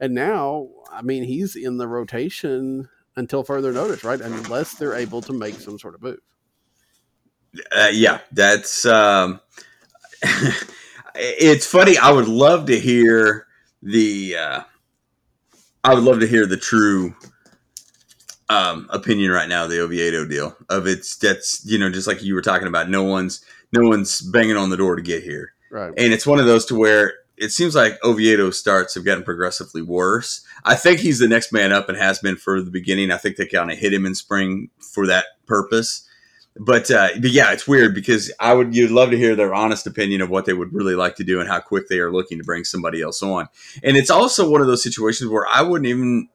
And 0.00 0.14
now, 0.14 0.68
I 0.92 1.02
mean, 1.02 1.22
he's 1.24 1.56
in 1.56 1.78
the 1.78 1.86
rotation 1.88 2.88
until 3.16 3.44
further 3.44 3.72
notice, 3.72 4.02
right? 4.04 4.20
Unless 4.20 4.74
they're 4.74 4.94
able 4.94 5.20
to 5.22 5.32
make 5.32 5.54
some 5.54 5.78
sort 5.78 5.94
of 5.94 6.02
move. 6.02 6.18
uh, 7.76 7.90
yeah, 7.92 8.18
that's. 8.32 8.84
Um, 8.84 9.40
it's 11.14 11.66
funny. 11.66 11.96
I 11.98 12.10
would 12.10 12.28
love 12.28 12.66
to 12.66 12.78
hear 12.78 13.46
the. 13.82 14.36
Uh, 14.36 14.60
I 15.84 15.94
would 15.94 16.02
love 16.04 16.20
to 16.20 16.26
hear 16.26 16.46
the 16.46 16.56
true 16.56 17.14
um, 18.48 18.88
opinion 18.90 19.30
right 19.30 19.48
now 19.48 19.66
the 19.66 19.80
Oviedo 19.80 20.24
deal. 20.26 20.56
Of 20.68 20.86
it's 20.86 21.16
that's 21.16 21.64
you 21.64 21.78
know 21.78 21.90
just 21.90 22.06
like 22.08 22.22
you 22.22 22.34
were 22.34 22.42
talking 22.42 22.68
about. 22.68 22.88
No 22.90 23.02
one's 23.04 23.44
no 23.72 23.88
one's 23.88 24.20
banging 24.20 24.56
on 24.56 24.70
the 24.70 24.76
door 24.76 24.96
to 24.96 25.02
get 25.02 25.22
here, 25.22 25.52
Right. 25.70 25.92
and 25.96 26.12
it's 26.12 26.26
one 26.26 26.38
of 26.40 26.46
those 26.46 26.64
to 26.66 26.74
where 26.74 27.12
it 27.36 27.50
seems 27.50 27.74
like 27.74 27.98
Oviedo's 28.04 28.58
starts 28.58 28.94
have 28.94 29.04
gotten 29.04 29.24
progressively 29.24 29.82
worse. 29.82 30.44
I 30.64 30.74
think 30.76 31.00
he's 31.00 31.18
the 31.18 31.28
next 31.28 31.52
man 31.52 31.72
up 31.72 31.88
and 31.88 31.98
has 31.98 32.18
been 32.18 32.36
for 32.36 32.60
the 32.62 32.70
beginning. 32.70 33.10
I 33.10 33.16
think 33.16 33.36
they 33.36 33.46
kind 33.46 33.70
of 33.70 33.78
hit 33.78 33.92
him 33.92 34.06
in 34.06 34.14
spring 34.14 34.70
for 34.78 35.06
that 35.06 35.26
purpose. 35.46 36.08
but 36.56 36.90
uh, 36.90 37.08
but 37.20 37.30
yeah, 37.30 37.52
it's 37.52 37.66
weird 37.66 37.94
because 37.94 38.32
I 38.38 38.54
would 38.54 38.74
you'd 38.76 38.92
love 38.92 39.10
to 39.10 39.16
hear 39.18 39.34
their 39.34 39.52
honest 39.54 39.86
opinion 39.86 40.20
of 40.20 40.30
what 40.30 40.44
they 40.44 40.52
would 40.52 40.72
really 40.72 40.94
like 40.94 41.16
to 41.16 41.24
do 41.24 41.40
and 41.40 41.48
how 41.48 41.60
quick 41.60 41.88
they 41.88 41.98
are 41.98 42.12
looking 42.12 42.38
to 42.38 42.44
bring 42.44 42.64
somebody 42.64 43.02
else 43.02 43.22
on. 43.22 43.48
And 43.82 43.96
it's 43.96 44.10
also 44.10 44.48
one 44.48 44.60
of 44.60 44.68
those 44.68 44.82
situations 44.82 45.28
where 45.30 45.46
I 45.46 45.62
wouldn't 45.62 45.86
even. 45.86 46.28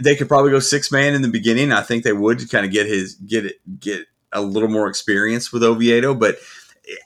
They 0.00 0.16
could 0.16 0.28
probably 0.28 0.50
go 0.50 0.58
six 0.58 0.90
man 0.90 1.14
in 1.14 1.22
the 1.22 1.28
beginning. 1.28 1.72
I 1.72 1.82
think 1.82 2.02
they 2.02 2.12
would 2.12 2.50
kind 2.50 2.66
of 2.66 2.72
get 2.72 2.86
his 2.86 3.14
get 3.14 3.46
it 3.46 3.80
get 3.80 4.06
a 4.32 4.42
little 4.42 4.68
more 4.68 4.88
experience 4.88 5.52
with 5.52 5.62
Oviedo, 5.62 6.14
but 6.14 6.36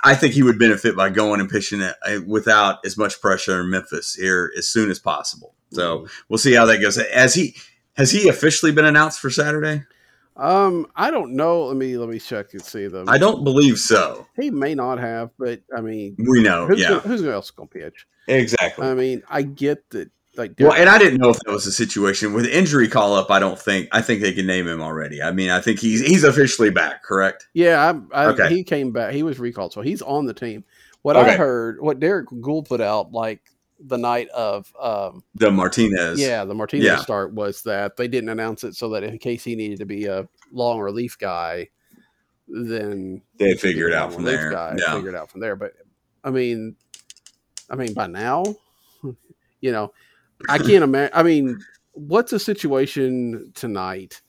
I 0.05 0.15
think 0.15 0.35
he 0.35 0.43
would 0.43 0.59
benefit 0.59 0.97
by 0.97 1.11
going 1.11 1.41
and 1.41 1.49
pitching 1.51 1.81
it 1.81 1.95
uh, 2.07 2.21
without 2.27 2.85
as 2.85 2.97
much 2.97 3.21
pressure 3.21 3.61
in 3.61 3.71
Memphis 3.71 4.15
here 4.15 4.53
as 4.57 4.67
soon 4.67 4.91
as 4.91 4.99
possible. 4.99 5.55
So 5.73 6.07
we'll 6.29 6.39
see 6.39 6.55
how 6.55 6.65
that 6.67 6.81
goes. 6.81 6.99
As 6.99 7.35
he 7.35 7.57
has 7.95 8.11
he 8.11 8.29
officially 8.29 8.73
been 8.73 8.85
announced 8.85 9.21
for 9.21 9.31
Saturday? 9.31 9.83
Um, 10.37 10.87
I 10.95 11.11
don't 11.11 11.33
know. 11.35 11.65
Let 11.67 11.77
me 11.77 11.97
let 11.97 12.09
me 12.09 12.19
check 12.19 12.53
and 12.53 12.63
see 12.63 12.89
them. 12.89 13.09
I 13.09 13.17
don't 13.19 13.43
believe 13.43 13.79
so. 13.79 14.27
He 14.37 14.51
may 14.51 14.75
not 14.75 14.99
have, 14.99 15.31
but 15.39 15.63
I 15.75 15.81
mean, 15.81 16.17
We 16.19 16.43
know, 16.43 16.67
who's 16.67 16.81
yeah, 16.81 16.89
gonna, 16.89 17.01
who's 17.01 17.25
else 17.25 17.51
going 17.51 17.69
to 17.71 17.79
pitch? 17.79 18.07
exactly. 18.29 18.87
I 18.87 18.95
mean, 18.95 19.23
I 19.31 19.43
get 19.43 19.89
that. 19.91 20.11
Like, 20.37 20.53
well, 20.59 20.73
and 20.73 20.89
I 20.89 20.99
didn't 20.99 21.19
know 21.21 21.31
if 21.31 21.39
that 21.41 21.51
was 21.53 21.67
a 21.67 21.73
situation 21.73 22.33
with 22.33 22.47
injury 22.47 22.89
call 22.89 23.15
up. 23.15 23.31
I 23.31 23.39
don't 23.39 23.59
think. 23.59 23.89
I 23.93 24.03
think 24.03 24.21
they 24.21 24.33
can 24.33 24.47
name 24.47 24.67
him 24.69 24.81
already. 24.81 25.23
I 25.23 25.33
mean, 25.33 25.51
I 25.51 25.61
think 25.61 25.79
he's 25.81 26.01
he's 26.05 26.25
officially 26.25 26.71
back. 26.71 27.03
Correct. 27.03 27.49
yeah, 27.55 27.95
I, 28.13 28.23
I, 28.23 28.27
Okay. 28.27 28.49
he 28.49 28.65
came 28.65 28.93
back. 28.93 29.13
He 29.15 29.23
was 29.23 29.39
recalled, 29.39 29.73
so 29.73 29.81
he's 29.81 30.03
on 30.03 30.27
the 30.27 30.35
team. 30.35 30.65
What 31.03 31.17
I 31.17 31.37
heard, 31.37 31.81
what 31.81 32.01
Derrick 32.01 32.27
Goold 32.29 32.67
put 32.69 32.81
out, 32.81 33.13
like 33.13 33.41
the 33.79 33.97
night 33.99 34.29
of, 34.31 34.73
um, 34.81 35.23
The 35.37 35.51
Martinez. 35.53 36.19
yeah, 36.19 36.45
the 36.45 36.55
Martinez 36.55 36.85
Yeah. 36.87 36.97
start 36.97 37.33
was 37.33 37.63
that 37.63 37.97
they 37.97 38.09
didn't 38.09 38.31
announce 38.31 38.65
it 38.65 38.75
so 38.75 38.89
that 38.89 39.05
in 39.05 39.17
case 39.19 39.45
he 39.45 39.55
needed 39.55 39.79
to 39.79 39.85
be 39.87 40.07
a 40.07 40.27
long 40.51 40.81
relief 40.81 41.17
guy, 41.19 41.69
then 42.49 43.23
they 43.39 43.55
figured 43.55 43.93
out 43.93 44.13
from 44.13 44.25
there. 44.25 44.51
Guy, 44.51 44.77
Yeah. 44.79 44.95
figured 44.95 45.15
out 45.15 45.31
from 45.31 45.41
there. 45.41 45.57
But 45.57 45.75
I 46.25 46.31
mean, 46.31 46.77
I 47.71 47.77
mean, 47.77 47.93
by 47.95 48.07
now, 48.07 48.45
you 49.61 49.73
know, 49.73 49.93
I 50.49 50.59
can't 50.59 50.85
imagine. 50.85 51.11
I 51.15 51.23
mean, 51.23 51.59
what's 51.93 52.33
a 52.33 52.39
situation 52.39 53.53
tonight 53.55 54.21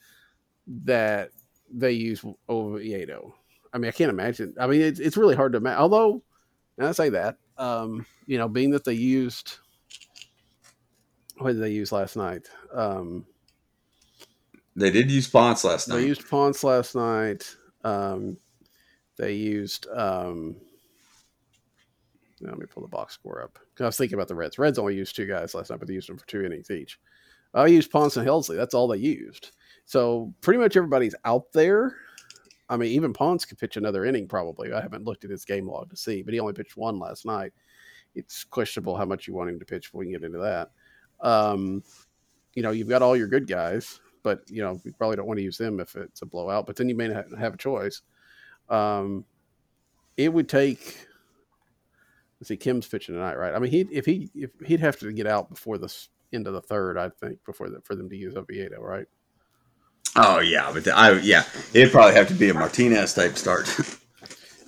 that 0.83 1.31
they 1.71 1.91
use 1.91 2.23
Oviedo? 2.49 3.35
I 3.73 3.77
mean, 3.77 3.89
I 3.89 3.91
can't 3.91 4.09
imagine. 4.09 4.53
I 4.59 4.67
mean, 4.67 4.81
it's, 4.81 4.99
it's 4.99 5.17
really 5.17 5.35
hard 5.35 5.51
to 5.53 5.57
imagine. 5.57 5.79
Although, 5.79 6.23
and 6.77 6.87
I 6.87 6.91
say 6.93 7.09
that, 7.09 7.37
um, 7.57 8.05
you 8.25 8.37
know, 8.37 8.47
being 8.47 8.71
that 8.71 8.85
they 8.85 8.93
used, 8.93 9.57
what 11.37 11.53
did 11.53 11.61
they 11.61 11.71
use 11.71 11.91
last 11.91 12.15
night? 12.15 12.47
Um, 12.73 13.25
They 14.75 14.89
did 14.91 15.11
use 15.11 15.27
Ponce 15.27 15.63
last 15.63 15.87
night. 15.89 15.97
they 15.97 16.05
used 16.07 16.27
Ponce 16.29 16.63
last 16.63 16.95
night. 16.95 17.55
Um, 17.83 18.37
they 19.17 19.33
used. 19.33 19.87
Um, 19.93 20.55
let 22.41 22.57
me 22.57 22.65
pull 22.65 22.83
the 22.83 22.89
box 22.89 23.15
score 23.15 23.41
up. 23.41 23.57
I 23.79 23.85
was 23.85 23.97
thinking 23.97 24.15
about 24.15 24.27
the 24.27 24.35
Reds. 24.35 24.59
Reds 24.59 24.79
only 24.79 24.95
used 24.95 25.15
two 25.15 25.25
guys 25.25 25.55
last 25.55 25.69
night, 25.69 25.79
but 25.79 25.87
they 25.87 25.93
used 25.93 26.09
them 26.09 26.17
for 26.17 26.27
two 26.27 26.45
innings 26.45 26.69
each. 26.69 26.99
I 27.53 27.67
used 27.67 27.91
Ponce 27.91 28.17
and 28.17 28.27
Helsley. 28.27 28.55
That's 28.55 28.73
all 28.73 28.87
they 28.87 28.97
used. 28.97 29.51
So 29.85 30.33
pretty 30.41 30.59
much 30.59 30.75
everybody's 30.75 31.15
out 31.25 31.51
there. 31.53 31.95
I 32.69 32.77
mean, 32.77 32.91
even 32.91 33.13
Ponce 33.13 33.45
could 33.45 33.57
pitch 33.57 33.77
another 33.77 34.05
inning 34.05 34.27
probably. 34.27 34.73
I 34.73 34.81
haven't 34.81 35.05
looked 35.05 35.23
at 35.23 35.31
his 35.31 35.45
game 35.45 35.67
log 35.67 35.89
to 35.89 35.97
see, 35.97 36.21
but 36.21 36.33
he 36.33 36.39
only 36.39 36.53
pitched 36.53 36.77
one 36.77 36.99
last 36.99 37.25
night. 37.25 37.53
It's 38.13 38.43
questionable 38.43 38.97
how 38.97 39.05
much 39.05 39.27
you 39.27 39.33
want 39.33 39.49
him 39.49 39.59
to 39.59 39.65
pitch. 39.65 39.93
We 39.93 40.05
can 40.05 40.13
get 40.13 40.23
into 40.23 40.39
that. 40.39 40.71
Um, 41.21 41.83
you 42.53 42.63
know, 42.63 42.71
you've 42.71 42.89
got 42.89 43.01
all 43.01 43.15
your 43.15 43.27
good 43.27 43.47
guys, 43.47 43.99
but 44.23 44.41
you 44.49 44.61
know, 44.61 44.79
you 44.83 44.91
probably 44.93 45.15
don't 45.15 45.27
want 45.27 45.37
to 45.37 45.43
use 45.43 45.57
them 45.57 45.79
if 45.79 45.95
it's 45.95 46.21
a 46.21 46.25
blowout. 46.25 46.65
But 46.65 46.75
then 46.75 46.89
you 46.89 46.95
may 46.95 47.07
not 47.07 47.25
have 47.39 47.53
a 47.53 47.57
choice. 47.57 48.01
Um, 48.69 49.23
it 50.17 50.33
would 50.33 50.49
take. 50.49 51.07
Let's 52.39 52.49
see, 52.49 52.57
Kim's 52.57 52.87
pitching 52.87 53.15
tonight, 53.15 53.37
right? 53.37 53.53
I 53.53 53.59
mean, 53.59 53.71
he 53.71 53.81
if 53.91 54.05
he 54.05 54.29
if 54.35 54.51
he'd 54.65 54.79
have 54.79 54.97
to 54.99 55.11
get 55.11 55.25
out 55.27 55.49
before 55.49 55.77
the 55.77 55.91
end 56.33 56.45
of 56.47 56.53
the 56.53 56.61
third, 56.61 56.97
I 56.97 57.09
think, 57.09 57.39
before 57.45 57.69
the, 57.69 57.81
for 57.83 57.95
them 57.95 58.09
to 58.09 58.15
use 58.15 58.35
Oviedo, 58.35 58.79
right? 58.81 59.05
Oh 60.15 60.39
yeah, 60.39 60.69
but 60.73 60.83
the, 60.83 60.95
I 60.95 61.13
yeah, 61.19 61.43
it'd 61.73 61.91
probably 61.91 62.13
have 62.15 62.27
to 62.29 62.33
be 62.33 62.49
a 62.49 62.53
Martinez 62.53 63.13
type 63.13 63.37
start. 63.37 63.67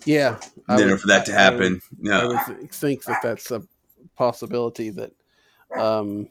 Yeah, 0.06 0.40
I 0.70 0.78
would- 0.78 1.02
for 1.02 1.08
that 1.08 1.26
to 1.26 1.34
I- 1.34 1.36
I 1.36 1.42
happen, 1.42 1.82
I 1.92 1.96
no. 2.00 2.28
would 2.48 2.72
think 2.72 3.04
that 3.04 3.20
that's 3.22 3.52
a 3.52 3.62
possibility 4.16 4.90
that 4.92 5.12
um, 5.78 6.30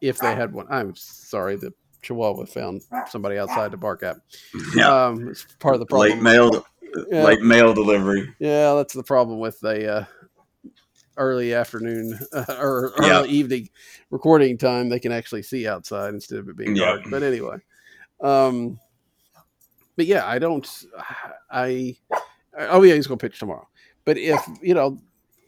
if 0.00 0.18
they 0.18 0.34
had 0.34 0.52
one, 0.54 0.66
I'm 0.70 0.96
sorry, 0.96 1.56
the 1.56 1.72
Chihuahua 2.02 2.46
found 2.46 2.80
somebody 3.08 3.36
outside 3.38 3.72
to 3.72 3.76
bark 3.76 4.02
at. 4.02 4.16
Yeah, 4.74 5.04
Um, 5.06 5.28
it's 5.28 5.46
part 5.58 5.74
of 5.74 5.80
the 5.80 5.86
problem. 5.86 6.10
late 6.12 6.22
mail, 6.22 6.64
Yeah. 7.10 7.22
late 7.24 7.42
mail 7.42 7.74
delivery. 7.74 8.34
Yeah, 8.40 8.72
that's 8.74 8.94
the 8.94 9.04
problem 9.04 9.38
with 9.38 9.60
the 9.60 9.96
uh, 9.98 10.04
early 11.16 11.54
afternoon 11.54 12.18
uh, 12.32 12.44
or 12.58 12.92
early 12.98 13.08
Yeah. 13.08 13.24
evening 13.24 13.68
recording 14.10 14.56
time. 14.58 14.88
They 14.88 15.00
can 15.00 15.12
actually 15.12 15.42
see 15.42 15.66
outside 15.66 16.14
instead 16.14 16.38
of 16.38 16.48
it 16.48 16.56
being 16.56 16.76
Yeah. 16.76 16.86
dark. 16.86 17.02
But 17.10 17.22
anyway, 17.22 17.56
um, 18.20 18.78
but 19.96 20.06
yeah, 20.06 20.26
I 20.26 20.38
don't. 20.38 20.66
I 21.50 21.96
oh 22.56 22.82
yeah, 22.82 22.94
he's 22.94 23.06
going 23.06 23.18
to 23.18 23.26
pitch 23.28 23.38
tomorrow. 23.38 23.68
But 24.04 24.16
if 24.18 24.40
you 24.62 24.74
know, 24.74 24.98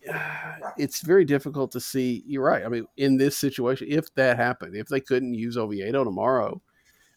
it's 0.78 1.00
very 1.00 1.24
difficult 1.24 1.72
to 1.72 1.80
see. 1.80 2.22
You're 2.26 2.44
right. 2.44 2.64
I 2.64 2.68
mean, 2.68 2.86
in 2.96 3.16
this 3.16 3.36
situation, 3.36 3.88
if 3.90 4.12
that 4.14 4.36
happened, 4.36 4.76
if 4.76 4.88
they 4.88 5.00
couldn't 5.00 5.34
use 5.34 5.56
Oviedo 5.56 6.04
tomorrow, 6.04 6.60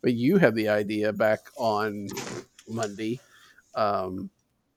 but 0.02 0.14
you 0.14 0.38
have 0.38 0.56
the 0.56 0.70
idea 0.70 1.12
back 1.12 1.40
on 1.58 2.08
Monday 2.68 3.20
um, 3.76 4.30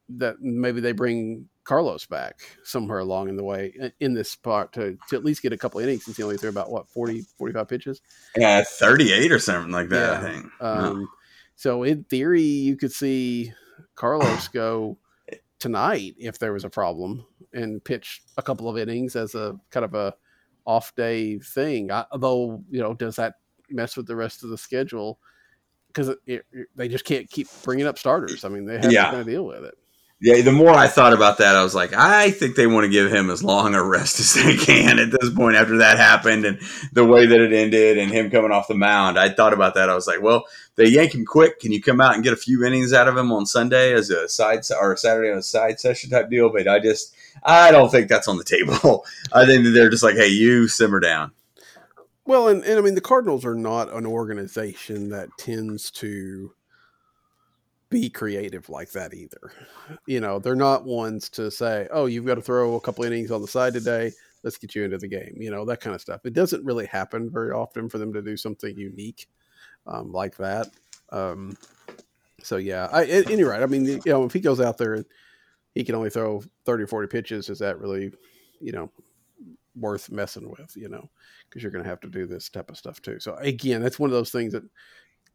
that 0.08 0.40
maybe 0.40 0.80
they 0.80 0.92
bring 0.92 1.48
Carlos 1.68 2.06
back 2.06 2.40
somewhere 2.64 3.00
along 3.00 3.28
in 3.28 3.36
the 3.36 3.44
way 3.44 3.74
in- 4.00 4.14
this 4.14 4.30
spot 4.30 4.72
to, 4.72 4.96
to 5.10 5.16
at 5.16 5.22
least 5.22 5.42
get 5.42 5.52
a 5.52 5.56
couple 5.58 5.78
innings 5.80 6.02
since 6.06 6.16
he 6.16 6.22
only 6.22 6.38
threw 6.38 6.48
about 6.48 6.70
what 6.70 6.88
40 6.88 7.26
45 7.36 7.68
pitches 7.68 8.00
Yeah, 8.34 8.64
thirty-eight 8.66 9.30
or 9.30 9.38
something 9.38 9.70
like 9.70 9.90
that. 9.90 10.22
Yeah. 10.22 10.28
I 10.28 10.32
think. 10.32 10.46
um, 10.62 11.08
so 11.56 11.82
in 11.82 12.04
theory 12.04 12.40
you 12.40 12.74
could 12.78 12.90
see 12.90 13.52
Carlos 13.96 14.48
go 14.48 14.96
tonight 15.58 16.14
if 16.18 16.38
there 16.38 16.54
was 16.54 16.64
a 16.64 16.70
problem 16.70 17.26
and 17.52 17.84
pitch 17.84 18.22
a 18.38 18.42
couple 18.42 18.66
of 18.70 18.78
innings 18.78 19.14
as 19.14 19.34
a 19.34 19.54
kind 19.70 19.84
of 19.84 19.92
a 19.94 20.14
off 20.64 20.94
day 20.94 21.38
thing 21.38 21.90
I, 21.92 22.06
although 22.12 22.62
you 22.70 22.80
know 22.80 22.94
does 22.94 23.16
that 23.16 23.34
mess 23.68 23.94
with 23.94 24.06
the 24.06 24.16
rest 24.16 24.42
of 24.42 24.48
the 24.48 24.56
schedule 24.56 25.18
because 25.88 26.14
they 26.76 26.88
just 26.88 27.04
can't 27.04 27.28
keep 27.28 27.46
bringing 27.62 27.86
up 27.86 27.98
starters 27.98 28.42
I 28.44 28.48
mean 28.48 28.64
they 28.64 28.78
have 28.78 28.90
Yeah. 28.90 29.04
to 29.04 29.10
kind 29.10 29.20
of 29.20 29.26
deal 29.26 29.44
with 29.44 29.64
it 29.64 29.74
Yeah, 30.20 30.42
the 30.42 30.50
more 30.50 30.70
I 30.70 30.88
thought 30.88 31.12
about 31.12 31.38
that, 31.38 31.54
I 31.54 31.62
was 31.62 31.76
like, 31.76 31.92
I 31.92 32.32
think 32.32 32.56
they 32.56 32.66
want 32.66 32.84
to 32.84 32.90
give 32.90 33.12
him 33.12 33.30
as 33.30 33.44
long 33.44 33.76
a 33.76 33.84
rest 33.84 34.18
as 34.18 34.34
they 34.34 34.56
can 34.56 34.98
at 34.98 35.12
this 35.12 35.32
point 35.32 35.54
after 35.54 35.78
that 35.78 35.96
happened 35.96 36.44
and 36.44 36.58
the 36.92 37.04
way 37.04 37.26
that 37.26 37.40
it 37.40 37.52
ended 37.52 37.98
and 37.98 38.10
him 38.10 38.28
coming 38.28 38.50
off 38.50 38.66
the 38.66 38.74
mound. 38.74 39.16
I 39.16 39.28
thought 39.28 39.52
about 39.52 39.74
that. 39.74 39.88
I 39.88 39.94
was 39.94 40.08
like, 40.08 40.20
well, 40.20 40.44
they 40.74 40.88
yank 40.88 41.14
him 41.14 41.24
quick. 41.24 41.60
Can 41.60 41.70
you 41.70 41.80
come 41.80 42.00
out 42.00 42.14
and 42.14 42.24
get 42.24 42.32
a 42.32 42.36
few 42.36 42.64
innings 42.64 42.92
out 42.92 43.06
of 43.06 43.16
him 43.16 43.30
on 43.30 43.46
Sunday 43.46 43.92
as 43.92 44.10
a 44.10 44.28
side 44.28 44.62
or 44.80 44.96
Saturday 44.96 45.30
on 45.30 45.38
a 45.38 45.42
side 45.42 45.78
session 45.78 46.10
type 46.10 46.30
deal? 46.30 46.50
But 46.50 46.66
I 46.66 46.80
just, 46.80 47.14
I 47.44 47.70
don't 47.70 47.90
think 47.90 48.08
that's 48.08 48.26
on 48.26 48.38
the 48.38 48.44
table. 48.44 49.06
I 49.32 49.46
think 49.46 49.72
they're 49.72 49.90
just 49.90 50.02
like, 50.02 50.16
hey, 50.16 50.28
you 50.28 50.66
simmer 50.66 50.98
down. 50.98 51.30
Well, 52.24 52.48
and, 52.48 52.64
and 52.64 52.76
I 52.76 52.82
mean, 52.82 52.96
the 52.96 53.00
Cardinals 53.00 53.44
are 53.44 53.54
not 53.54 53.92
an 53.92 54.04
organization 54.04 55.10
that 55.10 55.28
tends 55.38 55.92
to 55.92 56.52
be 57.90 58.10
creative 58.10 58.68
like 58.68 58.90
that 58.92 59.14
either. 59.14 59.52
You 60.06 60.20
know, 60.20 60.38
they're 60.38 60.54
not 60.54 60.84
ones 60.84 61.28
to 61.30 61.50
say, 61.50 61.88
oh, 61.90 62.06
you've 62.06 62.26
got 62.26 62.36
to 62.36 62.42
throw 62.42 62.74
a 62.74 62.80
couple 62.80 63.04
innings 63.04 63.30
on 63.30 63.42
the 63.42 63.48
side 63.48 63.72
today. 63.72 64.12
Let's 64.42 64.58
get 64.58 64.74
you 64.74 64.84
into 64.84 64.98
the 64.98 65.08
game. 65.08 65.36
You 65.38 65.50
know, 65.50 65.64
that 65.64 65.80
kind 65.80 65.94
of 65.94 66.00
stuff. 66.00 66.24
It 66.24 66.32
doesn't 66.32 66.64
really 66.64 66.86
happen 66.86 67.30
very 67.30 67.50
often 67.50 67.88
for 67.88 67.98
them 67.98 68.12
to 68.12 68.22
do 68.22 68.36
something 68.36 68.76
unique 68.76 69.28
um, 69.86 70.12
like 70.12 70.36
that. 70.36 70.68
Um, 71.10 71.56
so, 72.42 72.56
yeah, 72.56 72.88
I, 72.92 73.04
and 73.04 73.38
you're 73.38 73.50
right. 73.50 73.62
I 73.62 73.66
mean, 73.66 73.84
you 73.84 74.00
know, 74.06 74.24
if 74.24 74.32
he 74.32 74.40
goes 74.40 74.60
out 74.60 74.78
there 74.78 74.94
and 74.94 75.04
he 75.74 75.82
can 75.82 75.94
only 75.94 76.10
throw 76.10 76.42
30 76.66 76.84
or 76.84 76.86
40 76.86 77.08
pitches, 77.08 77.48
is 77.48 77.58
that 77.58 77.80
really, 77.80 78.12
you 78.60 78.72
know, 78.72 78.90
worth 79.74 80.10
messing 80.10 80.48
with, 80.48 80.76
you 80.76 80.88
know? 80.88 81.08
because 81.48 81.62
you're 81.62 81.72
going 81.72 81.84
to 81.84 81.90
have 81.90 82.00
to 82.00 82.08
do 82.08 82.26
this 82.26 82.48
type 82.48 82.70
of 82.70 82.76
stuff 82.76 83.00
too. 83.00 83.18
So 83.20 83.34
again, 83.36 83.82
that's 83.82 83.98
one 83.98 84.10
of 84.10 84.14
those 84.14 84.30
things 84.30 84.52
that 84.52 84.64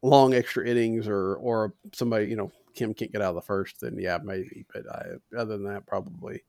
long 0.04 0.36
extra 0.36 0.68
innings 0.68 1.08
or 1.08 1.36
or 1.38 1.74
somebody 1.93 2.28
you 2.28 2.36
know 2.36 2.51
Kim 2.76 2.93
can't 2.93 3.12
get 3.12 3.22
out 3.24 3.30
of 3.30 3.36
the 3.36 3.41
first, 3.41 3.82
then 3.82 3.97
yeah 3.99 4.20
maybe. 4.24 4.66
But 4.74 4.84
I, 4.91 5.04
other 5.38 5.58
than 5.58 5.66
that, 5.66 5.88
probably, 5.88 6.43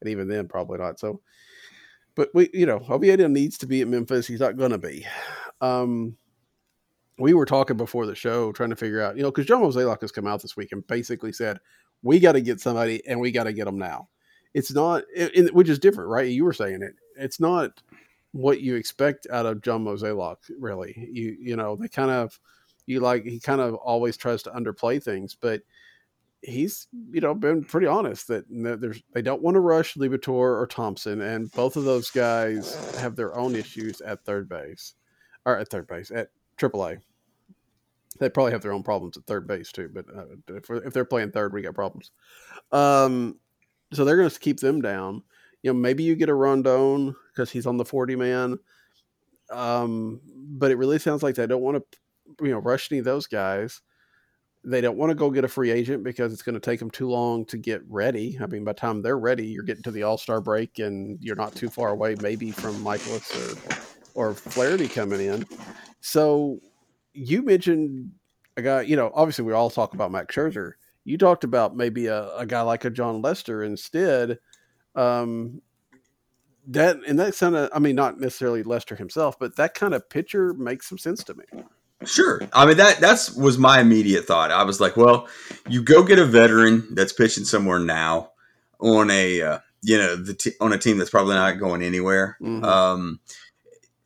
and 0.00 0.10
even 0.10 0.28
then 0.28 0.48
probably 0.48 0.78
not. 0.78 0.98
So, 1.00 1.20
but 2.14 2.30
we 2.34 2.50
you 2.54 2.66
know 2.66 2.80
Oviedo 2.88 3.28
needs 3.28 3.58
to 3.58 3.66
be 3.66 3.82
at 3.82 3.88
Memphis. 3.88 4.26
He's 4.26 4.40
not 4.40 4.56
going 4.56 4.72
to 4.72 4.78
be. 4.78 5.06
Um, 5.60 6.16
we 7.18 7.34
were 7.34 7.46
talking 7.46 7.76
before 7.76 8.06
the 8.06 8.14
show 8.14 8.52
trying 8.52 8.70
to 8.70 8.76
figure 8.76 9.02
out 9.02 9.16
you 9.16 9.22
know 9.22 9.30
because 9.30 9.46
John 9.46 9.62
Mozeliak 9.62 10.00
has 10.00 10.12
come 10.12 10.26
out 10.26 10.42
this 10.42 10.56
week 10.56 10.72
and 10.72 10.86
basically 10.86 11.32
said 11.32 11.58
we 12.02 12.18
got 12.18 12.32
to 12.32 12.40
get 12.40 12.60
somebody 12.60 13.06
and 13.06 13.20
we 13.20 13.30
got 13.30 13.44
to 13.44 13.52
get 13.52 13.66
them 13.66 13.78
now. 13.78 14.08
It's 14.54 14.72
not, 14.72 15.04
it, 15.14 15.30
it- 15.36 15.54
which 15.54 15.68
is 15.68 15.78
different, 15.78 16.10
right? 16.10 16.28
You 16.28 16.44
were 16.44 16.52
saying 16.54 16.82
it. 16.82 16.94
It's 17.16 17.38
not 17.40 17.82
what 18.32 18.60
you 18.62 18.74
expect 18.76 19.26
out 19.30 19.46
of 19.46 19.60
John 19.62 19.84
Mozeliak, 19.84 20.36
really. 20.58 20.94
You 21.12 21.36
you 21.40 21.56
know, 21.56 21.76
they 21.76 21.88
kind 21.88 22.10
of 22.10 22.38
you 22.90 23.00
like 23.00 23.24
he 23.24 23.38
kind 23.38 23.60
of 23.60 23.74
always 23.74 24.16
tries 24.16 24.42
to 24.42 24.50
underplay 24.50 25.02
things, 25.02 25.36
but 25.40 25.62
he's 26.42 26.88
you 27.12 27.20
know 27.20 27.34
been 27.34 27.62
pretty 27.62 27.86
honest 27.86 28.28
that 28.28 28.44
there's 28.48 29.02
they 29.12 29.22
don't 29.22 29.42
want 29.42 29.54
to 29.54 29.60
rush 29.60 29.94
Liberatore 29.94 30.58
or 30.58 30.66
Thompson, 30.66 31.20
and 31.20 31.50
both 31.52 31.76
of 31.76 31.84
those 31.84 32.10
guys 32.10 32.74
have 32.96 33.16
their 33.16 33.36
own 33.36 33.54
issues 33.54 34.00
at 34.00 34.24
third 34.24 34.48
base 34.48 34.94
or 35.46 35.56
at 35.56 35.68
third 35.68 35.86
base 35.86 36.10
at 36.10 36.30
AAA. 36.58 36.98
They 38.18 38.28
probably 38.28 38.52
have 38.52 38.62
their 38.62 38.72
own 38.72 38.82
problems 38.82 39.16
at 39.16 39.24
third 39.24 39.46
base 39.46 39.72
too, 39.72 39.88
but 39.92 40.04
uh, 40.14 40.24
if, 40.48 40.68
if, 40.68 40.92
they're 40.92 41.06
playing 41.06 41.30
third, 41.30 41.54
we 41.54 41.62
got 41.62 41.74
problems. 41.74 42.10
Um, 42.70 43.38
so 43.94 44.04
they're 44.04 44.16
going 44.16 44.28
to 44.28 44.38
keep 44.38 44.60
them 44.60 44.82
down. 44.82 45.22
You 45.62 45.72
know, 45.72 45.78
maybe 45.78 46.02
you 46.02 46.16
get 46.16 46.28
a 46.28 46.34
Rondon 46.34 47.14
because 47.32 47.50
he's 47.50 47.66
on 47.66 47.76
the 47.76 47.84
forty 47.84 48.16
man. 48.16 48.58
Um, 49.50 50.20
but 50.24 50.70
it 50.70 50.76
really 50.76 50.98
sounds 50.98 51.22
like 51.22 51.34
they 51.34 51.46
don't 51.46 51.62
want 51.62 51.76
to, 51.78 51.98
you 52.42 52.50
know, 52.50 52.58
rush 52.58 52.90
any 52.90 52.98
of 52.98 53.04
those 53.04 53.26
guys 53.26 53.80
they 54.62 54.80
don't 54.80 54.98
want 54.98 55.10
to 55.10 55.14
go 55.14 55.30
get 55.30 55.44
a 55.44 55.48
free 55.48 55.70
agent 55.70 56.04
because 56.04 56.32
it's 56.32 56.42
going 56.42 56.54
to 56.54 56.60
take 56.60 56.78
them 56.78 56.90
too 56.90 57.08
long 57.08 57.46
to 57.46 57.56
get 57.56 57.82
ready. 57.88 58.38
I 58.40 58.46
mean, 58.46 58.64
by 58.64 58.72
the 58.72 58.78
time 58.78 59.00
they're 59.00 59.18
ready, 59.18 59.46
you're 59.46 59.62
getting 59.62 59.82
to 59.84 59.90
the 59.90 60.02
All 60.02 60.18
Star 60.18 60.40
break, 60.40 60.78
and 60.78 61.18
you're 61.20 61.36
not 61.36 61.54
too 61.54 61.70
far 61.70 61.90
away, 61.90 62.16
maybe 62.20 62.50
from 62.50 62.74
Mikolas 62.84 64.14
or 64.14 64.30
or 64.30 64.34
Flaherty 64.34 64.88
coming 64.88 65.20
in. 65.20 65.46
So 66.00 66.60
you 67.14 67.42
mentioned 67.42 68.10
a 68.56 68.62
guy. 68.62 68.82
You 68.82 68.96
know, 68.96 69.10
obviously 69.14 69.44
we 69.44 69.52
all 69.52 69.70
talk 69.70 69.94
about 69.94 70.12
Max 70.12 70.34
Scherzer. 70.34 70.72
You 71.04 71.16
talked 71.16 71.44
about 71.44 71.74
maybe 71.74 72.06
a, 72.06 72.36
a 72.36 72.44
guy 72.44 72.60
like 72.60 72.84
a 72.84 72.90
Jon 72.90 73.22
Lester 73.22 73.64
instead. 73.64 74.38
Um, 74.94 75.62
that 76.66 76.98
and 77.08 77.18
that 77.18 77.34
kind 77.34 77.56
of, 77.56 77.70
I 77.72 77.78
mean, 77.78 77.96
not 77.96 78.20
necessarily 78.20 78.62
Lester 78.62 78.94
himself, 78.94 79.38
but 79.38 79.56
that 79.56 79.72
kind 79.72 79.94
of 79.94 80.10
picture 80.10 80.52
makes 80.52 80.86
some 80.86 80.98
sense 80.98 81.24
to 81.24 81.34
me. 81.34 81.44
Sure. 82.04 82.40
I 82.52 82.66
mean 82.66 82.78
that 82.78 82.98
that's 83.00 83.34
was 83.34 83.58
my 83.58 83.80
immediate 83.80 84.24
thought. 84.24 84.50
I 84.50 84.64
was 84.64 84.80
like, 84.80 84.96
well, 84.96 85.28
you 85.68 85.82
go 85.82 86.02
get 86.02 86.18
a 86.18 86.24
veteran 86.24 86.88
that's 86.94 87.12
pitching 87.12 87.44
somewhere 87.44 87.78
now 87.78 88.30
on 88.78 89.10
a 89.10 89.42
uh, 89.42 89.58
you 89.82 89.98
know 89.98 90.16
the 90.16 90.34
t- 90.34 90.52
on 90.60 90.72
a 90.72 90.78
team 90.78 90.98
that's 90.98 91.10
probably 91.10 91.34
not 91.34 91.58
going 91.58 91.82
anywhere. 91.82 92.36
Mm-hmm. 92.40 92.64
Um, 92.64 93.20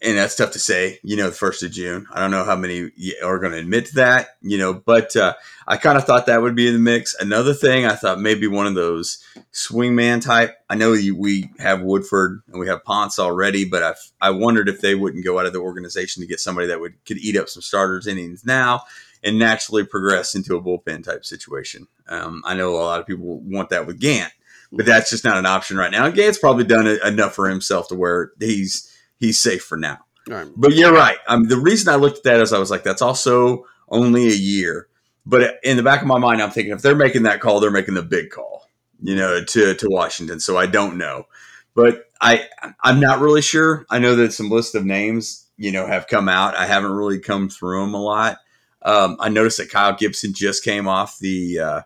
and 0.04 0.18
that's 0.18 0.36
tough 0.36 0.52
to 0.52 0.58
say, 0.58 0.98
you 1.02 1.16
know, 1.16 1.30
the 1.30 1.34
first 1.34 1.62
of 1.62 1.72
June. 1.72 2.06
I 2.12 2.20
don't 2.20 2.30
know 2.30 2.44
how 2.44 2.56
many 2.56 2.90
are 3.22 3.38
going 3.38 3.52
to 3.52 3.58
admit 3.58 3.86
to 3.86 3.94
that, 3.96 4.36
you 4.42 4.58
know, 4.58 4.74
but 4.74 5.16
uh, 5.16 5.34
I 5.66 5.78
kind 5.78 5.96
of 5.96 6.04
thought 6.04 6.26
that 6.26 6.42
would 6.42 6.54
be 6.54 6.66
in 6.66 6.74
the 6.74 6.78
mix. 6.78 7.14
Another 7.14 7.54
thing, 7.54 7.86
I 7.86 7.94
thought 7.94 8.20
maybe 8.20 8.46
one 8.46 8.66
of 8.66 8.74
those 8.74 9.24
swingman 9.52 10.22
type. 10.22 10.56
I 10.68 10.74
know 10.74 10.90
we 10.90 11.50
have 11.58 11.80
Woodford 11.80 12.42
and 12.48 12.60
we 12.60 12.68
have 12.68 12.84
Ponce 12.84 13.18
already, 13.18 13.64
but 13.64 13.82
I 13.82 13.94
I 14.20 14.30
wondered 14.30 14.68
if 14.68 14.80
they 14.80 14.94
wouldn't 14.94 15.24
go 15.24 15.38
out 15.38 15.46
of 15.46 15.52
the 15.52 15.60
organization 15.60 16.22
to 16.22 16.28
get 16.28 16.40
somebody 16.40 16.66
that 16.68 16.80
would 16.80 17.02
could 17.06 17.18
eat 17.18 17.36
up 17.36 17.48
some 17.48 17.62
starters 17.62 18.06
innings 18.06 18.44
now 18.44 18.82
and 19.22 19.38
naturally 19.38 19.84
progress 19.84 20.34
into 20.34 20.54
a 20.54 20.62
bullpen 20.62 21.02
type 21.02 21.24
situation. 21.24 21.88
Um, 22.08 22.42
I 22.44 22.54
know 22.54 22.74
a 22.74 22.76
lot 22.76 23.00
of 23.00 23.06
people 23.06 23.40
want 23.40 23.70
that 23.70 23.86
with 23.86 23.98
Gant, 23.98 24.32
but 24.70 24.84
that's 24.84 25.08
just 25.08 25.24
not 25.24 25.38
an 25.38 25.46
option 25.46 25.78
right 25.78 25.90
now. 25.90 26.10
Gant's 26.10 26.38
probably 26.38 26.64
done 26.64 26.86
enough 26.86 27.34
for 27.34 27.48
himself 27.48 27.88
to 27.88 27.94
where 27.94 28.32
he's 28.38 28.93
he's 29.18 29.40
safe 29.40 29.62
for 29.62 29.76
now. 29.76 29.98
Right. 30.28 30.46
But 30.56 30.74
you're 30.74 30.92
right. 30.92 31.18
I 31.28 31.36
mean, 31.36 31.48
the 31.48 31.58
reason 31.58 31.92
I 31.92 31.96
looked 31.96 32.18
at 32.18 32.24
that 32.24 32.40
is 32.40 32.52
I 32.52 32.58
was 32.58 32.70
like, 32.70 32.82
that's 32.82 33.02
also 33.02 33.66
only 33.88 34.26
a 34.28 34.34
year. 34.34 34.88
But 35.26 35.58
in 35.62 35.76
the 35.76 35.82
back 35.82 36.02
of 36.02 36.06
my 36.08 36.18
mind, 36.18 36.42
I'm 36.42 36.50
thinking 36.50 36.72
if 36.72 36.82
they're 36.82 36.94
making 36.94 37.22
that 37.22 37.40
call, 37.40 37.60
they're 37.60 37.70
making 37.70 37.94
the 37.94 38.02
big 38.02 38.30
call, 38.30 38.68
you 39.02 39.14
know, 39.14 39.42
to 39.42 39.74
to 39.74 39.88
Washington. 39.88 40.40
So 40.40 40.56
I 40.56 40.66
don't 40.66 40.98
know, 40.98 41.26
but 41.74 42.10
I 42.20 42.46
I'm 42.82 43.00
not 43.00 43.20
really 43.20 43.42
sure. 43.42 43.86
I 43.88 43.98
know 43.98 44.16
that 44.16 44.34
some 44.34 44.50
list 44.50 44.74
of 44.74 44.84
names, 44.84 45.46
you 45.56 45.72
know, 45.72 45.86
have 45.86 46.08
come 46.08 46.28
out. 46.28 46.54
I 46.54 46.66
haven't 46.66 46.92
really 46.92 47.20
come 47.20 47.48
through 47.48 47.80
them 47.80 47.94
a 47.94 48.02
lot. 48.02 48.38
Um, 48.82 49.16
I 49.18 49.30
noticed 49.30 49.56
that 49.58 49.70
Kyle 49.70 49.96
Gibson 49.96 50.34
just 50.34 50.62
came 50.62 50.86
off 50.86 51.18
the 51.18 51.58
uh, 51.58 51.82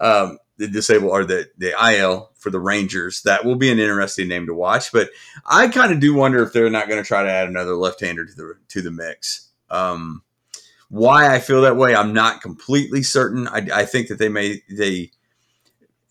um, 0.00 0.38
the 0.60 0.68
disabled 0.68 1.10
or 1.10 1.24
the 1.24 1.50
the 1.58 1.72
IL 1.92 2.30
for 2.36 2.50
the 2.50 2.60
Rangers. 2.60 3.22
That 3.22 3.44
will 3.44 3.56
be 3.56 3.70
an 3.70 3.78
interesting 3.78 4.28
name 4.28 4.46
to 4.46 4.54
watch. 4.54 4.92
But 4.92 5.10
I 5.44 5.68
kind 5.68 5.92
of 5.92 6.00
do 6.00 6.14
wonder 6.14 6.42
if 6.42 6.52
they're 6.52 6.70
not 6.70 6.88
going 6.88 7.02
to 7.02 7.06
try 7.06 7.22
to 7.22 7.30
add 7.30 7.48
another 7.48 7.74
left-hander 7.74 8.26
to 8.26 8.34
the 8.34 8.54
to 8.68 8.82
the 8.82 8.90
mix. 8.90 9.48
Um, 9.70 10.22
why 10.88 11.34
I 11.34 11.38
feel 11.38 11.62
that 11.62 11.76
way, 11.76 11.94
I'm 11.94 12.12
not 12.12 12.42
completely 12.42 13.02
certain. 13.02 13.48
I, 13.48 13.66
I 13.72 13.84
think 13.84 14.08
that 14.08 14.18
they 14.18 14.28
may 14.28 14.62
they 14.68 15.12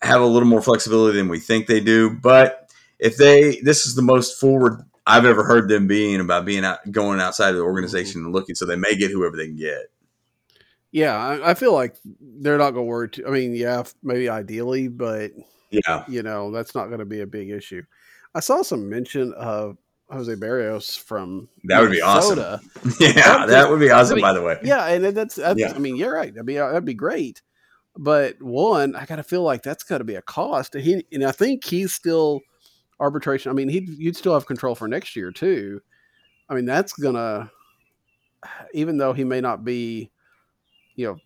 have 0.02 0.20
a 0.20 0.26
little 0.26 0.48
more 0.48 0.62
flexibility 0.62 1.18
than 1.18 1.28
we 1.28 1.38
think 1.38 1.66
they 1.66 1.80
do. 1.80 2.10
But 2.10 2.70
if 2.98 3.16
they, 3.16 3.60
this 3.60 3.86
is 3.86 3.94
the 3.94 4.02
most 4.02 4.40
forward 4.40 4.82
I've 5.06 5.26
ever 5.26 5.44
heard 5.44 5.68
them 5.68 5.86
being 5.86 6.20
about 6.20 6.44
being 6.44 6.64
out, 6.64 6.78
going 6.90 7.20
outside 7.20 7.50
of 7.50 7.56
the 7.56 7.62
organization 7.62 8.24
and 8.24 8.32
looking, 8.32 8.54
so 8.54 8.64
they 8.64 8.76
may 8.76 8.96
get 8.96 9.10
whoever 9.10 9.36
they 9.36 9.46
can 9.46 9.56
get. 9.56 9.90
Yeah, 10.92 11.16
I, 11.16 11.50
I 11.50 11.54
feel 11.54 11.72
like 11.72 11.96
they're 12.20 12.58
not 12.58 12.72
going 12.72 12.86
to 12.86 12.90
worry. 12.90 13.10
Too, 13.10 13.26
I 13.26 13.30
mean, 13.30 13.54
yeah, 13.54 13.82
maybe 14.02 14.28
ideally, 14.28 14.88
but 14.88 15.30
yeah, 15.70 16.04
you 16.08 16.22
know, 16.22 16.50
that's 16.50 16.74
not 16.74 16.86
going 16.86 16.98
to 16.98 17.04
be 17.04 17.20
a 17.20 17.26
big 17.26 17.50
issue. 17.50 17.82
I 18.34 18.40
saw 18.40 18.62
some 18.62 18.88
mention 18.88 19.32
of 19.34 19.76
Jose 20.10 20.32
Berrios 20.34 20.98
from 20.98 21.48
that 21.64 21.80
would 21.80 21.90
Minnesota. 21.90 22.60
be 22.62 22.88
awesome. 22.88 22.96
yeah, 23.16 23.46
that 23.46 23.70
would 23.70 23.80
be 23.80 23.90
awesome. 23.90 24.14
I 24.14 24.16
mean, 24.16 24.22
by 24.22 24.32
the 24.32 24.42
way, 24.42 24.58
yeah, 24.62 24.86
and 24.86 25.04
that's, 25.16 25.36
that's 25.36 25.58
yeah. 25.58 25.72
I 25.74 25.78
mean, 25.78 25.96
you're 25.96 26.12
right. 26.14 26.32
That'd 26.34 26.46
be 26.46 26.54
that'd 26.54 26.84
be 26.84 26.94
great. 26.94 27.42
But 27.96 28.40
one, 28.42 28.96
I 28.96 29.04
got 29.04 29.16
to 29.16 29.22
feel 29.22 29.42
like 29.42 29.62
that's 29.62 29.84
got 29.84 29.98
to 29.98 30.04
be 30.04 30.14
a 30.14 30.22
cost. 30.22 30.74
He 30.74 31.04
and 31.12 31.24
I 31.24 31.32
think 31.32 31.64
he's 31.64 31.92
still 31.92 32.40
arbitration. 32.98 33.50
I 33.50 33.54
mean, 33.54 33.68
he 33.68 33.86
you'd 33.98 34.16
still 34.16 34.34
have 34.34 34.46
control 34.46 34.74
for 34.74 34.88
next 34.88 35.14
year 35.16 35.30
too. 35.30 35.80
I 36.48 36.54
mean, 36.54 36.64
that's 36.64 36.92
gonna, 36.92 37.50
even 38.74 38.98
though 38.98 39.12
he 39.12 39.22
may 39.22 39.40
not 39.40 39.64
be 39.64 40.10
you 41.00 41.06
know, 41.06 41.18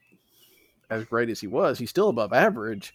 as 0.91 1.05
great 1.05 1.29
as 1.29 1.41
he 1.41 1.47
was, 1.47 1.79
he's 1.79 1.91
still 1.91 2.09
above 2.09 2.33
average. 2.33 2.95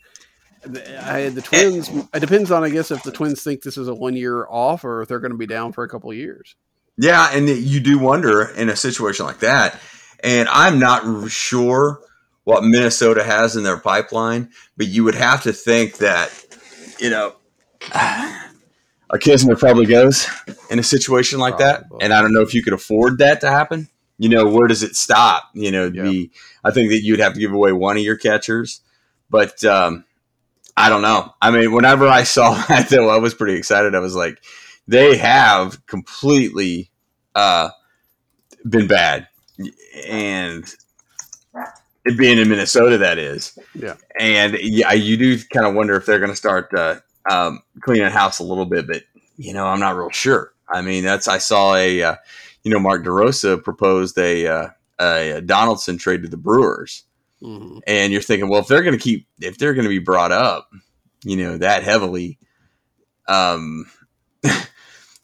I, 0.63 1.30
the 1.30 1.41
eh. 1.51 1.69
Twins. 1.69 1.89
It 2.13 2.19
depends 2.19 2.51
on, 2.51 2.63
I 2.63 2.69
guess, 2.69 2.91
if 2.91 3.03
the 3.03 3.11
Twins 3.11 3.43
think 3.43 3.61
this 3.61 3.77
is 3.77 3.88
a 3.88 3.93
one 3.93 4.15
year 4.15 4.45
off 4.49 4.84
or 4.84 5.01
if 5.01 5.07
they're 5.07 5.19
going 5.19 5.32
to 5.32 5.38
be 5.38 5.47
down 5.47 5.71
for 5.71 5.84
a 5.84 5.89
couple 5.89 6.09
of 6.09 6.17
years. 6.17 6.55
Yeah, 6.97 7.30
and 7.32 7.47
you 7.47 7.80
do 7.80 7.97
wonder 7.97 8.41
in 8.41 8.69
a 8.69 8.75
situation 8.75 9.25
like 9.25 9.39
that. 9.39 9.80
And 10.21 10.49
I'm 10.49 10.80
not 10.80 11.30
sure 11.32 12.01
what 12.43 12.63
Minnesota 12.63 13.23
has 13.23 13.55
in 13.55 13.63
their 13.63 13.77
pipeline, 13.77 14.49
but 14.75 14.88
you 14.88 15.05
would 15.05 15.15
have 15.15 15.43
to 15.43 15.53
think 15.53 15.97
that, 15.97 16.45
you 16.99 17.09
know, 17.09 17.36
a 17.93 19.17
Knizner 19.17 19.57
probably 19.57 19.86
goes 19.86 20.27
in 20.69 20.77
a 20.77 20.84
situation 20.84 21.39
like 21.39 21.57
probably. 21.57 21.99
that. 21.99 22.03
And 22.03 22.13
I 22.13 22.21
don't 22.21 22.34
know 22.34 22.41
if 22.41 22.53
you 22.53 22.63
could 22.63 22.73
afford 22.73 23.19
that 23.19 23.41
to 23.41 23.49
happen 23.49 23.88
you 24.20 24.28
know, 24.30 24.47
where 24.47 24.67
does 24.67 24.84
it 24.84 24.95
stop? 24.95 25.49
You 25.55 25.72
know, 25.72 25.86
yeah. 25.86 26.03
the 26.03 26.30
I 26.63 26.72
think 26.72 26.89
that 26.89 27.01
you'd 27.01 27.22
have 27.22 27.34
to 27.34 27.39
give 27.39 27.53
away 27.53 27.72
one 27.72 27.97
of 27.97 28.03
your 28.03 28.17
catchers, 28.17 28.82
but 29.30 29.63
um, 29.63 30.03
I 30.76 30.89
don't 30.89 31.01
know. 31.01 31.34
I 31.41 31.51
mean, 31.51 31.72
whenever 31.72 32.05
I 32.07 32.24
saw 32.24 32.53
that, 32.67 32.89
though, 32.89 33.09
I 33.09 33.17
was 33.17 33.34
pretty 33.34 33.57
excited. 33.57 33.95
I 33.95 33.99
was 33.99 34.15
like, 34.15 34.43
they 34.88 35.17
have 35.17 35.86
completely 35.88 36.91
uh, 37.34 37.70
been 38.67 38.88
bad, 38.88 39.30
and 40.05 40.65
it 42.05 42.17
being 42.17 42.38
in 42.38 42.49
Minnesota, 42.49 42.97
that 42.97 43.17
is. 43.17 43.57
Yeah. 43.74 43.95
And 44.20 44.57
yeah, 44.61 44.91
you 44.91 45.15
do 45.15 45.39
kind 45.53 45.65
of 45.65 45.76
wonder 45.76 45.95
if 45.95 46.05
they're 46.05 46.20
going 46.20 46.32
to 46.32 46.36
start 46.36 46.74
uh, 46.74 46.99
um, 47.30 47.63
cleaning 47.82 48.11
house 48.11 48.39
a 48.39 48.43
little 48.43 48.65
bit, 48.65 48.86
but 48.86 49.03
you 49.38 49.53
know, 49.53 49.65
I'm 49.65 49.80
not 49.80 49.95
real 49.95 50.09
sure. 50.09 50.51
I 50.67 50.82
mean, 50.82 51.05
that's 51.05 51.30
I 51.30 51.38
saw 51.38 51.76
a. 51.76 52.03
Uh, 52.03 52.15
you 52.64 52.72
know, 52.72 52.80
Mark 52.80 53.03
DeRosa 53.03 53.64
proposed 53.64 54.18
a, 54.18 54.47
uh, 54.47 54.70
a 54.99 55.41
Donaldson 55.41 55.97
trade 55.97 56.24
to 56.24 56.28
the 56.28 56.38
Brewers. 56.38 57.03
Mm-hmm. 57.41 57.80
And 57.88 58.12
you're 58.12 58.22
thinking, 58.22 58.49
well, 58.49 58.60
if 58.60 58.68
they're 58.68 58.84
going 58.84 58.97
to 58.97 59.01
keep, 59.01 59.28
if 59.39 59.57
they're 59.57 59.74
going 59.74 59.86
to 59.86 59.89
be 59.89 59.99
brought 59.99 60.32
up, 60.32 60.70
you 61.24 61.38
know, 61.38 61.57
that 61.57 61.84
heavily, 61.84 62.38
um, 63.28 63.86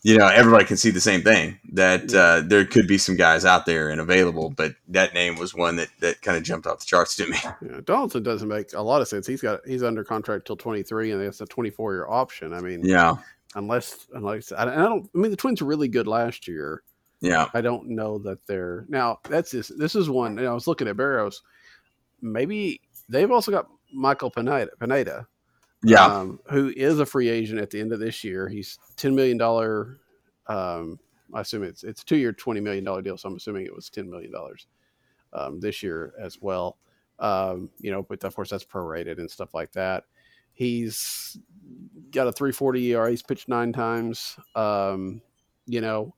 you 0.06 0.18
know, 0.18 0.28
everybody 0.28 0.66
can 0.66 0.78
see 0.78 0.92
the 0.92 1.02
same 1.02 1.24
thing 1.24 1.60
that 1.74 2.14
uh, 2.14 2.42
there 2.46 2.64
could 2.64 2.88
be 2.88 2.98
some 2.98 3.16
guys 3.16 3.44
out 3.44 3.66
there 3.66 3.90
and 3.90 4.00
available, 4.00 4.52
but 4.52 4.76
that 4.88 5.14
name 5.14 5.36
was 5.36 5.56
one 5.56 5.78
that, 5.78 5.90
that 6.00 6.22
kind 6.22 6.38
of 6.38 6.44
jumped 6.44 6.68
off 6.68 6.80
the 6.80 6.86
charts 6.86 7.16
to 7.16 7.28
me. 7.28 7.38
Yeah, 7.62 7.80
Donaldson 7.84 8.22
doesn't 8.22 8.48
make 8.48 8.74
a 8.74 8.82
lot 8.82 9.02
of 9.02 9.08
sense. 9.08 9.26
He's 9.26 9.42
got 9.42 9.66
he's 9.66 9.82
under 9.82 10.04
contract 10.04 10.46
till 10.46 10.58
23, 10.58 11.12
and 11.12 11.22
it's 11.22 11.42
a 11.42 11.46
24 11.46 11.94
year 11.94 12.08
option. 12.08 12.54
I 12.54 12.60
mean, 12.60 12.86
yeah, 12.86 13.16
unless 13.56 14.06
unless 14.14 14.52
I, 14.52 14.64
I 14.64 14.84
don't. 14.84 15.10
I 15.16 15.18
mean, 15.18 15.32
the 15.32 15.38
Twins 15.38 15.62
were 15.62 15.68
really 15.68 15.88
good 15.88 16.06
last 16.06 16.48
year. 16.48 16.84
Yeah. 17.26 17.48
I 17.54 17.62
don't 17.62 17.90
know 17.90 18.18
that 18.20 18.46
they're 18.48 18.86
now 18.88 19.20
that's 19.30 19.52
this 19.52 19.70
this 19.70 19.96
is 19.96 20.10
one 20.10 20.38
I 20.40 20.54
was 20.54 20.68
looking 20.68 20.88
at 20.88 20.96
Berrios. 20.96 21.42
Maybe 22.22 22.82
they've 23.10 23.32
also 23.32 23.52
got 23.52 23.68
Michael 23.94 24.30
Pineda, 24.30 24.72
Pineda 24.80 25.28
yeah, 25.86 26.06
um, 26.06 26.40
who 26.50 26.74
is 26.76 27.00
a 27.00 27.06
free 27.06 27.30
agent 27.30 27.60
at 27.60 27.70
the 27.70 27.80
end 27.80 27.92
of 27.94 28.00
this 28.00 28.24
year. 28.24 28.50
He's 28.50 28.80
ten 28.96 29.16
million 29.16 29.38
dollar. 29.38 30.00
Um, 30.48 31.00
I 31.34 31.42
assume 31.42 31.64
it's 31.64 31.84
it's 31.84 32.04
two 32.04 32.18
year 32.18 32.34
twenty 32.34 32.60
million 32.60 32.84
dollar 32.84 33.04
deal, 33.04 33.18
so 33.18 33.30
I'm 33.30 33.36
assuming 33.36 33.66
it 33.66 33.76
was 33.76 33.90
ten 33.90 34.10
million 34.10 34.32
dollars 34.32 34.66
um, 35.34 35.60
this 35.60 35.84
year 35.84 36.14
as 36.20 36.42
well. 36.42 36.78
Um, 37.20 37.70
you 37.80 37.92
know, 37.92 38.02
but 38.02 38.24
of 38.24 38.36
course 38.36 38.50
that's 38.50 38.66
prorated 38.66 39.20
and 39.20 39.30
stuff 39.30 39.54
like 39.54 39.72
that. 39.74 40.06
He's 40.54 41.38
got 42.12 42.28
a 42.28 42.32
340 42.32 42.96
ER. 42.96 43.10
He's 43.10 43.22
pitched 43.22 43.50
nine 43.50 43.74
times. 43.74 44.38
Um, 44.56 45.22
you 45.66 45.82
know, 45.82 46.16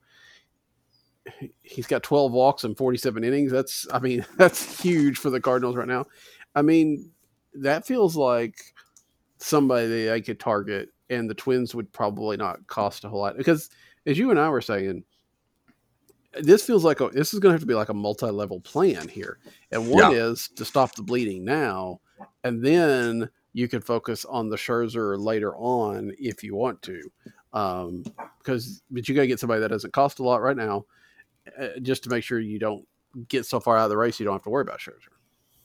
he's 1.63 1.87
got 1.87 2.03
12 2.03 2.31
walks 2.31 2.63
and 2.63 2.77
47 2.77 3.23
innings. 3.23 3.51
That's, 3.51 3.87
I 3.91 3.99
mean, 3.99 4.25
that's 4.37 4.81
huge 4.81 5.17
for 5.17 5.29
the 5.29 5.41
Cardinals 5.41 5.75
right 5.75 5.87
now. 5.87 6.05
I 6.55 6.61
mean, 6.61 7.11
that 7.55 7.85
feels 7.85 8.15
like 8.15 8.55
somebody 9.39 10.05
they 10.05 10.21
could 10.21 10.39
target, 10.39 10.89
and 11.09 11.29
the 11.29 11.35
Twins 11.35 11.73
would 11.75 11.91
probably 11.93 12.37
not 12.37 12.65
cost 12.67 13.03
a 13.03 13.09
whole 13.09 13.21
lot 13.21 13.37
because, 13.37 13.69
as 14.05 14.17
you 14.17 14.31
and 14.31 14.39
I 14.39 14.49
were 14.49 14.61
saying, 14.61 15.03
this 16.41 16.63
feels 16.65 16.83
like 16.83 16.99
a, 17.01 17.09
this 17.09 17.33
is 17.33 17.39
going 17.39 17.51
to 17.51 17.53
have 17.55 17.61
to 17.61 17.67
be 17.67 17.73
like 17.73 17.89
a 17.89 17.93
multi-level 17.93 18.59
plan 18.61 19.07
here. 19.07 19.39
And 19.71 19.87
one 19.89 20.11
Yeah. 20.11 20.17
is 20.17 20.49
to 20.55 20.65
stop 20.65 20.93
the 20.95 21.01
bleeding 21.03 21.43
now, 21.43 21.99
and 22.43 22.63
then 22.63 23.29
you 23.53 23.67
can 23.67 23.81
focus 23.81 24.23
on 24.25 24.49
the 24.49 24.55
Scherzer 24.55 25.17
later 25.17 25.55
on 25.55 26.11
if 26.19 26.43
you 26.43 26.55
want 26.55 26.81
to. 26.83 27.01
Um, 27.53 28.03
because 28.39 28.81
but 28.91 29.07
you 29.09 29.15
got 29.15 29.21
to 29.21 29.27
get 29.27 29.39
somebody 29.39 29.61
that 29.61 29.69
doesn't 29.69 29.93
cost 29.93 30.19
a 30.19 30.23
lot 30.23 30.41
right 30.41 30.55
now, 30.57 30.85
uh, 31.59 31.79
just 31.81 32.03
to 32.03 32.09
make 32.09 32.23
sure 32.23 32.39
you 32.39 32.59
don't 32.59 32.85
get 33.27 33.45
so 33.45 33.59
far 33.59 33.77
out 33.77 33.85
of 33.85 33.89
the 33.89 33.97
race 33.97 34.19
you 34.19 34.25
don't 34.25 34.35
have 34.35 34.43
to 34.43 34.49
worry 34.49 34.61
about 34.61 34.79
Scherzer. 34.79 35.09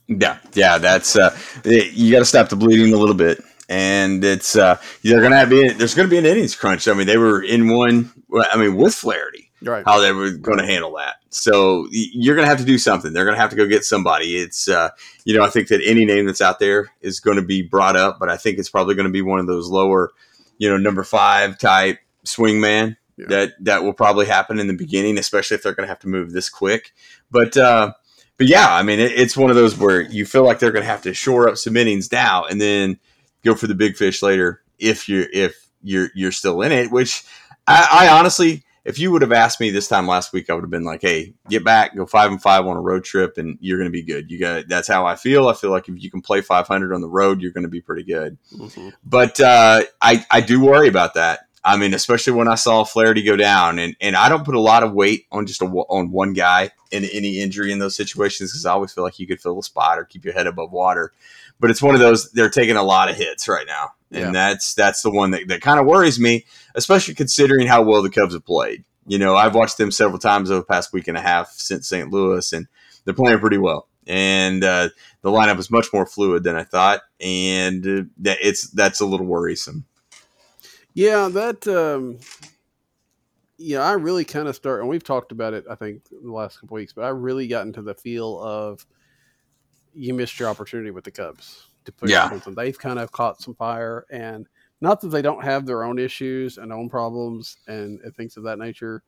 Yeah, 0.09 0.39
yeah, 0.55 0.78
that's 0.78 1.16
uh, 1.16 1.37
you 1.64 2.12
got 2.12 2.20
to 2.20 2.24
stop 2.24 2.49
the 2.49 2.57
bleeding 2.57 2.93
a 2.93 2.97
little 2.97 3.14
bit, 3.14 3.43
and 3.68 4.22
it's 4.24 4.57
uh, 4.57 4.78
they're 5.03 5.22
gonna 5.22 5.37
have 5.37 5.49
be 5.49 5.68
there's 5.68 5.95
gonna 5.95 6.09
be 6.09 6.18
an 6.18 6.26
innings 6.26 6.55
crunch. 6.57 6.89
I 6.89 6.95
mean, 6.95 7.07
they 7.07 7.16
were 7.16 7.43
in 7.43 7.68
one. 7.68 8.11
I 8.35 8.57
mean, 8.59 8.76
with 8.76 8.95
Flaherty, 8.95 9.51
Right. 9.62 9.85
how 9.87 10.01
they 10.01 10.12
were 10.12 10.33
going 10.33 10.59
to 10.59 10.66
handle 10.66 10.97
that. 10.97 11.16
So 11.30 11.87
you're 11.93 12.35
going 12.35 12.45
to 12.45 12.49
have 12.49 12.59
to 12.59 12.64
do 12.64 12.78
something. 12.78 13.12
They're 13.12 13.24
going 13.24 13.37
to 13.37 13.41
have 13.41 13.51
to 13.51 13.57
go 13.57 13.66
get 13.66 13.85
somebody. 13.85 14.37
It's 14.37 14.68
uh, 14.68 14.91
you 15.24 15.37
know, 15.37 15.45
I 15.45 15.51
think 15.51 15.68
that 15.68 15.80
any 15.85 16.05
name 16.05 16.26
that's 16.26 16.41
out 16.41 16.59
there 16.59 16.91
is 17.01 17.20
going 17.20 17.37
to 17.37 17.43
be 17.43 17.62
brought 17.62 17.97
up, 17.97 18.18
but 18.18 18.28
I 18.28 18.37
think 18.37 18.59
it's 18.59 18.68
probably 18.68 18.95
going 18.95 19.07
to 19.07 19.12
be 19.12 19.22
one 19.22 19.39
of 19.39 19.47
those 19.47 19.68
lower, 19.68 20.11
you 20.59 20.68
know, 20.68 20.76
number 20.76 21.05
five 21.05 21.59
type 21.59 21.99
swingman 22.26 22.97
Yeah. 23.17 23.27
that 23.29 23.53
that 23.61 23.83
will 23.85 23.93
probably 23.93 24.27
happen 24.27 24.59
in 24.59 24.67
the 24.67 24.73
beginning, 24.75 25.19
especially 25.19 25.57
if 25.57 25.63
they're 25.63 25.75
going 25.75 25.87
to 25.87 25.91
have 25.91 26.01
to 26.01 26.09
move 26.09 26.33
this 26.33 26.49
quick. 26.49 26.93
But 27.31 27.57
uh, 27.57 27.93
but 28.39 28.47
yeah, 28.49 28.75
I 28.75 28.83
mean, 28.83 29.01
it, 29.01 29.13
it's 29.13 29.37
one 29.37 29.51
of 29.51 29.57
those 29.57 29.77
where 29.79 30.01
you 30.01 30.25
feel 30.25 30.45
like 30.45 30.59
they're 30.59 30.73
going 30.73 30.85
to 30.85 30.91
have 30.91 31.03
to 31.03 31.15
shore 31.15 31.49
up 31.49 31.59
some 31.59 31.77
innings 31.77 32.11
now 32.11 32.45
and 32.47 32.61
then 32.61 32.99
go 33.45 33.55
for 33.55 33.67
the 33.67 33.75
big 33.75 33.97
fish 33.97 34.23
later 34.23 34.63
if 34.79 35.09
you're 35.09 35.27
if 35.33 35.69
you're 35.83 36.09
you're 36.15 36.33
still 36.33 36.63
in 36.63 36.73
it. 36.73 36.91
Which 36.91 37.23
I, 37.67 38.07
I 38.09 38.19
honestly, 38.19 38.65
if 38.85 38.99
you 38.99 39.13
would 39.13 39.23
have 39.23 39.31
asked 39.31 39.61
me 39.61 39.71
this 39.71 39.87
time 39.89 40.07
last 40.07 40.33
week, 40.33 40.49
I 40.49 40.55
would 40.55 40.65
have 40.65 40.71
been 40.71 40.85
like, 40.85 41.03
"Hey, 41.03 41.35
get 41.51 41.65
back, 41.65 41.95
go 41.95 42.07
five 42.07 42.31
and 42.31 42.41
five 42.43 42.67
on 42.67 42.77
a 42.77 42.81
road 42.81 43.05
trip, 43.05 43.37
and 43.37 43.59
you're 43.61 43.79
going 43.79 43.91
to 43.91 43.93
be 43.93 44.03
good." 44.03 44.31
You 44.31 44.41
got 44.41 44.69
that's 44.69 44.89
how 44.89 45.05
I 45.07 45.17
feel. 45.17 45.49
I 45.49 45.55
feel 45.55 45.71
like 45.71 45.89
if 45.89 46.03
you 46.03 46.11
can 46.11 46.23
play 46.23 46.41
500 46.41 46.95
on 46.95 47.03
the 47.03 47.09
road, 47.09 47.43
you're 47.43 47.53
going 47.53 47.63
to 47.65 47.69
be 47.69 47.83
pretty 47.83 48.05
good. 48.05 48.39
Mhm. 48.57 48.93
But 49.05 49.39
uh, 49.39 49.83
I 50.01 50.25
I 50.31 50.41
do 50.41 50.61
worry 50.61 50.89
about 50.89 51.15
that. 51.15 51.41
I 51.65 51.77
mean, 51.77 51.95
especially 51.95 52.33
when 52.33 52.49
I 52.49 52.57
saw 52.57 52.83
Flaherty 52.83 53.23
go 53.23 53.37
down, 53.37 53.79
and, 53.79 53.95
and 54.01 54.17
I 54.17 54.29
don't 54.29 54.45
put 54.45 54.57
a 54.57 54.61
lot 54.61 54.83
of 54.83 54.93
weight 54.93 55.27
on 55.31 55.47
just 55.47 55.63
a, 55.63 55.67
on 55.67 56.11
one 56.11 56.33
guy 56.33 56.71
in 56.91 57.05
any 57.05 57.39
injury 57.39 57.71
in 57.71 57.79
those 57.79 57.95
situations 57.97 58.51
because 58.51 58.67
I 58.67 58.73
always 58.73 58.93
feel 58.93 59.05
like 59.05 59.19
you 59.21 59.27
could 59.29 59.41
fill 59.41 59.59
a 59.59 59.63
spot 59.63 59.99
or 59.99 60.05
keep 60.05 60.25
your 60.25 60.35
head 60.35 60.49
above 60.49 60.73
water. 60.73 61.13
But 61.61 61.71
it's 61.71 61.81
one 61.81 61.95
of 61.95 62.01
those 62.01 62.33
they're 62.33 62.51
taking 62.51 62.77
a 62.77 62.83
lot 62.83 63.09
of 63.09 63.17
hits 63.17 63.47
right 63.47 63.67
now, 63.67 63.93
and 64.11 64.21
Yeah. 64.21 64.31
that's 64.33 64.75
that's 64.75 65.03
the 65.03 65.11
one 65.11 65.31
that, 65.31 65.47
that 65.49 65.61
kind 65.61 65.79
of 65.79 65.87
worries 65.87 66.19
me, 66.19 66.47
especially 66.75 67.15
considering 67.15 67.69
how 67.69 67.83
well 67.83 68.03
the 68.03 68.11
Cubs 68.11 68.35
have 68.35 68.45
played. 68.45 68.85
You 69.07 69.19
know, 69.19 69.37
I've 69.37 69.55
watched 69.55 69.79
them 69.79 69.93
several 69.93 70.19
times 70.19 70.51
over 70.51 70.61
the 70.61 70.67
past 70.67 70.93
week 70.93 71.07
and 71.07 71.17
a 71.17 71.21
half 71.21 71.53
since 71.53 71.87
St. 71.89 72.11
Louis, 72.11 72.53
and 72.53 72.67
they're 73.05 73.15
playing 73.15 73.39
pretty 73.39 73.59
well. 73.59 73.87
And 74.09 74.65
uh, 74.65 74.89
the 75.23 75.31
lineup 75.31 75.59
is 75.61 75.71
much 75.71 75.93
more 75.93 76.07
fluid 76.07 76.43
than 76.43 76.57
I 76.57 76.65
thought, 76.65 77.03
and 77.21 77.87
uh, 77.87 78.03
that 78.19 78.39
it's 78.43 78.69
that's 78.71 79.01
a 79.01 79.07
little 79.07 79.27
worrisome. 79.27 79.85
Yeah, 80.95 81.28
that 81.28 81.66
um 81.68 82.18
yeah, 83.59 83.80
I 83.80 83.93
really 83.93 84.24
kind 84.24 84.49
of 84.49 84.57
start 84.57 84.80
and 84.80 84.88
we've 84.88 85.05
talked 85.05 85.32
about 85.32 85.55
it 85.55 85.64
I 85.70 85.74
think 85.74 86.03
the 86.11 86.32
last 86.32 86.61
couple 86.61 86.74
weeks, 86.74 86.93
but 86.93 87.05
I 87.05 87.09
really 87.11 87.47
got 87.47 87.66
into 87.66 87.82
the 87.82 87.95
feel 87.95 88.40
of 88.40 88.84
you 89.95 90.14
missed 90.14 90.38
your 90.38 90.49
opportunity 90.49 90.90
with 90.90 91.05
the 91.05 91.11
Cubs 91.11 91.68
to 91.84 91.93
push 91.93 92.11
Yeah. 92.11 92.28
something. 92.28 92.55
They've 92.55 92.78
kind 92.78 92.99
of 92.99 93.12
caught 93.12 93.40
some 93.40 93.55
fire 93.55 94.07
and 94.11 94.49
not 94.80 95.01
that 95.01 95.09
they 95.09 95.22
don't 95.22 95.45
have 95.45 95.64
their 95.64 95.84
own 95.84 95.99
issues 95.99 96.59
and 96.59 96.72
own 96.72 96.88
problems 96.88 97.59
and, 97.68 98.01
and 98.01 98.14
things 98.16 98.36
of 98.36 98.43
that 98.45 98.59
nature. 98.59 99.03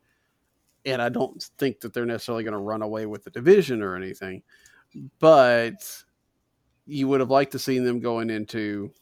And 0.84 1.00
I 1.00 1.08
don't 1.08 1.42
think 1.58 1.80
that 1.80 1.92
they're 1.92 2.04
necessarily 2.06 2.44
going 2.44 2.52
to 2.52 2.58
run 2.58 2.82
away 2.82 3.06
with 3.06 3.24
the 3.24 3.30
division 3.30 3.82
or 3.82 3.96
anything. 3.96 4.42
But 5.18 6.04
you 6.86 7.08
would 7.08 7.20
have 7.20 7.30
liked 7.30 7.52
to 7.52 7.58
seen 7.58 7.82
them 7.84 7.98
going 7.98 8.30
into 8.30 8.92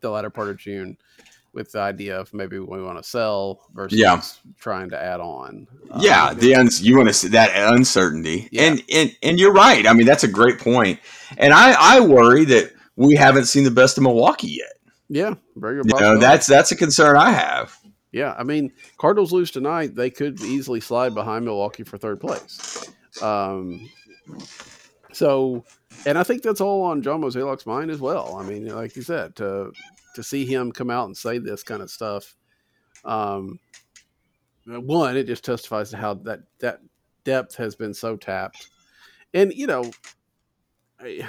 the 0.00 0.10
latter 0.10 0.30
part 0.30 0.50
of 0.50 0.58
June 0.58 0.96
with 1.56 1.72
the 1.72 1.80
idea 1.80 2.16
of 2.20 2.32
maybe 2.32 2.58
we 2.60 2.80
want 2.80 2.98
to 2.98 3.02
sell 3.02 3.62
versus 3.74 3.98
Yeah. 3.98 4.22
trying 4.60 4.90
to 4.90 5.02
add 5.02 5.18
on. 5.20 5.66
Yeah, 5.98 6.28
Um, 6.28 6.38
the 6.38 6.54
uns- 6.54 6.80
you 6.80 6.96
want 6.96 7.08
to 7.08 7.12
see 7.14 7.28
that 7.28 7.50
uncertainty, 7.72 8.48
Yeah. 8.52 8.62
and, 8.64 8.82
and 8.94 9.16
and 9.22 9.40
you're 9.40 9.52
right. 9.52 9.84
I 9.86 9.92
mean, 9.92 10.06
that's 10.06 10.22
a 10.22 10.28
great 10.28 10.60
point, 10.60 11.00
and 11.38 11.52
I 11.52 11.72
I 11.96 12.00
worry 12.00 12.44
that 12.44 12.70
we 12.94 13.16
haven't 13.16 13.46
seen 13.46 13.64
the 13.64 13.70
best 13.72 13.96
of 13.98 14.04
Milwaukee 14.04 14.58
yet. 14.58 14.72
yeah, 15.08 15.34
very 15.56 15.82
good. 15.82 15.90
You 15.92 16.00
know, 16.00 16.18
that's 16.18 16.46
that's 16.46 16.70
a 16.70 16.76
concern 16.76 17.16
I 17.16 17.30
have. 17.32 17.76
yeah. 18.12 18.34
I 18.38 18.44
mean, 18.44 18.72
Cardinals 18.98 19.32
lose 19.32 19.50
tonight, 19.50 19.94
they 19.96 20.10
could 20.10 20.40
easily 20.42 20.80
slide 20.80 21.14
behind 21.14 21.44
Milwaukee 21.44 21.82
for 21.84 21.98
third 21.98 22.20
place. 22.20 22.86
Um, 23.22 23.88
so, 25.12 25.64
and 26.04 26.18
I 26.18 26.22
think 26.22 26.42
that's 26.42 26.60
all 26.60 26.82
on 26.82 27.02
John 27.02 27.20
Mozeliak's 27.22 27.66
mind 27.66 27.90
as 27.90 28.00
well. 28.00 28.36
I 28.36 28.42
mean, 28.42 28.66
like 28.74 28.96
you 28.96 29.02
said, 29.02 29.36
to 29.36 29.72
to 30.16 30.22
see 30.22 30.44
him 30.44 30.72
come 30.72 30.90
out 30.90 31.06
and 31.06 31.16
say 31.16 31.38
this 31.38 31.62
kind 31.62 31.80
of 31.82 31.90
stuff, 31.90 32.36
um, 33.04 33.58
one, 34.66 35.16
it 35.16 35.26
just 35.26 35.44
testifies 35.44 35.90
to 35.90 35.96
how 35.96 36.14
that 36.14 36.40
that 36.58 36.80
depth 37.24 37.54
has 37.56 37.76
been 37.76 37.94
so 37.94 38.16
tapped, 38.16 38.68
and 39.32 39.52
you 39.52 39.66
know, 39.66 39.90
I- 41.00 41.26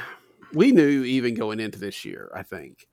we 0.53 0.71
knew 0.71 1.03
even 1.03 1.35
going 1.35 1.59
into 1.59 1.77
this 1.77 2.05
year, 2.05 2.31
I 2.33 2.41
think, 2.41 2.87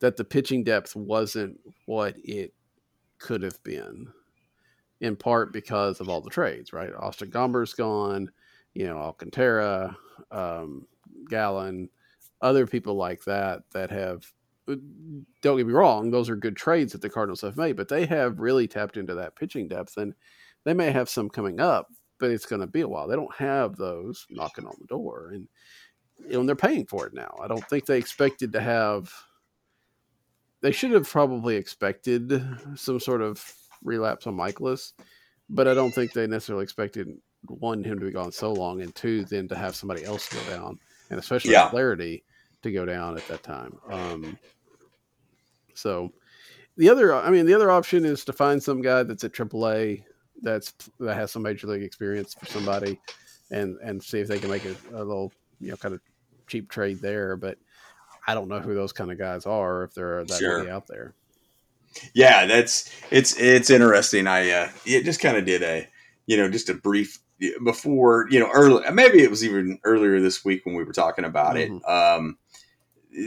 that 0.00 0.16
the 0.16 0.24
pitching 0.24 0.64
depth 0.64 0.96
wasn't 0.96 1.58
what 1.86 2.16
it 2.24 2.52
could 3.18 3.42
have 3.42 3.62
been, 3.62 4.08
in 5.00 5.16
part 5.16 5.52
because 5.52 6.00
of 6.00 6.08
all 6.08 6.20
the 6.20 6.30
trades, 6.30 6.72
right? 6.72 6.92
Austin 6.92 7.30
Gomber's 7.30 7.72
gone, 7.72 8.30
you 8.74 8.86
know, 8.86 8.98
Alcantara, 8.98 9.96
um, 10.30 10.86
Gallen, 11.28 11.88
other 12.42 12.66
people 12.66 12.94
like 12.94 13.24
that 13.24 13.62
that 13.72 13.90
have. 13.90 14.30
Uh, 14.68 14.76
Don't 15.42 15.56
get 15.56 15.66
me 15.66 15.72
wrong; 15.72 16.10
those 16.10 16.28
are 16.28 16.36
good 16.36 16.56
trades 16.56 16.92
that 16.92 17.02
the 17.02 17.10
Cardinals 17.10 17.40
have 17.40 17.56
made, 17.56 17.76
but 17.76 17.88
they 17.88 18.06
have 18.06 18.40
really 18.40 18.68
tapped 18.68 18.96
into 18.96 19.14
that 19.14 19.36
pitching 19.36 19.68
depth, 19.68 19.96
and 19.96 20.14
they 20.64 20.74
may 20.74 20.90
have 20.90 21.08
some 21.08 21.28
coming 21.28 21.60
up, 21.60 21.88
but 22.18 22.30
it's 22.30 22.46
going 22.46 22.60
to 22.60 22.66
be 22.66 22.80
a 22.82 22.88
while. 22.88 23.08
They 23.08 23.16
don't 23.16 23.34
have 23.36 23.76
those 23.76 24.26
knocking 24.30 24.66
on 24.66 24.76
the 24.80 24.86
door, 24.86 25.30
and 25.32 25.48
you 26.18 26.32
know, 26.32 26.40
and 26.40 26.48
they're 26.48 26.56
paying 26.56 26.86
for 26.86 27.06
it 27.06 27.14
now. 27.14 27.34
I 27.42 27.48
don't 27.48 27.66
think 27.68 27.86
they 27.86 27.98
expected 27.98 28.52
to 28.52 28.60
have. 28.60 29.12
They 30.60 30.72
should 30.72 30.90
have 30.90 31.08
probably 31.08 31.54
expected 31.56 32.42
some 32.74 32.98
sort 32.98 33.22
of 33.22 33.54
relapse 33.84 34.26
on 34.26 34.36
Mikolas, 34.36 34.92
but 35.48 35.68
I 35.68 35.74
don't 35.74 35.92
think 35.92 36.12
they 36.12 36.26
necessarily 36.26 36.64
expected 36.64 37.08
one 37.46 37.84
him 37.84 38.00
to 38.00 38.06
be 38.06 38.10
gone 38.10 38.32
so 38.32 38.52
long, 38.52 38.82
and 38.82 38.94
two 38.94 39.24
then 39.24 39.46
to 39.48 39.56
have 39.56 39.76
somebody 39.76 40.04
else 40.04 40.28
go 40.28 40.42
down, 40.50 40.78
and 41.10 41.18
especially 41.20 41.52
Yeah. 41.52 41.70
Flaherty 41.70 42.24
to 42.62 42.72
go 42.72 42.84
down 42.84 43.16
at 43.16 43.26
that 43.28 43.44
time. 43.44 43.78
Um, 43.90 44.36
so 45.78 46.12
the 46.76 46.88
other, 46.88 47.14
I 47.14 47.30
mean, 47.30 47.46
the 47.46 47.54
other 47.54 47.70
option 47.70 48.04
is 48.04 48.24
to 48.26 48.32
find 48.32 48.62
some 48.62 48.82
guy 48.82 49.02
that's 49.02 49.24
at 49.24 49.32
AAA 49.32 50.04
that's 50.42 50.72
that 51.00 51.14
has 51.14 51.32
some 51.32 51.42
major 51.42 51.66
league 51.66 51.82
experience 51.82 52.34
for 52.34 52.46
somebody, 52.46 53.00
and 53.50 53.76
and 53.82 54.02
see 54.02 54.20
if 54.20 54.28
they 54.28 54.38
can 54.38 54.50
make 54.50 54.64
a, 54.64 54.76
a 54.92 55.02
little 55.02 55.32
you 55.60 55.70
know 55.70 55.76
kind 55.76 55.94
of 55.94 56.00
cheap 56.46 56.70
trade 56.70 57.00
there. 57.00 57.36
But 57.36 57.58
I 58.26 58.34
don't 58.34 58.48
know 58.48 58.60
who 58.60 58.74
those 58.74 58.92
kind 58.92 59.10
of 59.10 59.18
guys 59.18 59.46
are 59.46 59.84
if 59.84 59.94
there 59.94 60.18
are 60.18 60.24
that 60.24 60.38
Sure. 60.38 60.58
many 60.58 60.70
out 60.70 60.86
there. 60.86 61.14
Yeah, 62.14 62.46
that's 62.46 62.90
it's 63.10 63.38
it's 63.40 63.70
interesting. 63.70 64.26
I 64.26 64.50
uh, 64.50 64.68
it 64.84 65.04
just 65.04 65.20
kind 65.20 65.36
of 65.36 65.44
did 65.44 65.62
a 65.62 65.88
you 66.26 66.36
know 66.36 66.48
just 66.48 66.68
a 66.68 66.74
brief 66.74 67.18
before 67.64 68.26
you 68.30 68.40
know 68.40 68.50
early 68.52 68.88
maybe 68.90 69.22
it 69.22 69.30
was 69.30 69.44
even 69.44 69.78
earlier 69.84 70.20
this 70.20 70.44
week 70.44 70.66
when 70.66 70.74
we 70.74 70.82
were 70.82 70.92
talking 70.92 71.24
about 71.24 71.56
it 71.56 71.70
um, 71.88 72.36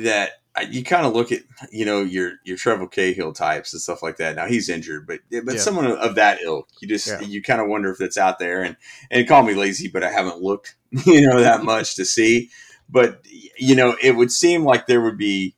that 0.03 0.31
you 0.69 0.83
kind 0.83 1.05
of 1.05 1.13
look 1.13 1.31
at 1.31 1.41
you 1.71 1.85
know 1.85 2.01
your 2.01 2.33
your 2.43 2.57
Trevor 2.57 2.87
Cahill 2.87 3.33
types 3.33 3.73
and 3.73 3.81
stuff 3.81 4.03
like 4.03 4.17
that. 4.17 4.35
Now 4.35 4.47
he's 4.47 4.69
injured, 4.69 5.07
but 5.07 5.19
but 5.45 5.55
Yeah. 5.55 5.59
someone 5.59 5.85
of 5.87 6.15
that 6.15 6.41
ilk, 6.43 6.67
you 6.81 6.87
just 6.87 7.07
Yeah. 7.07 7.21
you 7.21 7.41
kind 7.41 7.61
of 7.61 7.67
wonder 7.67 7.89
if 7.91 7.97
that's 7.97 8.17
out 8.17 8.37
there. 8.39 8.61
And 8.63 8.75
and 9.09 9.27
call 9.27 9.43
me 9.43 9.53
lazy, 9.53 9.87
but 9.87 10.03
I 10.03 10.11
haven't 10.11 10.41
looked 10.41 10.75
you 11.05 11.21
know 11.27 11.39
that 11.41 11.63
much 11.63 11.95
to 11.95 12.05
see. 12.05 12.49
But 12.89 13.25
you 13.57 13.75
know 13.75 13.95
it 14.01 14.15
would 14.15 14.31
seem 14.31 14.63
like 14.65 14.87
there 14.87 15.01
would 15.01 15.17
be 15.17 15.55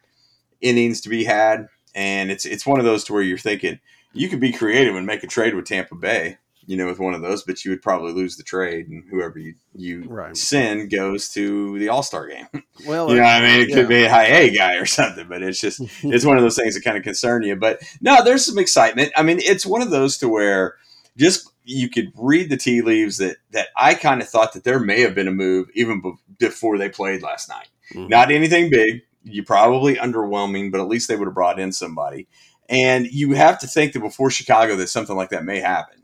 innings 0.62 1.02
to 1.02 1.10
be 1.10 1.24
had, 1.24 1.68
and 1.96 2.32
it's 2.32 2.46
it's 2.46 2.66
one 2.66 2.80
of 2.80 2.86
those 2.86 3.04
to 3.06 3.14
where 3.14 3.24
you're 3.24 3.38
thinking 3.38 3.80
you 4.14 4.30
could 4.30 4.40
be 4.40 4.52
creative 4.52 4.96
and 4.96 5.08
make 5.08 5.24
a 5.24 5.28
trade 5.28 5.56
with 5.56 5.66
Tampa 5.66 5.96
Bay. 5.96 6.38
You 6.66 6.78
know, 6.78 6.86
with 6.88 7.00
one 7.00 7.14
of 7.14 7.22
those, 7.22 7.44
but 7.44 7.64
you 7.66 7.72
would 7.72 7.82
probably 7.82 8.14
lose 8.14 8.38
the 8.38 8.44
trade, 8.44 8.88
and 8.88 9.04
whoever 9.10 9.38
you, 9.40 9.56
you 9.76 10.04
Right. 10.08 10.36
send 10.38 10.90
goes 10.90 11.30
to 11.30 11.78
the 11.80 11.90
All 11.90 12.04
Star 12.04 12.28
game. 12.28 12.48
Well, 12.88 13.10
You 13.10 13.18
know 13.18 13.24
I 13.24 13.42
mean? 13.42 13.60
It 13.62 13.70
yeah. 13.70 13.76
could 13.76 13.88
be 13.90 14.04
a 14.04 14.10
high 14.10 14.26
A 14.28 14.50
guy 14.56 14.76
or 14.76 14.86
something, 14.86 15.28
but 15.28 15.44
it's 15.44 15.60
just 15.62 15.80
it's 16.04 16.26
one 16.26 16.38
of 16.38 16.44
those 16.44 16.56
things 16.58 16.76
that 16.76 16.84
kind 16.84 16.98
of 16.98 17.04
concern 17.04 17.44
you. 17.44 17.56
But 17.56 17.82
no, 18.02 18.24
there's 18.24 18.46
some 18.46 18.58
excitement. 18.58 19.12
I 19.16 19.24
mean, 19.24 19.40
it's 19.40 19.66
one 19.66 19.82
of 19.82 19.90
those 19.92 20.18
to 20.20 20.30
where 20.30 20.76
just 21.18 21.50
you 21.66 21.90
could 21.90 22.12
read 22.16 22.50
the 22.50 22.58
tea 22.58 22.82
leaves 22.82 23.18
that 23.18 23.38
that 23.52 23.68
I 23.78 23.94
kind 23.94 24.22
of 24.22 24.28
thought 24.30 24.54
that 24.54 24.64
there 24.64 24.80
may 24.80 25.02
have 25.02 25.16
been 25.16 25.28
a 25.28 25.32
move 25.32 25.68
even 25.76 26.02
before 26.40 26.78
they 26.78 26.90
played 26.90 27.22
last 27.22 27.48
night. 27.50 27.68
Mhm. 27.94 28.10
Not 28.10 28.32
anything 28.32 28.70
big. 28.70 29.02
You 29.24 29.44
probably 29.44 29.96
underwhelming, 29.96 30.72
but 30.72 30.82
at 30.82 30.88
least 30.88 31.08
they 31.08 31.16
would 31.16 31.28
have 31.28 31.36
brought 31.36 31.60
in 31.60 31.72
somebody. 31.72 32.28
And 32.70 33.06
you 33.06 33.34
have 33.34 33.60
to 33.60 33.68
think 33.68 33.94
that 33.94 34.00
before 34.00 34.30
Chicago, 34.32 34.76
that 34.78 34.88
something 34.90 35.16
like 35.16 35.30
that 35.30 35.46
may 35.46 35.60
happen, 35.60 36.03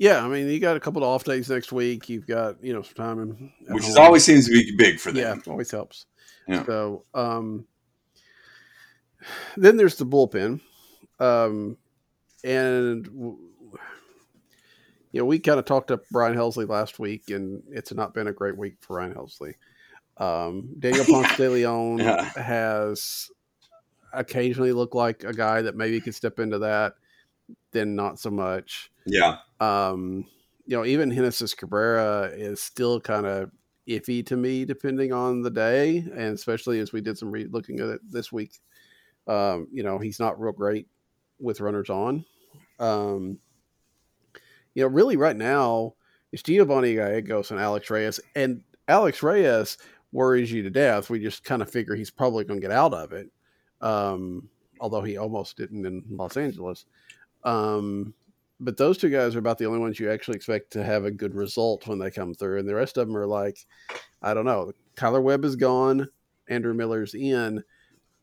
Yeah, 0.00 0.24
I 0.24 0.28
mean, 0.28 0.48
you 0.48 0.58
got 0.60 0.78
a 0.78 0.80
couple 0.80 1.02
of 1.02 1.10
off 1.10 1.24
days 1.24 1.50
next 1.50 1.72
week. 1.72 2.08
You've 2.08 2.26
got 2.26 2.64
you 2.64 2.72
know 2.72 2.80
some 2.80 2.94
time, 2.94 3.20
in, 3.20 3.52
which 3.68 3.86
is 3.86 3.96
always 3.96 4.24
seems 4.24 4.46
to 4.46 4.52
be 4.52 4.74
big 4.74 4.98
for 4.98 5.12
them. 5.12 5.40
yeah, 5.44 5.52
always 5.52 5.70
helps. 5.70 6.06
Yeah. 6.48 6.64
So, 6.64 7.04
um, 7.12 7.66
then 9.58 9.76
there's 9.76 9.96
the 9.96 10.06
bullpen, 10.06 10.60
um, 11.18 11.76
and 12.42 13.06
you 13.12 13.38
know 15.20 15.26
we 15.26 15.38
kind 15.38 15.58
of 15.58 15.66
talked 15.66 15.90
up 15.90 16.00
Brian 16.10 16.34
Helsley 16.34 16.66
last 16.66 16.98
week, 16.98 17.28
and 17.28 17.62
it's 17.70 17.92
not 17.92 18.14
been 18.14 18.26
a 18.26 18.32
great 18.32 18.56
week 18.56 18.76
for 18.80 18.96
Ryan 18.96 19.12
Helsley. 19.14 19.52
Um, 20.16 20.70
Daniel 20.78 21.04
Ponce 21.08 21.36
de 21.36 21.46
Leon 21.50 21.98
Yeah. 21.98 22.24
has 22.42 23.30
occasionally 24.14 24.72
looked 24.72 24.94
like 24.94 25.24
a 25.24 25.34
guy 25.34 25.60
that 25.60 25.76
maybe 25.76 26.00
could 26.00 26.14
step 26.14 26.38
into 26.38 26.58
that, 26.60 26.94
then 27.72 27.94
not 27.94 28.18
so 28.18 28.30
much. 28.30 28.90
Yeah. 29.06 29.38
Um, 29.60 30.26
you 30.66 30.76
know, 30.76 30.84
even 30.84 31.12
Genesis 31.12 31.54
Cabrera 31.54 32.30
is 32.32 32.60
still 32.62 33.00
kind 33.00 33.26
of 33.26 33.50
iffy 33.88 34.24
to 34.26 34.36
me, 34.36 34.64
depending 34.64 35.12
on 35.12 35.42
the 35.42 35.50
day, 35.50 35.98
and 35.98 36.34
especially 36.34 36.80
as 36.80 36.92
we 36.92 37.00
did 37.00 37.18
some 37.18 37.30
re- 37.30 37.48
looking 37.50 37.80
at 37.80 37.88
it 37.88 38.00
this 38.08 38.30
week. 38.30 38.60
Um, 39.26 39.68
you 39.72 39.82
know, 39.82 39.98
he's 39.98 40.20
not 40.20 40.40
real 40.40 40.52
great 40.52 40.86
with 41.38 41.60
runners 41.60 41.90
on. 41.90 42.24
Um, 42.78 43.38
you 44.74 44.82
know, 44.82 44.88
really 44.88 45.16
right 45.16 45.36
now 45.36 45.94
it's 46.32 46.42
Giovanni 46.42 46.94
Gallegos 46.94 47.50
and 47.50 47.60
Alex 47.60 47.90
Reyes, 47.90 48.20
and 48.36 48.62
Alex 48.86 49.22
Reyes 49.22 49.78
worries 50.12 50.52
you 50.52 50.62
to 50.62 50.70
death. 50.70 51.10
We 51.10 51.20
just 51.20 51.44
kind 51.44 51.62
of 51.62 51.70
figure 51.70 51.94
he's 51.94 52.10
probably 52.10 52.44
going 52.44 52.60
to 52.60 52.66
get 52.66 52.76
out 52.76 52.94
of 52.94 53.12
it, 53.12 53.30
um, 53.80 54.48
although 54.80 55.02
he 55.02 55.16
almost 55.16 55.56
didn't 55.56 55.86
in 55.86 56.04
Los 56.08 56.36
Angeles. 56.36 56.84
Um, 57.44 58.14
but 58.60 58.76
those 58.76 58.98
two 58.98 59.08
guys 59.08 59.34
are 59.34 59.38
about 59.38 59.58
the 59.58 59.64
only 59.64 59.78
ones 59.78 59.98
you 59.98 60.10
actually 60.10 60.36
expect 60.36 60.70
to 60.72 60.84
have 60.84 61.04
a 61.04 61.10
good 61.10 61.34
result 61.34 61.86
when 61.86 61.98
they 61.98 62.10
come 62.10 62.34
through, 62.34 62.58
and 62.58 62.68
the 62.68 62.74
rest 62.74 62.98
of 62.98 63.06
them 63.08 63.16
are 63.16 63.26
like, 63.26 63.58
I 64.20 64.34
don't 64.34 64.44
know. 64.44 64.72
Tyler 64.96 65.20
Webb 65.20 65.44
is 65.44 65.56
gone, 65.56 66.08
Andrew 66.48 66.74
Miller's 66.74 67.14
in, 67.14 67.62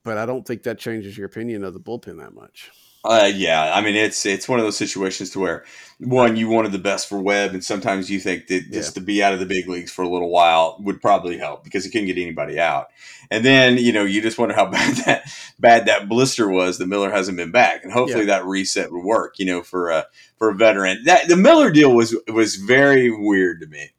but 0.04 0.18
I 0.18 0.26
don't 0.26 0.46
think 0.46 0.64
that 0.64 0.78
changes 0.78 1.18
your 1.18 1.26
opinion 1.26 1.64
of 1.64 1.74
the 1.74 1.80
bullpen 1.80 2.20
that 2.20 2.34
much. 2.34 2.72
Uh, 3.08 3.32
yeah, 3.34 3.72
I 3.74 3.82
mean 3.82 3.96
it's 3.96 4.26
it's 4.26 4.50
one 4.50 4.60
of 4.60 4.66
those 4.66 4.78
situations 4.78 5.30
to 5.32 5.40
where 5.40 5.64
one 6.00 6.36
you 6.36 6.50
wanted 6.50 6.74
the 6.74 6.78
best 6.78 7.08
for 7.08 7.20
Webb, 7.20 7.54
and 7.54 7.64
sometimes 7.64 8.12
you 8.12 8.20
think 8.20 8.48
that 8.48 8.72
just 8.72 8.96
to 8.96 9.02
be 9.02 9.24
out 9.24 9.34
of 9.34 9.40
the 9.40 9.46
big 9.46 9.68
leagues 9.68 9.92
for 9.92 10.04
a 10.04 10.10
little 10.10 10.30
while 10.30 10.78
would 10.82 11.02
probably 11.02 11.38
help 11.38 11.64
because 11.64 11.86
he 11.86 11.90
couldn't 11.90 12.08
get 12.08 12.18
anybody 12.18 12.60
out, 12.60 12.90
and 13.32 13.46
then 13.46 13.78
you 13.78 13.94
know 13.94 14.04
you 14.04 14.22
just 14.22 14.38
wonder 14.38 14.54
how 14.54 14.66
bad 14.72 14.98
that 15.06 15.32
bad 15.58 15.86
that 15.86 16.10
blister 16.10 16.50
was 16.50 16.78
that 16.78 16.88
Miller 16.88 17.10
hasn't 17.10 17.38
been 17.38 17.52
back, 17.52 17.84
and 17.84 17.94
hopefully 17.94 18.26
that 18.26 18.46
reset 18.46 18.92
would 18.92 19.04
work, 19.04 19.40
you 19.40 19.46
know, 19.46 19.64
for 19.64 19.90
a 19.90 20.06
for 20.38 20.50
a 20.50 20.56
veteran. 20.56 21.04
That 21.06 21.30
the 21.30 21.38
Miller 21.38 21.72
deal 21.72 21.96
was 21.96 22.16
was 22.28 22.56
very 22.56 23.10
weird 23.10 23.62
to 23.62 23.68
me 23.68 23.92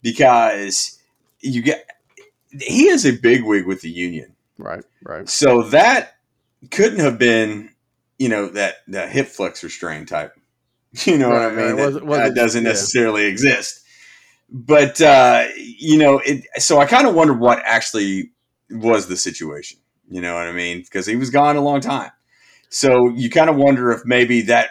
because 0.00 1.00
you 1.40 1.60
get 1.60 1.90
he 2.60 2.88
is 2.88 3.04
a 3.04 3.12
big 3.12 3.44
wig 3.44 3.66
with 3.66 3.80
the 3.80 3.90
union. 3.90 4.34
Right, 4.58 4.84
right. 5.02 5.28
So 5.28 5.62
that 5.64 6.14
couldn't 6.70 7.00
have 7.00 7.18
been, 7.18 7.70
you 8.24 8.28
know, 8.30 8.48
that 8.48 8.76
that 8.88 9.10
hip 9.10 9.28
flexor 9.28 9.68
strain 9.68 10.06
type. 10.06 10.32
You 11.06 11.18
know 11.18 11.30
Right, 11.30 11.46
what 11.46 11.52
I 11.52 11.56
mean? 11.56 11.64
It 11.64 11.76
That, 11.76 11.86
wasn't- 11.86 12.06
wasn't- 12.06 12.34
that 12.34 12.40
doesn't 12.40 12.62
yeah. 12.64 12.70
necessarily 12.70 13.24
exist. 13.26 13.84
But 14.48 15.00
uh, 15.00 15.46
you 15.56 15.98
know, 15.98 16.18
it. 16.24 16.44
So 16.62 16.78
I 16.78 16.86
kind 16.86 17.06
of 17.08 17.14
wondered 17.14 17.40
what 17.40 17.60
actually 17.64 18.30
was 18.70 19.08
the 19.08 19.16
situation. 19.16 19.78
You 20.08 20.20
know 20.20 20.34
what 20.34 20.46
I 20.46 20.52
mean? 20.52 20.82
Because 20.82 21.06
he 21.06 21.16
was 21.16 21.30
gone 21.30 21.56
a 21.56 21.60
long 21.60 21.80
time. 21.80 22.10
So 22.68 23.08
you 23.08 23.28
kind 23.30 23.50
of 23.50 23.56
wonder 23.56 23.90
if 23.92 24.02
maybe 24.04 24.42
that 24.42 24.68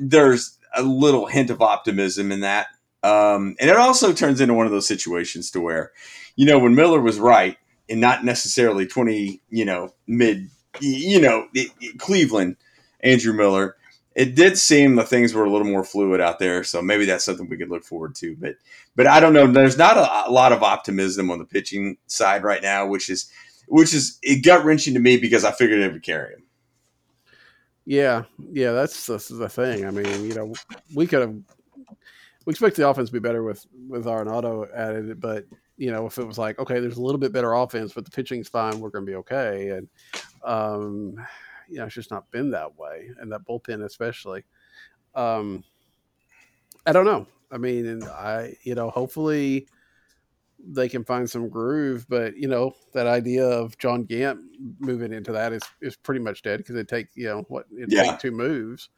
there's 0.00 0.58
a 0.74 0.82
little 0.82 1.26
hint 1.26 1.50
of 1.50 1.60
optimism 1.60 2.32
in 2.32 2.40
that. 2.40 2.68
Um, 3.02 3.56
and 3.60 3.68
it 3.68 3.76
also 3.76 4.12
turns 4.12 4.40
into 4.40 4.54
one 4.54 4.66
of 4.66 4.72
those 4.72 4.88
situations 4.88 5.50
to 5.50 5.60
where, 5.60 5.92
you 6.36 6.46
know, 6.46 6.58
when 6.58 6.74
Miller 6.74 7.00
was 7.00 7.18
right 7.18 7.58
and 7.90 8.00
not 8.00 8.24
necessarily 8.24 8.86
20, 8.86 9.40
you 9.50 9.64
know, 9.66 9.92
mid, 10.06 10.48
you 10.80 11.20
know, 11.20 11.48
it- 11.52 11.72
it- 11.80 11.98
Cleveland, 11.98 12.56
Andrew 13.02 13.32
Miller, 13.32 13.76
it 14.14 14.34
did 14.34 14.58
seem 14.58 14.94
the 14.94 15.04
things 15.04 15.34
were 15.34 15.44
a 15.44 15.50
little 15.50 15.66
more 15.66 15.84
fluid 15.84 16.20
out 16.20 16.38
there. 16.38 16.64
So 16.64 16.82
maybe 16.82 17.04
that's 17.04 17.24
something 17.24 17.48
we 17.48 17.56
could 17.56 17.70
look 17.70 17.84
forward 17.84 18.14
to. 18.16 18.36
But, 18.36 18.56
but 18.94 19.06
I 19.06 19.20
don't 19.20 19.32
know. 19.32 19.46
There's 19.46 19.78
not 19.78 19.96
a, 19.96 20.28
a 20.28 20.30
lot 20.30 20.52
of 20.52 20.62
optimism 20.62 21.30
on 21.30 21.38
the 21.38 21.44
pitching 21.44 21.96
side 22.06 22.44
right 22.44 22.62
now, 22.62 22.86
which 22.86 23.08
is, 23.08 23.30
which 23.68 23.94
is 23.94 24.18
it 24.22 24.44
gut 24.44 24.64
wrenching 24.64 24.94
to 24.94 25.00
me 25.00 25.16
because 25.16 25.44
I 25.44 25.52
figured 25.52 25.80
it 25.80 25.92
would 25.92 26.02
carry 26.02 26.34
him. 26.34 26.42
Yeah, 27.84 28.24
yeah, 28.52 28.72
that's 28.72 29.06
the, 29.06 29.18
the 29.34 29.48
thing. 29.48 29.86
I 29.86 29.90
mean, 29.90 30.24
you 30.24 30.34
know, 30.34 30.52
we 30.94 31.06
could 31.06 31.20
have 31.20 31.34
we 32.44 32.50
expect 32.50 32.76
the 32.76 32.88
offense 32.88 33.08
to 33.08 33.12
be 33.12 33.18
better 33.18 33.42
with 33.42 33.66
with 33.88 34.04
Arenado 34.04 34.68
added, 34.74 35.20
but 35.20 35.46
you 35.76 35.90
know, 35.90 36.06
if 36.06 36.18
it 36.18 36.26
was 36.26 36.38
like, 36.38 36.58
okay, 36.58 36.80
there's 36.80 36.96
a 36.96 37.02
little 37.02 37.18
bit 37.18 37.32
better 37.32 37.54
offense, 37.54 37.92
but 37.92 38.04
the 38.04 38.10
pitching's 38.10 38.48
fine, 38.48 38.78
we're 38.78 38.90
going 38.90 39.04
to 39.04 39.10
be 39.10 39.16
okay. 39.16 39.70
And 39.70 39.88
um, 40.44 41.16
you 41.72 41.78
know, 41.78 41.86
it's 41.86 41.94
just 41.94 42.10
not 42.10 42.30
been 42.30 42.50
that 42.50 42.76
way, 42.78 43.10
and 43.18 43.32
that 43.32 43.44
bullpen 43.48 43.84
especially. 43.84 44.44
Um, 45.14 45.64
I 46.86 46.92
don't 46.92 47.04
know. 47.04 47.26
I 47.50 47.58
mean, 47.58 47.86
and 47.86 48.04
I, 48.04 48.56
you 48.62 48.74
know, 48.74 48.90
hopefully 48.90 49.66
they 50.64 50.88
can 50.88 51.04
find 51.04 51.28
some 51.28 51.48
groove, 51.48 52.06
but 52.08 52.36
you 52.36 52.48
know, 52.48 52.72
that 52.94 53.06
idea 53.06 53.46
of 53.46 53.76
John 53.78 54.04
Gant 54.04 54.38
moving 54.78 55.12
into 55.12 55.32
that 55.32 55.52
is 55.52 55.62
is 55.80 55.96
pretty 55.96 56.20
much 56.20 56.42
dead 56.42 56.58
because 56.58 56.76
it 56.76 56.88
take 56.88 57.08
you 57.14 57.26
know 57.26 57.44
what 57.48 57.66
it 57.72 57.88
Yeah. 57.90 58.02
take 58.12 58.20
two 58.20 58.30
moves, 58.30 58.90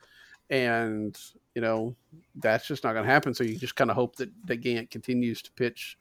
and 0.50 1.18
you 1.54 1.62
know 1.62 1.96
that's 2.36 2.66
just 2.66 2.84
not 2.84 2.92
going 2.92 3.04
to 3.06 3.10
happen. 3.10 3.34
So 3.34 3.44
you 3.44 3.56
just 3.56 3.76
kind 3.76 3.90
of 3.90 3.96
hope 3.96 4.16
that 4.16 4.30
that 4.46 4.56
Gant 4.56 4.90
continues 4.90 5.40
to 5.42 5.52
pitch 5.52 5.96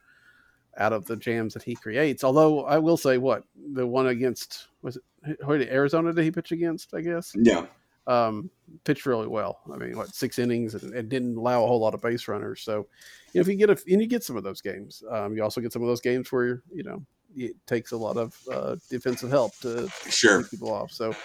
out 0.78 0.94
of 0.94 1.06
the 1.06 1.16
jams 1.16 1.54
that 1.54 1.64
he 1.64 1.76
creates. 1.76 2.24
Although 2.24 2.66
I 2.66 2.78
will 2.80 2.98
say, 2.98 3.18
what 3.18 3.44
the 3.74 3.86
one 3.86 4.08
against 4.08 4.68
was 4.82 4.98
it 4.98 5.38
who 5.46 5.58
did 5.58 5.70
Arizona 5.70 6.12
did 6.14 6.24
he 6.24 6.32
pitch 6.32 6.52
against? 6.52 6.94
I 6.94 7.02
guess 7.02 7.34
Yeah. 7.36 7.66
um, 8.08 8.50
pitched 8.84 9.06
really 9.06 9.28
well. 9.28 9.60
I 9.74 9.78
mean, 9.78 9.96
what 9.98 10.14
six 10.14 10.38
innings 10.40 10.74
and, 10.76 10.94
and 10.94 11.08
didn't 11.08 11.38
allow 11.38 11.64
a 11.64 11.68
whole 11.68 11.80
lot 11.80 11.94
of 11.94 12.02
base 12.02 12.28
runners. 12.28 12.62
So, 12.62 12.88
you 13.32 13.40
know, 13.40 13.42
if 13.42 13.48
you 13.48 13.56
get 13.56 13.70
a 13.70 13.78
and 13.92 14.02
you 14.02 14.08
get 14.08 14.24
some 14.24 14.36
of 14.36 14.44
those 14.44 14.60
games, 14.62 15.02
um, 15.10 15.36
you 15.36 15.44
also 15.44 15.62
get 15.62 15.72
some 15.72 15.82
of 15.82 15.88
those 15.88 16.02
games 16.02 16.32
where 16.32 16.62
you 16.74 16.84
know 16.84 17.02
it 17.36 17.56
takes 17.66 17.92
a 17.94 17.98
lot 17.98 18.18
of 18.18 18.38
uh, 18.52 18.76
defensive 18.90 19.30
help 19.32 19.56
to 19.60 19.88
Sure. 20.10 20.42
keep 20.44 20.52
people 20.52 20.72
off. 20.74 20.92
So, 20.92 21.16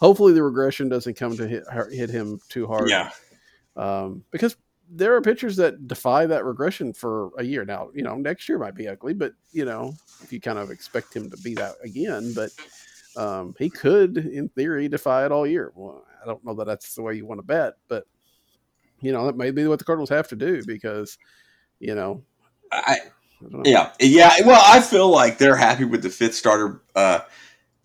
hopefully, 0.00 0.32
the 0.34 0.42
regression 0.42 0.88
doesn't 0.88 1.14
come 1.14 1.36
to 1.38 1.48
hit 1.48 1.64
hit 1.90 2.10
him 2.10 2.38
too 2.50 2.66
hard. 2.66 2.90
Yeah. 2.90 3.10
um, 3.76 4.22
because 4.30 4.56
there 4.88 5.14
are 5.14 5.20
pitchers 5.20 5.56
that 5.56 5.88
defy 5.88 6.26
that 6.26 6.44
regression 6.44 6.92
for 6.92 7.30
a 7.38 7.44
year 7.44 7.64
now. 7.64 7.90
You 7.94 8.02
know, 8.02 8.14
next 8.16 8.48
year 8.48 8.58
might 8.58 8.74
be 8.74 8.88
ugly, 8.88 9.14
but 9.14 9.32
you 9.52 9.64
know, 9.64 9.94
if 10.22 10.32
you 10.32 10.40
kind 10.40 10.58
of 10.58 10.70
expect 10.70 11.14
him 11.14 11.30
to 11.30 11.36
be 11.38 11.54
that 11.54 11.74
again, 11.82 12.32
but 12.34 12.50
um, 13.16 13.54
he 13.58 13.70
could, 13.70 14.16
in 14.18 14.48
theory, 14.50 14.88
defy 14.88 15.24
it 15.24 15.32
all 15.32 15.46
year. 15.46 15.72
Well, 15.74 16.04
I 16.22 16.26
don't 16.26 16.44
know 16.44 16.54
that 16.54 16.66
that's 16.66 16.94
the 16.94 17.02
way 17.02 17.14
you 17.14 17.26
want 17.26 17.40
to 17.40 17.46
bet, 17.46 17.74
but 17.88 18.04
you 19.00 19.12
know, 19.12 19.26
that 19.26 19.36
may 19.36 19.50
be 19.50 19.66
what 19.66 19.78
the 19.78 19.84
Cardinals 19.84 20.10
have 20.10 20.28
to 20.28 20.36
do 20.36 20.62
because, 20.66 21.18
you 21.78 21.94
know, 21.94 22.22
I, 22.72 22.98
I 22.98 22.98
don't 23.42 23.52
know. 23.52 23.62
Yeah, 23.64 23.92
yeah. 24.00 24.34
Well, 24.44 24.62
I 24.64 24.80
feel 24.80 25.08
like 25.08 25.38
they're 25.38 25.56
happy 25.56 25.84
with 25.84 26.02
the 26.02 26.10
fifth 26.10 26.34
starter 26.34 26.82
uh, 26.94 27.20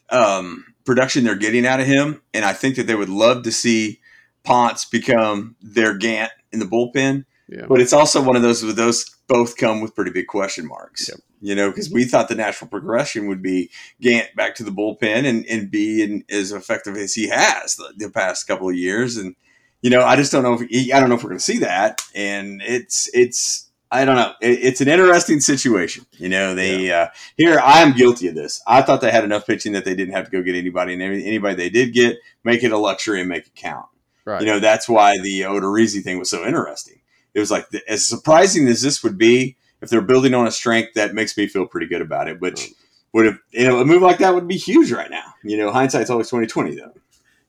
um, 0.09 0.65
production 0.85 1.23
they're 1.23 1.35
getting 1.35 1.65
out 1.65 1.79
of 1.79 1.87
him, 1.87 2.21
and 2.33 2.45
I 2.45 2.53
think 2.53 2.75
that 2.75 2.87
they 2.87 2.95
would 2.95 3.09
love 3.09 3.43
to 3.43 3.51
see 3.51 4.00
Ponce 4.43 4.85
become 4.85 5.55
their 5.61 5.97
Gant 5.97 6.31
in 6.51 6.59
the 6.59 6.65
bullpen. 6.65 7.25
yeah, 7.47 7.65
But 7.67 7.81
it's 7.81 7.93
also 7.93 8.21
one 8.21 8.35
of 8.35 8.41
those 8.41 8.63
where 8.63 8.73
those 8.73 9.05
both 9.27 9.55
come 9.57 9.81
with 9.81 9.95
pretty 9.95 10.11
big 10.11 10.27
question 10.27 10.67
marks. 10.67 11.09
Yep. 11.09 11.19
You 11.43 11.55
know, 11.55 11.69
because 11.69 11.89
we 11.89 12.03
thought 12.03 12.27
the 12.27 12.35
natural 12.35 12.69
progression 12.69 13.27
would 13.27 13.41
be 13.41 13.71
Gant 13.99 14.35
back 14.35 14.55
to 14.55 14.63
the 14.63 14.71
bullpen 14.71 15.25
and, 15.25 15.45
and 15.47 15.71
be 15.71 16.03
in, 16.03 16.23
as 16.29 16.51
effective 16.51 16.95
as 16.97 17.13
he 17.13 17.29
has 17.29 17.75
the, 17.75 17.93
the 17.97 18.09
past 18.09 18.47
couple 18.47 18.69
of 18.69 18.75
years. 18.75 19.17
And 19.17 19.35
you 19.81 19.89
know, 19.89 20.03
I 20.03 20.15
just 20.15 20.31
don't 20.31 20.43
know 20.43 20.59
if 20.59 20.93
I 20.93 20.99
don't 20.99 21.09
know 21.09 21.15
if 21.15 21.23
we're 21.23 21.29
going 21.29 21.39
to 21.39 21.43
see 21.43 21.59
that. 21.59 22.01
And 22.13 22.61
it's 22.61 23.09
it's 23.13 23.71
I 23.91 24.05
don't 24.05 24.15
know. 24.15 24.33
It, 24.39 24.59
it's 24.61 24.81
an 24.81 24.87
interesting 24.87 25.39
situation. 25.39 26.05
You 26.13 26.29
know, 26.29 26.53
they 26.53 26.91
uh, 26.91 27.07
here 27.35 27.59
I 27.59 27.81
am 27.81 27.93
guilty 27.93 28.27
of 28.27 28.35
this. 28.35 28.61
I 28.67 28.83
thought 28.83 29.01
they 29.01 29.11
had 29.11 29.23
enough 29.23 29.47
pitching 29.47 29.73
that 29.73 29.83
they 29.83 29.95
didn't 29.95 30.13
have 30.13 30.25
to 30.25 30.31
go 30.31 30.43
get 30.43 30.55
anybody, 30.55 30.93
and 30.93 31.01
anybody 31.01 31.55
they 31.55 31.69
did 31.69 31.93
get, 31.93 32.17
make 32.43 32.63
it 32.63 32.71
a 32.71 32.77
luxury 32.77 33.19
and 33.19 33.29
make 33.29 33.47
it 33.47 33.55
count. 33.55 33.87
Right. 34.25 34.41
You 34.41 34.47
know, 34.47 34.59
that's 34.59 34.87
why 34.89 35.17
the 35.19 35.41
Odorizzi 35.41 36.03
thing 36.03 36.19
was 36.19 36.29
so 36.29 36.45
interesting. 36.45 36.99
It 37.33 37.39
was 37.39 37.51
like 37.51 37.67
as 37.87 38.05
surprising 38.05 38.67
as 38.67 38.81
this 38.81 39.03
would 39.03 39.17
be 39.17 39.55
if 39.81 39.89
they're 39.89 40.01
building 40.01 40.33
on 40.33 40.47
a 40.47 40.51
strength 40.51 40.93
that 40.95 41.13
makes 41.13 41.37
me 41.37 41.47
feel 41.47 41.65
pretty 41.65 41.87
good 41.87 42.01
about 42.01 42.27
it. 42.27 42.41
Which 42.41 42.69
would 43.13 43.25
have 43.25 43.37
you 43.51 43.65
know 43.67 43.79
a 43.79 43.85
move 43.85 44.01
like 44.01 44.19
that 44.19 44.33
would 44.35 44.47
be 44.47 44.57
huge 44.57 44.91
right 44.91 45.09
now. 45.09 45.33
You 45.43 45.57
know, 45.57 45.71
hindsight's 45.71 46.09
always 46.09 46.29
twenty 46.29 46.47
twenty 46.47 46.75
though. 46.75 46.93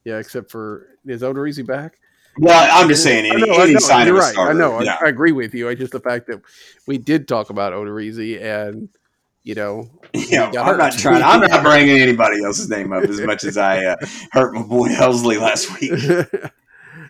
yeah, 0.05 0.19
except 0.19 0.51
for 0.51 0.89
is 1.07 1.23
Odorizzi 1.23 1.67
back? 1.67 1.99
Well, 2.39 2.69
I'm 2.73 2.89
just 2.89 3.03
saying 3.03 3.31
I 3.31 3.35
any, 3.35 3.47
know, 3.47 3.55
I 3.57 3.63
any 3.65 3.73
know, 3.75 3.79
sign 3.81 4.07
you're 4.07 4.17
of 4.17 4.23
a 4.23 4.25
right. 4.25 4.33
starter. 4.33 4.51
I 4.53 4.55
know. 4.55 4.77
I- 4.79 4.85
Yeah. 4.85 4.97
I, 5.03 5.09
agree 5.09 5.33
with 5.33 5.53
you. 5.53 5.69
I 5.69 5.75
just 5.75 5.93
the 5.93 6.01
fact 6.01 6.29
that 6.29 6.41
we 6.87 6.97
did 6.97 7.29
talk 7.29 7.51
about 7.51 7.75
Odorizzi 7.75 8.41
and 8.41 8.89
you 9.43 9.55
know, 9.55 9.91
Yeah, 10.15 10.51
I'm 10.59 10.79
not 10.79 10.93
trying. 10.97 11.23
I'm 11.23 11.41
not 11.41 11.63
bringing 11.65 11.99
anybody 11.99 12.43
else's 12.43 12.71
name 12.71 12.93
up 12.93 13.03
as 13.05 13.21
much 13.21 13.45
as 13.45 13.59
I 13.59 13.85
uh, 13.85 13.97
hurt 14.31 14.55
my 14.55 14.63
boy 14.63 14.89
Helsley 14.89 15.39
last 15.41 15.79
week. 15.81 15.93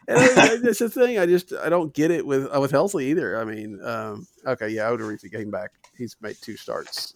and 0.09 0.18
I, 0.18 0.57
that's 0.57 0.78
the 0.78 0.88
thing. 0.88 1.18
I 1.18 1.26
just 1.26 1.53
I 1.53 1.68
don't 1.68 1.92
get 1.94 2.11
it 2.11 2.26
with 2.26 2.48
uh, 2.55 2.61
with 2.61 2.72
Helsley 2.72 3.05
either. 3.05 3.40
I 3.40 3.44
mean, 3.44 3.82
um, 3.84 4.26
okay, 4.46 4.68
yeah, 4.68 4.90
Odorizzi 4.90 5.30
came 5.30 5.50
back. 5.50 5.70
He's 5.96 6.16
made 6.20 6.36
two 6.40 6.57
starts, 6.57 7.14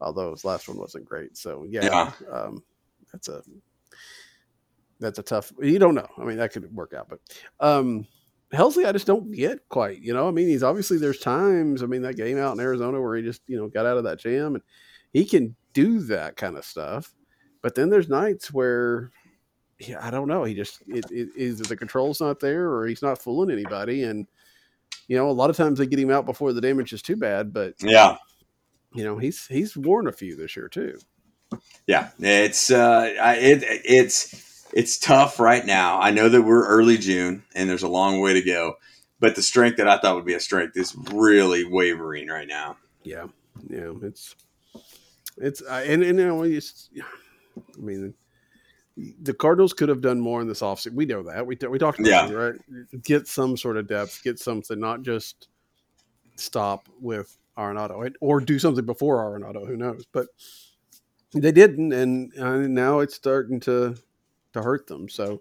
although 0.00 0.30
his 0.30 0.44
last 0.44 0.68
one 0.68 0.78
wasn't 0.78 1.04
great. 1.04 1.36
So 1.36 1.64
yeah, 1.68 1.84
Yeah. 1.84 2.12
Um, 2.30 2.62
that's 3.12 3.28
a 3.28 3.42
that's 5.00 5.18
a 5.18 5.22
tough. 5.22 5.52
You 5.60 5.78
don't 5.78 5.94
know. 5.94 6.08
I 6.16 6.24
mean, 6.24 6.38
that 6.38 6.52
could 6.52 6.74
work 6.74 6.94
out, 6.94 7.08
but 7.08 7.18
um, 7.60 8.06
Helsley, 8.52 8.86
I 8.86 8.92
just 8.92 9.06
don't 9.06 9.32
get 9.32 9.68
quite. 9.68 10.00
You 10.00 10.14
know, 10.14 10.28
I 10.28 10.30
mean, 10.30 10.48
he's 10.48 10.62
obviously 10.62 10.98
there's 10.98 11.18
times. 11.18 11.82
I 11.82 11.86
mean, 11.86 12.02
that 12.02 12.16
game 12.16 12.38
out 12.38 12.54
in 12.54 12.60
Arizona 12.60 13.00
where 13.00 13.16
he 13.16 13.22
just 13.22 13.42
you 13.46 13.56
know 13.56 13.68
got 13.68 13.86
out 13.86 13.98
of 13.98 14.04
that 14.04 14.20
jam 14.20 14.54
and 14.54 14.62
he 15.12 15.24
can 15.24 15.56
do 15.72 16.00
that 16.00 16.36
kind 16.36 16.56
of 16.56 16.64
stuff. 16.64 17.12
But 17.62 17.74
then 17.74 17.90
there's 17.90 18.08
nights 18.08 18.52
where 18.52 19.10
I 20.00 20.10
don't 20.10 20.28
know. 20.28 20.44
He 20.44 20.54
just 20.54 20.82
it, 20.86 21.10
it, 21.10 21.28
either 21.36 21.64
the 21.64 21.76
control's 21.76 22.20
not 22.20 22.40
there 22.40 22.70
or 22.70 22.86
he's 22.86 23.02
not 23.02 23.22
fooling 23.22 23.50
anybody. 23.50 24.04
And 24.04 24.26
you 25.08 25.16
know, 25.16 25.28
a 25.28 25.32
lot 25.32 25.50
of 25.50 25.56
times 25.56 25.78
they 25.78 25.86
get 25.86 25.98
him 25.98 26.10
out 26.10 26.26
before 26.26 26.52
the 26.52 26.60
damage 26.60 26.92
is 26.92 27.02
too 27.02 27.16
bad. 27.16 27.52
But 27.52 27.74
Yeah, 27.80 28.18
you 28.94 29.04
know, 29.04 29.18
he's 29.18 29.46
he's 29.46 29.76
worn 29.76 30.06
a 30.06 30.12
few 30.12 30.36
this 30.36 30.56
year 30.56 30.68
too. 30.68 30.98
yeah. 31.86 32.10
It's 32.18 32.70
uh, 32.70 33.12
it 33.36 33.62
it's 33.84 34.66
it's 34.72 34.98
tough 34.98 35.38
right 35.40 35.64
now. 35.64 36.00
I 36.00 36.10
know 36.10 36.28
that 36.28 36.42
we're 36.42 36.66
early 36.66 36.98
June 36.98 37.42
and 37.54 37.68
there's 37.68 37.82
a 37.82 37.88
long 37.88 38.20
way 38.20 38.34
to 38.34 38.42
go, 38.42 38.74
but 39.20 39.36
the 39.36 39.42
strength 39.42 39.76
that 39.76 39.88
I 39.88 39.98
thought 39.98 40.16
would 40.16 40.24
be 40.24 40.34
a 40.34 40.40
strength 40.40 40.76
is 40.76 40.94
really 41.12 41.64
wavering 41.64 42.28
right 42.28 42.48
now. 42.48 42.76
Yeah, 43.02 43.26
yeah. 43.68 43.92
It's 44.02 44.36
it's 45.36 45.62
I 45.68 45.82
and 45.82 46.02
and 46.02 46.18
you 46.18 46.26
know, 46.26 46.42
it's, 46.42 46.88
I 46.98 47.80
mean. 47.80 48.14
The 48.96 49.32
Cardinals 49.34 49.72
could 49.72 49.88
have 49.88 50.00
done 50.02 50.20
more 50.20 50.40
in 50.42 50.48
this 50.48 50.60
offseason. 50.60 50.92
We 50.94 51.06
know 51.06 51.22
that. 51.22 51.46
We, 51.46 51.56
we 51.68 51.78
talked 51.78 51.98
about 52.00 52.08
Yeah. 52.10 52.28
it, 52.28 52.34
right? 52.34 53.02
Get 53.02 53.26
some 53.26 53.56
sort 53.56 53.76
of 53.78 53.86
depth, 53.86 54.22
get 54.22 54.38
something, 54.38 54.78
not 54.78 55.02
just 55.02 55.48
stop 56.36 56.88
with 57.00 57.36
Arenado 57.56 58.12
or 58.20 58.40
do 58.40 58.58
something 58.58 58.84
before 58.84 59.18
Arenado. 59.18 59.66
Who 59.66 59.76
knows? 59.76 60.04
But 60.12 60.26
they 61.34 61.52
didn't, 61.52 61.92
and, 61.92 62.32
now 62.74 63.00
it's 63.00 63.14
starting 63.14 63.60
to 63.60 63.96
to 64.52 64.60
hurt 64.62 64.86
them. 64.86 65.08
So 65.08 65.40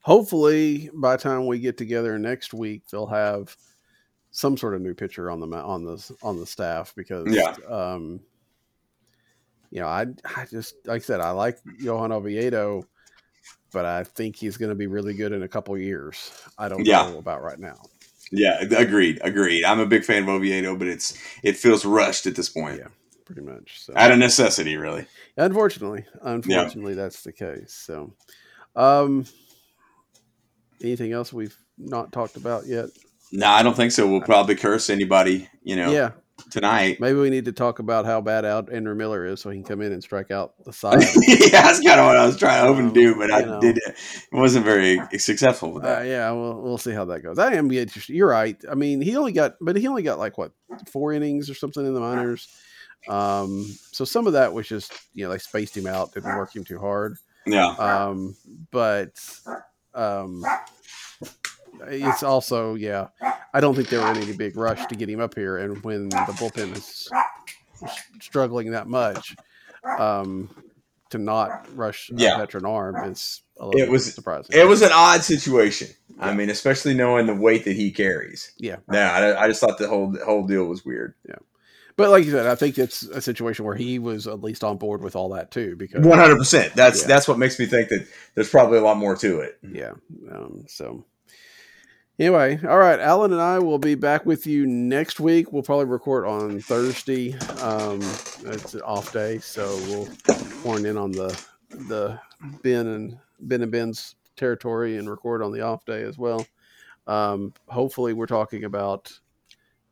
hopefully, 0.00 0.88
by 0.94 1.16
the 1.16 1.22
time 1.22 1.46
we 1.46 1.58
get 1.58 1.76
together 1.76 2.18
next 2.18 2.54
week, 2.54 2.84
they'll 2.90 3.06
have 3.06 3.54
some 4.30 4.56
sort 4.56 4.74
of 4.74 4.80
new 4.80 4.94
pitcher 4.94 5.30
on 5.30 5.40
the 5.40 5.46
on 5.56 5.84
the 5.84 6.10
on 6.22 6.38
the 6.38 6.46
staff 6.46 6.94
because 6.96 7.26
Yeah. 7.28 7.54
um, 7.68 8.20
you 9.70 9.80
know, 9.80 9.86
I 9.86 10.06
I 10.36 10.46
just 10.50 10.74
like 10.86 11.02
I 11.02 11.04
said, 11.04 11.20
I 11.20 11.30
like 11.30 11.58
Johan 11.78 12.12
Oviedo, 12.12 12.84
but 13.72 13.84
I 13.84 14.04
think 14.04 14.36
he's 14.36 14.56
going 14.56 14.70
to 14.70 14.74
be 14.74 14.86
really 14.86 15.14
good 15.14 15.32
in 15.32 15.42
a 15.42 15.48
couple 15.48 15.76
years. 15.78 16.30
I 16.58 16.68
don't 16.68 16.84
Yeah. 16.84 17.08
know 17.10 17.18
about 17.18 17.42
right 17.42 17.58
now. 17.58 17.76
Yeah, 18.32 18.60
agreed, 18.62 19.18
agreed. 19.22 19.64
I'm 19.64 19.80
a 19.80 19.86
big 19.86 20.04
fan 20.04 20.22
of 20.22 20.28
Oviedo, 20.28 20.76
but 20.76 20.86
it's 20.88 21.18
it 21.42 21.56
feels 21.56 21.84
rushed 21.84 22.26
at 22.26 22.36
this 22.36 22.48
point, 22.48 22.78
Yeah. 22.78 22.88
Pretty 23.24 23.42
much. 23.42 23.84
So. 23.84 23.92
out 23.94 24.10
of 24.10 24.18
necessity, 24.18 24.76
really. 24.76 25.06
Unfortunately, 25.36 26.04
unfortunately, 26.22 26.94
that's 26.94 27.22
the 27.22 27.32
case. 27.32 27.72
So, 27.72 28.12
um, 28.74 29.24
anything 30.82 31.12
else 31.12 31.32
we've 31.32 31.56
not 31.78 32.12
talked 32.12 32.36
about 32.36 32.66
yet? 32.66 32.86
No, 33.32 33.46
I 33.46 33.62
don't 33.62 33.76
think 33.76 33.92
so. 33.92 34.08
We'll 34.08 34.20
probably 34.20 34.56
curse 34.56 34.90
anybody, 34.90 35.48
you 35.62 35.76
know, 35.76 35.92
Yeah, 35.92 36.10
tonight. 36.50 37.00
maybe 37.00 37.18
we 37.18 37.30
need 37.30 37.44
to 37.46 37.52
talk 37.52 37.78
about 37.78 38.04
how 38.06 38.20
bad 38.20 38.44
out 38.44 38.72
Andrew 38.72 38.94
Miller 38.94 39.24
is, 39.26 39.40
so 39.40 39.50
he 39.50 39.56
can 39.58 39.64
come 39.64 39.80
in 39.80 39.92
and 39.92 40.02
strike 40.02 40.30
out 40.30 40.54
the 40.64 40.72
side. 40.72 41.02
yeah, 41.26 41.62
that's 41.62 41.80
kind 41.80 42.00
of 42.00 42.06
what 42.06 42.16
I 42.16 42.26
was 42.26 42.36
trying 42.36 42.62
to 42.62 42.66
hoping 42.72 42.88
to 42.88 42.94
do, 42.94 43.14
but 43.16 43.32
I 43.32 43.40
know. 43.40 43.60
did 43.60 43.76
it 43.78 43.96
wasn't 44.32 44.64
very 44.64 44.98
successful 45.18 45.72
with 45.72 45.84
Uh, 45.84 46.00
that. 46.00 46.06
yeah, 46.06 46.30
we'll 46.32 46.60
we'll 46.60 46.78
see 46.78 46.92
how 46.92 47.04
that 47.06 47.20
goes. 47.20 47.38
I 47.38 47.54
am 47.54 47.70
interested. 47.70 48.14
You're 48.14 48.28
right. 48.28 48.56
I 48.70 48.74
mean, 48.74 49.00
he 49.00 49.16
only 49.16 49.32
got, 49.32 49.56
but 49.60 49.76
he 49.76 49.86
only 49.88 50.02
got 50.02 50.18
like 50.18 50.38
what 50.38 50.52
four 50.90 51.12
innings 51.12 51.50
or 51.50 51.54
something 51.54 51.84
in 51.84 51.94
the 51.94 52.00
minors. 52.00 52.48
Um, 53.08 53.64
so 53.92 54.04
some 54.04 54.26
of 54.26 54.34
that 54.34 54.52
was 54.52 54.68
just 54.68 54.92
you 55.14 55.24
know 55.24 55.30
they 55.30 55.38
spaced 55.38 55.76
him 55.76 55.86
out, 55.86 56.12
didn't 56.12 56.36
work 56.36 56.54
him 56.54 56.64
too 56.64 56.78
hard. 56.78 57.16
Yeah, 57.46 57.68
Um, 57.78 58.36
but 58.70 59.12
um, 59.94 60.44
it's 61.88 62.22
also 62.22 62.74
yeah, 62.74 63.08
I 63.54 63.60
don't 63.60 63.74
think 63.74 63.88
there 63.88 64.00
were 64.00 64.06
any 64.08 64.32
big 64.32 64.56
rush 64.56 64.84
to 64.86 64.94
get 64.94 65.08
him 65.08 65.20
up 65.20 65.34
here, 65.34 65.58
and 65.58 65.82
when 65.82 66.08
the 66.08 66.16
bullpen 66.38 66.76
is 66.76 67.08
struggling 68.20 68.72
that 68.72 68.86
much, 68.88 69.34
um, 69.98 70.50
to 71.10 71.18
not 71.18 71.66
rush 71.76 72.10
Yeah. 72.14 72.34
a 72.36 72.38
veteran 72.38 72.64
arm 72.66 72.96
is 73.10 73.42
a 73.58 73.66
little 73.66 73.80
It 73.80 73.90
was- 73.90 74.14
surprising. 74.14 74.56
it 74.56 74.66
was 74.66 74.82
an 74.82 74.90
odd 74.92 75.22
situation. 75.24 75.88
I 76.18 76.34
mean, 76.34 76.50
especially 76.50 76.92
knowing 76.94 77.26
the 77.26 77.34
weight 77.34 77.64
that 77.64 77.76
he 77.76 77.90
carries. 77.92 78.52
Yeah. 78.58 78.76
yeah. 78.92 79.12
I, 79.12 79.44
I 79.44 79.48
just 79.48 79.60
thought 79.60 79.78
the 79.78 79.88
whole 79.88 80.10
the 80.12 80.22
whole 80.24 80.46
deal 80.46 80.64
was 80.66 80.84
weird. 80.84 81.14
Yeah. 81.26 81.36
But 81.96 82.10
like 82.10 82.24
you 82.26 82.30
said, 82.30 82.46
I 82.46 82.54
think 82.56 82.78
it's 82.78 83.02
a 83.04 83.20
situation 83.22 83.64
where 83.64 83.74
he 83.74 83.98
was 83.98 84.26
at 84.26 84.42
least 84.42 84.62
on 84.62 84.76
board 84.76 85.02
with 85.02 85.16
all 85.16 85.30
that 85.30 85.50
too, 85.50 85.76
because 85.76 86.04
One 86.04 86.18
hundred 86.18 86.36
percent. 86.36 86.74
That's 86.74 87.02
Yeah. 87.02 87.08
that's 87.08 87.26
what 87.26 87.38
makes 87.38 87.58
me 87.58 87.64
think 87.66 87.88
that 87.88 88.06
there's 88.34 88.50
probably 88.50 88.78
a 88.78 88.82
lot 88.82 88.98
more 88.98 89.16
to 89.16 89.40
it. 89.40 89.58
yeah. 89.72 89.92
Um, 90.30 90.64
so 90.68 91.04
anyway, 92.20 92.60
all 92.68 92.78
right, 92.78 93.00
Alan 93.00 93.32
and 93.32 93.40
I 93.40 93.58
will 93.58 93.78
be 93.78 93.94
back 93.94 94.26
with 94.26 94.46
you 94.46 94.66
next 94.66 95.18
week. 95.18 95.52
We'll 95.52 95.62
probably 95.62 95.86
record 95.86 96.26
on 96.26 96.60
Thursday. 96.60 97.34
Um, 97.62 98.00
it's 98.44 98.74
an 98.74 98.82
off 98.82 99.12
day, 99.12 99.38
so 99.38 99.76
we'll 99.88 100.08
horn 100.62 100.86
in 100.86 100.96
on 100.96 101.10
the 101.12 101.40
the 101.88 102.20
Ben 102.62 102.86
and 102.86 103.18
Ben 103.40 103.62
and 103.62 103.72
Ben's 103.72 104.16
territory 104.36 104.98
and 104.98 105.08
record 105.08 105.42
on 105.42 105.52
the 105.52 105.62
off 105.62 105.84
day 105.84 106.02
as 106.02 106.18
well. 106.18 106.46
Um, 107.06 107.54
hopefully, 107.66 108.12
we're 108.12 108.26
talking 108.26 108.64
about. 108.64 109.12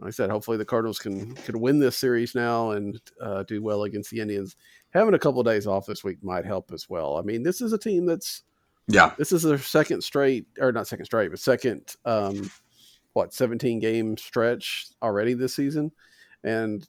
Like 0.01 0.09
I 0.09 0.11
said, 0.13 0.31
hopefully 0.31 0.57
the 0.57 0.65
Cardinals 0.65 1.01
can 1.01 1.35
can 1.35 1.59
win 1.59 1.81
this 1.81 1.97
series 1.99 2.33
now 2.37 2.71
and 2.71 3.01
uh, 3.21 3.43
do 3.43 3.61
well 3.61 3.83
against 3.83 4.13
the 4.13 4.21
Indians. 4.21 4.55
Having 4.91 5.15
a 5.15 5.19
couple 5.19 5.41
of 5.41 5.47
days 5.47 5.67
off 5.67 5.87
this 5.87 6.05
week 6.05 6.23
might 6.23 6.45
help 6.45 6.71
as 6.73 6.89
well. 6.89 7.17
I 7.17 7.23
mean, 7.23 7.43
this 7.43 7.61
is 7.61 7.73
a 7.73 7.79
team 7.79 8.07
that's 8.07 8.45
Yeah, 8.89 9.13
this 9.19 9.33
is 9.33 9.43
their 9.43 9.59
second 9.59 10.03
straight 10.03 10.47
or 10.59 10.73
not 10.73 10.89
second 10.89 11.05
straight 11.07 11.31
but 11.31 11.39
second 11.39 11.95
um 12.05 12.51
what 13.13 13.35
17 13.35 13.81
game 13.81 14.17
stretch 14.17 14.87
already 15.03 15.35
this 15.35 15.55
season 15.55 15.93
and 16.45 16.89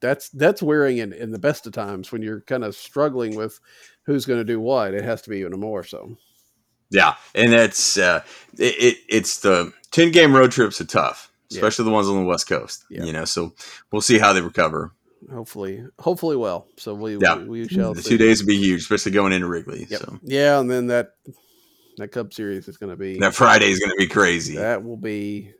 that's 0.00 0.28
that's 0.30 0.62
wearing 0.62 0.98
in, 0.98 1.12
in 1.12 1.30
the 1.30 1.38
best 1.38 1.66
of 1.66 1.72
times 1.72 2.12
when 2.12 2.22
you're 2.22 2.40
kind 2.42 2.64
of 2.64 2.74
struggling 2.74 3.36
with 3.36 3.58
who's 4.02 4.26
going 4.26 4.38
to 4.40 4.44
do 4.44 4.60
what 4.60 4.94
it 4.94 5.04
has 5.04 5.22
to 5.22 5.30
be 5.30 5.38
even 5.38 5.58
more 5.58 5.82
so 5.84 6.16
yeah, 6.90 7.16
and 7.34 7.52
it's 7.52 7.98
uh, 7.98 8.22
it, 8.58 8.74
it 8.78 8.96
it's 9.10 9.40
the 9.40 9.72
ten 9.90 10.10
game 10.10 10.34
road 10.34 10.52
trips 10.52 10.80
are 10.80 10.86
tough, 10.86 11.30
Yeah. 11.50 11.58
especially 11.58 11.84
the 11.84 11.90
ones 11.90 12.08
on 12.08 12.16
the 12.16 12.24
West 12.24 12.48
Coast. 12.48 12.82
Yeah. 12.88 13.04
You 13.04 13.12
know, 13.12 13.26
so 13.26 13.52
we'll 13.92 14.00
see 14.00 14.18
how 14.18 14.32
they 14.32 14.40
recover. 14.40 14.94
Hopefully 15.32 15.84
hopefully 15.98 16.36
well 16.36 16.66
so 16.76 16.94
we 16.94 17.16
Yeah. 17.18 17.38
we, 17.38 17.44
we 17.62 17.68
shall 17.68 17.94
the 17.94 18.02
see. 18.02 18.10
two 18.10 18.18
days 18.18 18.40
will 18.42 18.48
be 18.48 18.56
huge, 18.58 18.80
especially 18.82 19.12
going 19.12 19.32
into 19.32 19.46
Wrigley. 19.48 19.86
Yep. 19.90 20.00
So 20.00 20.18
yeah 20.22 20.60
and 20.60 20.70
then 20.70 20.86
that 20.88 21.14
that 21.96 22.08
cup 22.08 22.32
series 22.32 22.68
is 22.68 22.76
going 22.76 22.90
to 22.90 22.96
be 22.96 23.18
that 23.18 23.34
Friday 23.34 23.70
is 23.70 23.78
going 23.80 23.90
to 23.90 23.96
be 23.98 24.06
crazy. 24.06 24.56
that 24.56 24.82
will 24.84 24.96
be 24.96 25.52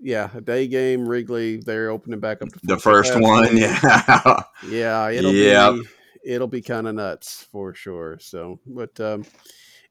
yeah 0.00 0.30
a 0.34 0.40
day 0.40 0.66
game 0.66 1.06
wrigley 1.08 1.58
they're 1.58 1.90
opening 1.90 2.18
back 2.18 2.42
up 2.42 2.48
the 2.64 2.78
first 2.78 3.12
one, 3.20 3.56
yeah. 3.56 4.42
Yeah, 4.68 5.10
it'll 5.10 5.32
Yep. 5.32 5.74
be 5.74 5.82
it'll 6.24 6.48
be 6.48 6.62
kind 6.62 6.86
of 6.88 6.94
nuts 6.94 7.46
for 7.52 7.74
sure. 7.74 8.16
So, 8.20 8.58
but 8.66 8.98
um, 9.00 9.24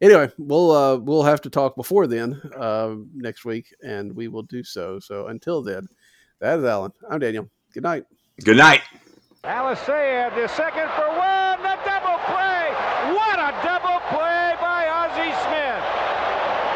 anyway, 0.01 0.32
we'll 0.38 0.72
uh, 0.72 0.95
we'll 0.97 1.24
have 1.24 1.41
to 1.41 1.49
talk 1.49 1.76
before 1.76 2.07
then 2.07 2.41
uh, 2.57 2.95
next 3.13 3.43
week, 3.45 3.74
and 3.84 4.13
we 4.15 4.28
will 4.30 4.43
do 4.43 4.63
so. 4.63 4.97
So 4.99 5.28
until 5.28 5.61
then, 5.61 5.88
that 6.39 6.57
is 6.59 6.65
Alan. 6.65 6.91
I'm 7.09 7.19
Daniel. 7.19 7.49
Good 7.74 7.84
night. 7.84 8.05
Good 8.43 8.57
night. 8.57 8.82
Alisea, 9.43 10.29
the 10.35 10.47
second 10.49 10.87
for 10.91 11.09
one, 11.17 11.63
the 11.63 11.75
double 11.83 12.19
play. 12.29 12.69
What 13.09 13.39
a 13.39 13.51
double 13.65 13.99
play 14.13 14.53
by 14.61 14.85
Ozzie 14.87 15.33
Smith. 15.41 15.83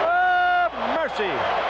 Oh, 0.02 0.96
mercy. 0.98 1.65